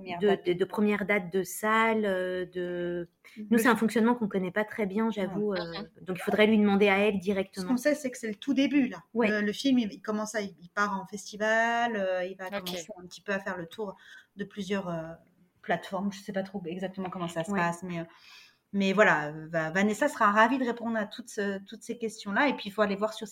de, 0.00 0.16
première, 0.16 0.20
date. 0.20 0.48
de, 0.50 0.64
première 0.64 1.06
date 1.06 1.32
de 1.32 1.42
salle. 1.42 2.04
Euh, 2.04 2.46
de... 2.46 3.08
Nous, 3.50 3.58
c'est 3.58 3.68
un 3.68 3.76
fonctionnement 3.76 4.14
qu'on 4.14 4.24
ne 4.24 4.30
connaît 4.30 4.50
pas 4.50 4.64
très 4.64 4.86
bien, 4.86 5.10
j'avoue. 5.10 5.52
Euh, 5.52 5.56
donc 6.02 6.16
il 6.18 6.22
faudrait 6.22 6.46
lui 6.46 6.58
demander 6.58 6.88
à 6.88 6.98
elle 6.98 7.18
directement. 7.18 7.66
Ce 7.66 7.68
qu'on 7.68 7.76
sait, 7.76 7.94
c'est 7.94 8.10
que 8.10 8.18
c'est 8.18 8.28
le 8.28 8.34
tout 8.34 8.54
début 8.54 8.88
là. 8.88 9.02
Le, 9.14 9.52
film, 9.52 9.78
il, 9.78 10.00
commence 10.00 10.34
à, 10.34 10.40
il 10.40 10.70
part 10.74 11.00
en 11.00 11.06
festival, 11.06 11.92
il 12.28 12.36
va 12.36 12.48
commencer 12.50 12.86
un 12.98 13.06
petit 13.06 13.20
peu 13.20 13.32
à 13.32 13.38
faire 13.38 13.56
le 13.56 13.66
tour 13.66 13.96
de 14.36 14.44
plusieurs 14.44 14.92
plateformes. 15.62 16.12
Je 16.12 16.18
ne 16.18 16.24
sais 16.24 16.32
pas 16.32 16.42
trop 16.42 16.62
exactement 16.66 17.10
comment 17.10 17.28
ça 17.28 17.44
se 17.44 17.52
passe, 17.52 17.82
mais 17.82 18.04
mais 18.72 18.92
voilà, 18.92 19.32
Vanessa 19.50 20.08
sera 20.08 20.30
ravie 20.30 20.58
de 20.58 20.64
répondre 20.64 20.96
à 20.96 21.04
toutes, 21.04 21.40
toutes 21.66 21.82
ces 21.82 21.98
questions-là. 21.98 22.46
Et 22.48 22.54
puis, 22.54 22.68
il 22.68 22.72
faut 22.72 22.82
aller 22.82 22.94
voir 22.94 23.12
sur 23.12 23.26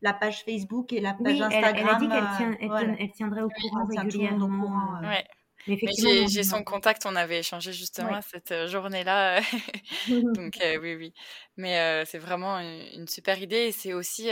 la 0.00 0.12
page 0.12 0.44
Facebook 0.44 0.92
et 0.92 1.00
la 1.00 1.14
page 1.14 1.40
Instagram. 1.40 1.74
Elle, 1.76 1.88
a 1.88 1.98
dit 1.98 2.08
qu'elle 2.08 2.96
elle, 3.00 3.10
tiendrait 3.10 3.42
au 3.42 3.48
courant 3.48 3.84
régulièrement. 3.84 4.96
Euh. 4.98 5.08
Ouais. 5.08 5.26
J'ai 5.66 6.42
son 6.42 6.62
contact, 6.62 7.06
on 7.06 7.16
avait 7.16 7.40
échangé 7.40 7.72
justement 7.72 8.20
cette 8.22 8.52
euh, 8.52 8.66
journée-là. 8.66 9.40
Donc 10.08 10.60
euh, 10.62 10.78
oui, 10.80 10.94
oui. 10.94 11.12
Mais 11.56 12.04
c'est 12.04 12.18
vraiment 12.18 12.58
une, 12.58 13.08
super 13.08 13.40
idée 13.40 13.68
et 13.68 13.72
c'est 13.72 13.92
aussi, 13.92 14.30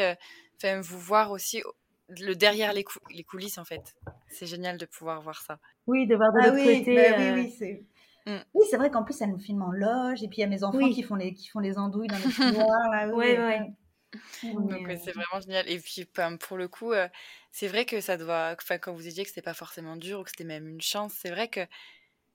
enfin, 0.57 0.81
vous 0.81 0.99
voir 0.99 1.31
aussi 1.31 1.63
le 2.09 2.35
derrière 2.35 2.73
les, 2.73 2.85
les 3.11 3.25
coulisses 3.25 3.59
en 3.59 3.65
fait. 3.65 3.95
C'est 4.29 4.47
génial 4.47 4.79
de 4.79 4.87
pouvoir 4.87 5.23
voir 5.23 5.41
ça. 5.43 5.59
Oui, 5.87 6.07
de 6.07 6.15
voir 6.17 6.33
de 6.33 6.39
ah 6.43 6.47
l'autre 6.49 6.65
côté. 6.65 6.95
Bah 6.95 7.17
oui, 7.19 7.43
oui, 7.43 7.55
c'est 7.59 7.85
Mm. 8.27 8.39
Oui, 8.55 8.65
c'est 8.71 8.77
vrai 8.77 8.91
qu'en 8.91 9.05
plus, 9.05 9.21
elle 9.21 9.31
nous 9.31 9.39
filme 9.39 9.63
en 9.63 9.71
loge, 9.71 10.23
et 10.23 10.29
puis 10.29 10.39
il 10.39 10.41
y 10.41 10.45
a 10.45 10.47
mes 10.47 10.65
enfants 10.65 10.91
qui, 10.91 11.03
font 11.03 11.15
les, 11.15 11.35
qui 11.35 11.49
font 11.49 11.61
les 11.61 11.79
andouilles 11.79 12.09
dans 12.09 12.17
les 12.17 12.23
couloirs. 12.33 12.91
Là, 12.91 13.09
oui, 13.09 13.37
ouais, 13.37 13.73
Donc 14.69 14.83
c'est 15.03 15.13
vraiment 15.13 15.41
génial. 15.41 15.69
Et 15.69 15.79
puis 15.81 16.07
pour 16.41 16.57
le 16.57 16.69
coup, 16.69 16.93
euh, 16.93 17.09
c'est 17.53 17.69
vrai 17.69 17.87
que 17.87 18.01
ça 18.01 18.17
doit. 18.17 18.55
Enfin, 18.61 18.79
quand 18.79 18.93
vous 18.95 19.03
disiez 19.03 19.23
que 19.25 19.29
c'était 19.29 19.43
pas 19.43 19.55
forcément 19.55 19.97
dur 19.97 20.21
ou 20.21 20.25
que 20.25 20.31
c'était 20.31 20.45
même 20.45 20.69
une 20.69 20.81
chance, 20.81 21.15
c'est 21.21 21.31
vrai 21.31 21.49
que 21.49 21.61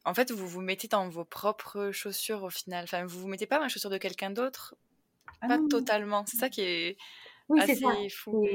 en 0.06 0.14
fait 0.16 0.32
vous 0.32 0.48
vous 0.48 0.62
mettez 0.62 0.88
dans 0.90 1.10
vos 1.10 1.26
propres 1.26 1.92
chaussures 1.92 2.44
au 2.44 2.50
final. 2.52 2.86
Enfin, 2.86 3.06
vous 3.06 3.20
vous 3.22 3.28
mettez 3.30 3.48
pas 3.48 3.58
dans 3.60 3.66
les 3.66 3.70
chaussures 3.70 3.90
de 3.92 3.98
quelqu'un 4.00 4.32
d'autre? 4.32 4.76
Ah 5.42 5.48
pas 5.48 5.60
totalement. 5.60 6.26
C'est 6.28 6.38
ça 6.38 6.50
qui 6.50 6.62
est 6.62 6.98
oui, 7.50 7.60
assez 7.62 8.10
fou 8.10 8.46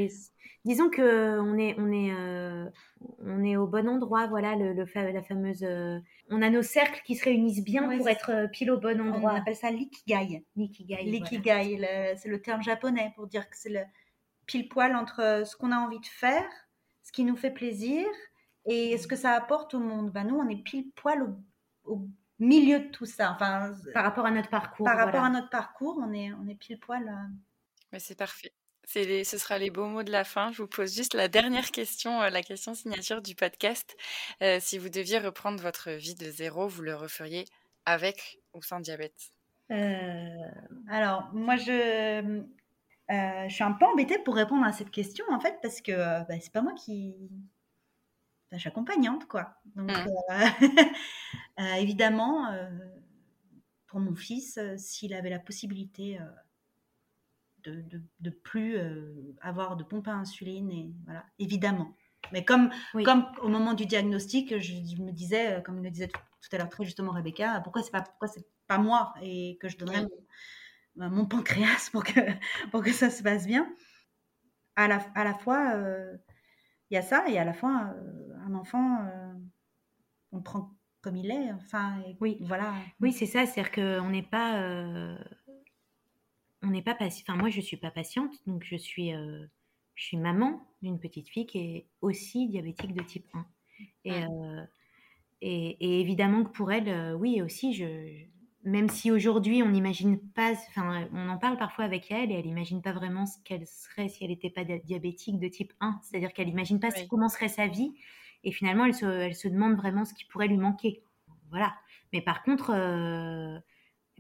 disons 0.64 0.88
que 0.88 1.38
on 1.40 1.58
est, 1.58 1.74
on 1.78 1.92
est, 1.92 2.12
euh, 2.12 2.68
on 3.20 3.42
est 3.44 3.56
au 3.56 3.66
bon 3.66 3.88
endroit. 3.88 4.26
Voilà, 4.26 4.56
le, 4.56 4.72
la 4.72 5.22
fameuse. 5.22 5.62
Euh, 5.62 5.98
on 6.30 6.42
a 6.42 6.50
nos 6.50 6.62
cercles 6.62 7.02
qui 7.04 7.16
se 7.16 7.24
réunissent 7.24 7.64
bien 7.64 7.96
pour 7.96 8.08
être 8.08 8.30
euh, 8.30 8.46
pile 8.48 8.70
au 8.70 8.78
bon 8.78 9.00
endroit. 9.00 9.32
On 9.32 9.36
appelle 9.36 9.56
ça 9.56 9.70
l'ikigai. 9.70 10.44
L'ikigai. 10.56 11.02
L'ikigai, 11.04 12.16
c'est 12.16 12.28
le 12.28 12.40
terme 12.40 12.62
japonais 12.62 13.12
pour 13.14 13.26
dire 13.26 13.48
que 13.48 13.56
c'est 13.56 13.70
le 13.70 13.82
pile 14.46 14.68
poil 14.68 14.94
entre 14.94 15.42
ce 15.46 15.56
qu'on 15.56 15.72
a 15.72 15.76
envie 15.76 16.00
de 16.00 16.06
faire, 16.06 16.48
ce 17.02 17.12
qui 17.12 17.24
nous 17.24 17.36
fait 17.36 17.50
plaisir 17.50 18.06
et 18.66 18.96
ce 18.98 19.06
que 19.06 19.16
ça 19.16 19.32
apporte 19.32 19.74
au 19.74 19.80
monde. 19.80 20.10
Ben 20.10 20.24
nous, 20.24 20.36
on 20.36 20.48
est 20.48 20.62
pile 20.62 20.90
poil 20.96 21.34
au, 21.84 22.06
milieu 22.40 22.80
de 22.80 22.88
tout 22.88 23.06
ça. 23.06 23.32
Enfin, 23.32 23.72
par 23.92 24.02
rapport 24.02 24.26
à 24.26 24.30
notre 24.30 24.50
parcours. 24.50 24.84
Par 24.84 24.96
rapport 24.96 25.22
à 25.22 25.30
notre 25.30 25.50
parcours, 25.50 26.02
on 26.02 26.12
est, 26.12 26.32
on 26.32 26.48
est 26.48 26.56
pile 26.56 26.80
poil. 26.80 27.10
Mais 27.92 28.00
c'est 28.00 28.16
parfait 28.18 28.52
ce 28.86 29.38
sera 29.38 29.58
les 29.58 29.70
beaux 29.70 29.86
mots 29.86 30.02
de 30.02 30.10
la 30.10 30.24
fin. 30.24 30.52
Je 30.52 30.62
vous 30.62 30.68
pose 30.68 30.94
juste 30.94 31.14
la 31.14 31.28
dernière 31.28 31.70
question, 31.70 32.22
euh, 32.22 32.30
la 32.30 32.42
question 32.42 32.74
signature 32.74 33.22
du 33.22 33.34
podcast. 33.34 33.96
Euh, 34.42 34.58
si 34.60 34.78
vous 34.78 34.88
deviez 34.88 35.18
reprendre 35.18 35.60
votre 35.60 35.90
vie 35.90 36.14
de 36.14 36.30
zéro, 36.30 36.68
vous 36.68 36.82
le 36.82 36.94
referiez 36.94 37.44
avec 37.86 38.40
ou 38.52 38.62
sans 38.62 38.80
diabète? 38.80 39.32
Euh, 39.70 40.28
Alors, 40.88 41.30
moi, 41.32 41.56
je, 41.56 42.44
je 43.08 43.54
suis 43.54 43.64
un 43.64 43.72
peu 43.72 43.86
embêtée 43.86 44.18
pour 44.18 44.34
répondre 44.36 44.64
à 44.64 44.72
cette 44.72 44.90
question, 44.90 45.24
en 45.30 45.40
fait, 45.40 45.58
parce 45.62 45.80
que 45.80 45.92
bah, 46.26 46.40
c'est 46.40 46.52
pas 46.52 46.62
moi 46.62 46.74
qui. 46.74 47.14
je 48.52 48.58
suis 48.58 48.68
accompagnante, 48.68 49.26
quoi. 49.26 49.54
Donc, 49.74 49.90
mmh. 49.90 51.58
évidemment, 51.78 52.54
pour 53.86 54.00
mon 54.00 54.14
fils, 54.14 54.58
s'il 54.76 55.14
avait 55.14 55.30
la 55.30 55.40
possibilité 55.40 56.18
de, 57.64 58.02
de, 58.20 58.30
plus 58.30 58.76
euh, 58.76 59.34
avoir 59.40 59.76
de 59.76 59.84
pompe 59.84 60.08
à 60.08 60.12
insuline 60.12 60.70
et 60.70 60.94
voilà 61.04 61.24
évidemment. 61.38 61.94
Mais 62.32 62.44
comme 62.44 62.70
comme 63.04 63.26
au 63.42 63.48
moment 63.48 63.74
du 63.74 63.86
diagnostic 63.86 64.58
je, 64.60 65.02
me 65.02 65.12
disais 65.12 65.54
euh, 65.54 65.60
comme 65.60 65.82
le 65.82 65.90
disait 65.90 66.08
tout, 66.08 66.20
à 66.52 66.58
l'heure 66.58 66.68
très 66.68 66.84
justement 66.84 67.12
Rebecca 67.12 67.60
pourquoi 67.60 67.82
c'est 67.82 67.90
pas 67.90 68.02
pourquoi 68.02 68.28
c'est 68.28 68.46
pas 68.66 68.78
moi? 68.78 69.14
Et 69.22 69.58
que 69.60 69.68
je 69.68 69.76
donnerais 69.76 70.06
mon, 70.96 71.26
pancréas 71.26 71.90
pour 71.90 72.04
que 72.04 72.12
pour 72.70 72.82
que 72.82 72.92
ça 72.92 73.10
se 73.10 73.22
passe 73.22 73.46
bien. 73.46 73.68
À 74.76 74.88
la 74.88 74.98
à 75.14 75.24
la 75.24 75.34
fois 75.34 75.74
euh, 75.74 76.16
il 76.90 76.94
y 76.94 76.98
a 76.98 77.02
ça 77.02 77.28
et 77.28 77.38
à 77.38 77.44
la 77.44 77.54
fois 77.54 77.94
un 78.46 78.54
enfant 78.54 79.06
on 80.32 80.40
prend 80.40 80.70
comme 81.00 81.16
il 81.16 81.30
est 81.30 81.52
enfin 81.52 82.02
oui. 82.20 82.38
voilà. 82.40 82.74
Oui 83.00 83.12
c'est 83.12 83.26
ça 83.26 83.46
c'est 83.46 83.60
à 83.60 83.64
dire 83.64 83.72
qu'on 83.72 84.08
n'est 84.10 84.22
pas 84.22 84.58
on 86.64 86.70
n'est 86.70 86.82
pas 86.82 86.94
patient. 86.94 87.24
Enfin, 87.26 87.38
moi, 87.38 87.50
je 87.50 87.60
suis 87.60 87.76
pas 87.76 87.90
patiente, 87.90 88.32
donc 88.46 88.64
je 88.64 88.76
suis, 88.76 89.14
euh, 89.14 89.46
je 89.94 90.04
suis 90.04 90.16
maman 90.16 90.66
d'une 90.82 90.98
petite 90.98 91.28
fille 91.28 91.46
qui 91.46 91.58
est 91.58 91.86
aussi 92.00 92.48
diabétique 92.48 92.94
de 92.94 93.02
type 93.02 93.26
1. 93.34 93.46
Euh, 94.06 94.64
et, 95.40 95.76
et, 95.80 96.00
évidemment 96.00 96.44
que 96.44 96.50
pour 96.50 96.72
elle, 96.72 96.88
euh, 96.88 97.12
oui, 97.14 97.42
aussi, 97.42 97.74
je, 97.74 98.24
même 98.64 98.88
si 98.88 99.10
aujourd'hui 99.10 99.62
on 99.62 99.68
n'imagine 99.68 100.18
pas, 100.18 100.52
enfin, 100.68 101.06
on 101.12 101.28
en 101.28 101.38
parle 101.38 101.58
parfois 101.58 101.84
avec 101.84 102.10
elle 102.10 102.30
et 102.30 102.34
elle 102.34 102.46
n'imagine 102.46 102.80
pas 102.80 102.92
vraiment 102.92 103.26
ce 103.26 103.38
qu'elle 103.44 103.66
serait 103.66 104.08
si 104.08 104.24
elle 104.24 104.30
n'était 104.30 104.50
pas 104.50 104.64
diabétique 104.64 105.38
de 105.38 105.48
type 105.48 105.72
1. 105.80 106.00
C'est-à-dire 106.02 106.32
qu'elle 106.32 106.48
n'imagine 106.48 106.80
pas 106.80 106.90
comment 107.08 107.28
serait 107.28 107.48
sa 107.48 107.66
vie. 107.66 107.92
Et 108.42 108.52
finalement, 108.52 108.84
elle 108.84 108.94
se, 108.94 109.06
elle 109.06 109.34
se 109.34 109.48
demande 109.48 109.76
vraiment 109.76 110.04
ce 110.04 110.14
qui 110.14 110.24
pourrait 110.24 110.48
lui 110.48 110.58
manquer. 110.58 111.02
Voilà. 111.50 111.74
Mais 112.12 112.20
par 112.20 112.42
contre, 112.42 112.70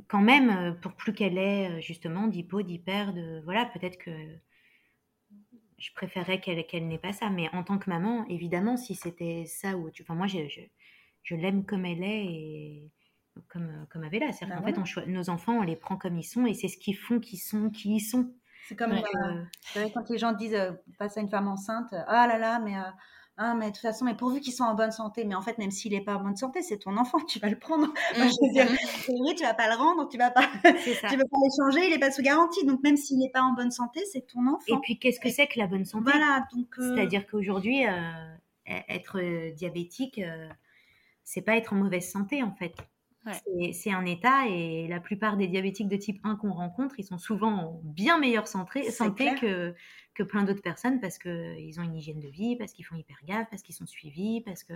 quand 0.08 0.20
même, 0.20 0.50
euh, 0.50 0.72
pour 0.72 0.92
plus 0.92 1.12
qu'elle 1.12 1.38
ait 1.38 1.70
euh, 1.70 1.80
justement 1.80 2.26
d'hypo, 2.26 2.62
d'hyper, 2.62 3.12
de 3.12 3.40
voilà, 3.44 3.66
peut-être 3.66 3.98
que 3.98 4.10
je 5.78 5.92
préférerais 5.94 6.40
qu'elle 6.40 6.88
n'ait 6.88 6.98
pas 6.98 7.12
ça. 7.12 7.30
Mais 7.30 7.48
en 7.52 7.62
tant 7.62 7.78
que 7.78 7.90
maman, 7.90 8.26
évidemment, 8.28 8.76
si 8.76 8.94
c'était 8.94 9.44
ça 9.46 9.76
ou 9.76 9.90
tu, 9.90 10.02
enfin 10.02 10.14
moi, 10.14 10.26
je, 10.26 10.38
je, 11.22 11.34
l'aime 11.34 11.64
comme 11.64 11.84
elle 11.84 12.02
est 12.02 12.24
et 12.26 12.90
comme 13.48 13.68
euh, 13.68 13.84
comme 13.90 14.04
Avella. 14.04 14.32
C'est 14.32 14.46
bah 14.46 14.56
en 14.58 14.64
fait, 14.64 14.78
on, 14.78 15.10
nos 15.10 15.30
enfants, 15.30 15.58
on 15.58 15.62
les 15.62 15.76
prend 15.76 15.96
comme 15.96 16.18
ils 16.18 16.24
sont 16.24 16.46
et 16.46 16.54
c'est 16.54 16.68
ce 16.68 16.78
qu'ils 16.78 16.96
font, 16.96 17.20
qu'ils 17.20 17.40
sont, 17.40 17.70
qui 17.70 17.96
ils 17.96 18.00
sont. 18.00 18.32
C'est 18.68 18.76
comme 18.76 18.94
quand 19.92 20.08
les 20.08 20.18
gens 20.18 20.32
disent 20.32 20.56
face 20.96 21.18
à 21.18 21.20
une 21.20 21.28
femme 21.28 21.48
enceinte, 21.48 21.92
ah 21.92 22.26
là 22.26 22.38
là, 22.38 22.58
mais 22.60 22.74
ah, 23.36 23.54
mais 23.54 23.66
de 23.66 23.70
toute 23.72 23.82
façon, 23.82 24.04
mais 24.04 24.14
pourvu 24.14 24.40
qu'ils 24.40 24.52
soient 24.52 24.66
en 24.66 24.74
bonne 24.74 24.92
santé. 24.92 25.24
Mais 25.24 25.34
en 25.34 25.42
fait, 25.42 25.58
même 25.58 25.72
s'il 25.72 25.90
n'est 25.90 26.00
pas 26.00 26.14
en 26.14 26.22
bonne 26.22 26.36
santé, 26.36 26.62
c'est 26.62 26.78
ton 26.78 26.96
enfant, 26.96 27.18
tu 27.20 27.40
vas 27.40 27.48
le 27.48 27.58
prendre. 27.58 27.92
je 28.14 28.46
veux 28.46 28.52
dire, 28.52 28.68
oui, 29.08 29.34
tu 29.34 29.42
vas 29.42 29.54
pas 29.54 29.68
le 29.68 29.74
rendre, 29.74 30.08
tu 30.08 30.16
vas 30.16 30.30
pas, 30.30 30.42
tu 30.62 30.90
vas 30.92 31.08
pas 31.08 31.38
l'échanger, 31.42 31.86
il 31.86 31.90
n'est 31.90 31.98
pas 31.98 32.12
sous 32.12 32.22
garantie. 32.22 32.64
Donc, 32.64 32.80
même 32.84 32.96
s'il 32.96 33.18
n'est 33.18 33.30
pas 33.30 33.42
en 33.42 33.52
bonne 33.52 33.72
santé, 33.72 34.00
c'est 34.12 34.26
ton 34.26 34.46
enfant. 34.46 34.76
Et 34.76 34.80
puis, 34.82 35.00
qu'est-ce 35.00 35.18
que 35.18 35.30
c'est 35.30 35.48
que 35.48 35.58
la 35.58 35.66
bonne 35.66 35.84
santé? 35.84 36.12
Voilà, 36.12 36.46
donc. 36.54 36.78
Euh, 36.78 36.94
C'est-à-dire 36.94 37.26
qu'aujourd'hui, 37.26 37.84
euh, 37.86 37.90
e-, 38.68 38.82
être 38.88 39.18
euh, 39.20 39.50
diabétique, 39.50 40.20
c'est 41.24 41.42
pas 41.42 41.56
être 41.56 41.72
en 41.72 41.76
mauvaise 41.76 42.08
santé, 42.08 42.44
en 42.44 42.52
fait. 42.52 42.76
C'est 43.72 43.92
un 43.92 44.04
état 44.04 44.46
et 44.48 44.86
la 44.88 45.00
plupart 45.00 45.36
des 45.36 45.48
diabétiques 45.48 45.88
de 45.88 45.96
type 45.96 46.20
1 46.24 46.36
qu'on 46.36 46.52
rencontre, 46.52 46.96
ils 46.98 47.04
sont 47.04 47.18
souvent 47.18 47.52
en 47.52 47.80
bien 47.82 48.18
meilleure 48.18 48.46
santé, 48.46 48.90
santé 48.90 49.34
que, 49.40 49.74
que 50.14 50.22
plein 50.22 50.42
d'autres 50.42 50.62
personnes 50.62 51.00
parce 51.00 51.18
qu'ils 51.18 51.80
ont 51.80 51.82
une 51.82 51.94
hygiène 51.94 52.20
de 52.20 52.28
vie, 52.28 52.56
parce 52.56 52.72
qu'ils 52.72 52.84
font 52.84 52.96
hyper 52.96 53.16
gaffe, 53.24 53.48
parce 53.50 53.62
qu'ils 53.62 53.74
sont 53.74 53.86
suivis, 53.86 54.42
parce 54.42 54.62
que 54.62 54.74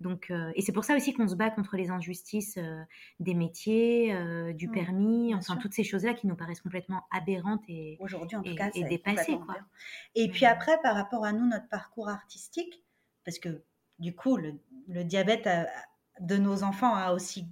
donc, 0.00 0.30
euh, 0.30 0.50
et 0.54 0.62
c'est 0.62 0.72
pour 0.72 0.84
ça 0.84 0.96
aussi 0.96 1.12
qu'on 1.12 1.28
se 1.28 1.34
bat 1.34 1.50
contre 1.50 1.76
les 1.76 1.90
injustices 1.90 2.56
euh, 2.56 2.82
des 3.20 3.34
métiers, 3.34 4.14
euh, 4.14 4.54
du 4.54 4.68
mmh, 4.68 4.72
permis, 4.72 5.34
enfin 5.34 5.56
toutes 5.56 5.74
ces 5.74 5.84
choses-là 5.84 6.14
qui 6.14 6.26
nous 6.26 6.36
paraissent 6.36 6.62
complètement 6.62 7.04
aberrantes 7.10 7.62
et 7.68 7.98
aujourd'hui 8.00 8.36
en 8.36 8.42
tout 8.42 8.54
cas 8.54 8.70
et 8.74 8.84
dépassées. 8.84 9.38
Et 10.14 10.28
puis 10.30 10.46
après, 10.46 10.80
par 10.82 10.94
rapport 10.94 11.24
à 11.24 11.32
nous, 11.32 11.46
notre 11.46 11.68
parcours 11.68 12.08
artistique, 12.08 12.82
parce 13.26 13.38
que 13.38 13.62
du 13.98 14.14
coup, 14.14 14.38
le, 14.38 15.04
diabète 15.04 15.46
de 16.20 16.36
nos 16.38 16.62
enfants 16.62 16.94
a 16.94 17.12
aussi 17.12 17.46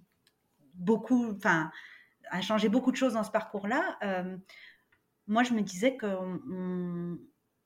beaucoup, 0.78 1.32
enfin, 1.36 1.70
a 2.30 2.40
changé 2.40 2.68
beaucoup 2.68 2.90
de 2.90 2.96
choses 2.96 3.14
dans 3.14 3.24
ce 3.24 3.30
parcours-là. 3.30 3.98
moi, 5.26 5.42
je 5.42 5.52
me 5.52 5.60
disais 5.60 5.96
qu'on 5.96 7.18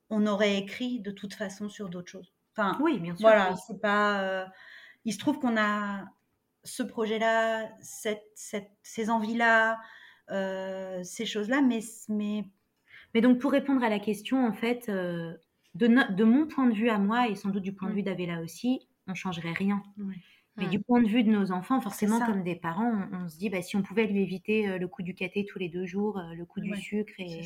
on, 0.09 0.27
aurait 0.27 0.57
écrit 0.57 0.99
de 0.99 1.11
toute 1.11 1.33
façon 1.33 1.69
sur 1.69 1.89
d'autres 1.89 2.11
choses. 2.11 2.33
Enfin, 2.55 2.77
oui, 2.81 2.99
bien 2.99 3.15
sûr. 3.15 3.27
Voilà, 3.27 3.55
c'est 3.55 3.79
pas 3.79 4.47
il 5.05 5.13
se 5.13 5.19
trouve 5.19 5.39
qu'on 5.39 5.57
a 5.57 6.05
ce 6.63 6.83
projet-là, 6.83 7.69
cette, 7.81 8.23
ces 8.83 9.09
envies-là, 9.09 9.79
euh, 10.31 11.03
ces 11.03 11.25
choses-là, 11.25 11.61
mais, 11.61 11.79
mais... 12.07 12.45
mais 13.13 13.21
donc 13.21 13.39
pour 13.39 13.51
répondre 13.51 13.83
à 13.83 13.89
la 13.89 13.99
question, 13.99 14.45
en 14.45 14.53
fait, 14.53 14.87
euh, 14.87 15.33
de, 15.75 15.87
de, 16.13 16.23
mon 16.23 16.47
point 16.47 16.67
de 16.67 16.73
vue 16.73 16.89
à 16.89 16.97
moi, 16.97 17.27
et 17.27 17.35
sans 17.35 17.49
doute 17.49 17.63
du 17.63 17.73
point 17.73 17.89
de 17.89 17.93
mm. 17.93 17.97
vue 17.97 18.03
d'Avela 18.03 18.41
aussi, 18.41 18.87
on 19.07 19.13
changerait 19.13 19.51
rien. 19.51 19.83
Mais 20.57 20.67
du 20.67 20.79
point 20.79 21.01
de 21.01 21.07
vue 21.07 21.23
de 21.23 21.31
nos 21.31 21.51
enfants, 21.51 21.81
forcément, 21.81 22.23
comme 22.23 22.43
des 22.43 22.55
parents, 22.55 23.07
on, 23.11 23.27
se 23.27 23.37
dit, 23.37 23.49
bah, 23.49 23.61
si 23.61 23.75
on 23.75 23.81
pouvait 23.81 24.05
lui 24.05 24.21
éviter 24.21 24.67
euh, 24.67 24.77
le 24.77 24.87
coup 24.87 25.01
du 25.01 25.15
caté 25.15 25.45
tous 25.45 25.57
les 25.57 25.67
deux 25.67 25.85
jours, 25.85 26.21
le 26.35 26.45
coup 26.45 26.61
du 26.61 26.75
sucre 26.75 27.13
et, 27.17 27.41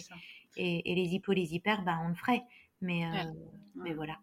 et, 0.58 0.96
les 0.96 1.16
hypos, 1.16 1.34
les 1.34 1.54
hyper, 1.54 1.84
bah, 1.84 1.98
on 2.04 2.10
le 2.10 2.16
ferait. 2.16 2.44
Mais, 2.82 3.04
mais 3.76 3.94
voilà. 3.94 4.18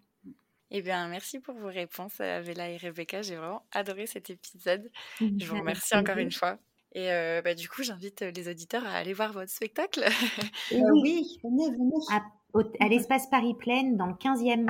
Eh 0.71 0.83
bien, 0.83 1.09
merci 1.09 1.41
pour 1.41 1.55
vos 1.55 1.69
réponses, 1.69 2.19
Vela 2.19 2.69
et 2.69 2.77
Rebecca. 2.77 3.23
J'ai 3.23 3.37
vraiment 3.37 3.65
adoré 3.73 4.07
cet 4.07 4.31
épisode. 4.31 4.91
Je 5.21 5.47
vous 5.47 5.57
remercie 5.57 5.97
encore 5.97 6.19
une 6.19 6.33
fois. 6.33 6.59
Et 6.95 7.11
euh, 7.11 7.43
bah, 7.43 7.55
du 7.55 7.69
coup, 7.69 7.83
j'invite 7.83 8.23
euh, 8.23 8.31
les 8.31 8.49
auditeurs 8.49 8.87
à 8.87 8.93
aller 8.93 9.13
voir 9.13 9.33
votre 9.33 9.51
spectacle. 9.51 10.05
oui, 10.73 11.39
venez, 11.43 11.71
venez. 11.71 12.73
À, 12.81 12.89
l'espace 12.89 13.29
Paris 13.29 13.55
Plaine, 13.59 13.97
dans 13.97 14.07
le 14.07 14.15
15e. 14.15 14.69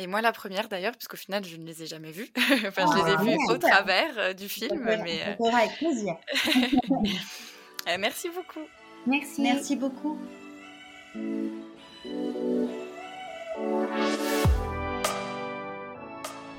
Et 0.00 0.06
moi, 0.06 0.20
la 0.20 0.32
première 0.32 0.68
d'ailleurs, 0.68 0.92
puisqu'au 0.92 1.16
final, 1.16 1.44
je 1.44 1.56
ne 1.56 1.64
les 1.64 1.82
ai 1.82 1.86
jamais 1.86 2.12
vus. 2.12 2.30
enfin, 2.68 2.86
je 2.86 3.04
les 3.04 3.10
ai 3.10 3.16
ah, 3.18 3.22
vus 3.22 3.36
au 3.48 3.58
travers 3.58 4.16
euh, 4.16 4.32
du 4.32 4.48
film. 4.48 4.80
mais, 4.84 5.22
avec 5.22 5.76
plaisir. 5.76 6.14
merci 7.98 8.28
beaucoup. 8.28 8.66
Merci. 9.06 9.42
Merci 9.42 9.76
beaucoup. 9.76 10.18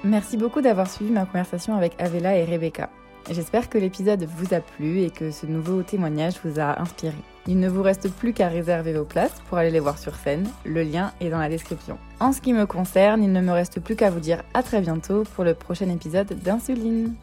Merci 0.03 0.37
beaucoup 0.37 0.61
d'avoir 0.61 0.89
suivi 0.89 1.11
ma 1.11 1.25
conversation 1.25 1.75
avec 1.75 1.93
Avela 1.99 2.35
et 2.35 2.43
Rebecca. 2.43 2.89
J'espère 3.29 3.69
que 3.69 3.77
l'épisode 3.77 4.23
vous 4.23 4.53
a 4.53 4.59
plu 4.59 5.01
et 5.01 5.11
que 5.11 5.31
ce 5.31 5.45
nouveau 5.45 5.83
témoignage 5.83 6.35
vous 6.43 6.59
a 6.59 6.81
inspiré. 6.81 7.17
Il 7.49 7.59
ne 7.59 7.67
vous 7.67 7.81
reste 7.81 8.11
plus 8.11 8.31
qu'à 8.31 8.47
réserver 8.47 8.93
vos 8.93 9.05
places 9.05 9.41
pour 9.49 9.57
aller 9.57 9.71
les 9.71 9.79
voir 9.79 9.97
sur 9.97 10.13
scène. 10.13 10.47
Le 10.65 10.83
lien 10.83 11.13
est 11.19 11.31
dans 11.31 11.39
la 11.39 11.49
description. 11.49 11.97
En 12.19 12.31
ce 12.31 12.41
qui 12.41 12.53
me 12.53 12.67
concerne, 12.67 13.23
il 13.23 13.31
ne 13.31 13.41
me 13.41 13.51
reste 13.51 13.79
plus 13.79 13.95
qu'à 13.95 14.11
vous 14.11 14.19
dire 14.19 14.43
à 14.53 14.61
très 14.61 14.81
bientôt 14.81 15.23
pour 15.33 15.43
le 15.43 15.55
prochain 15.55 15.89
épisode 15.89 16.27
d'Insuline. 16.43 17.15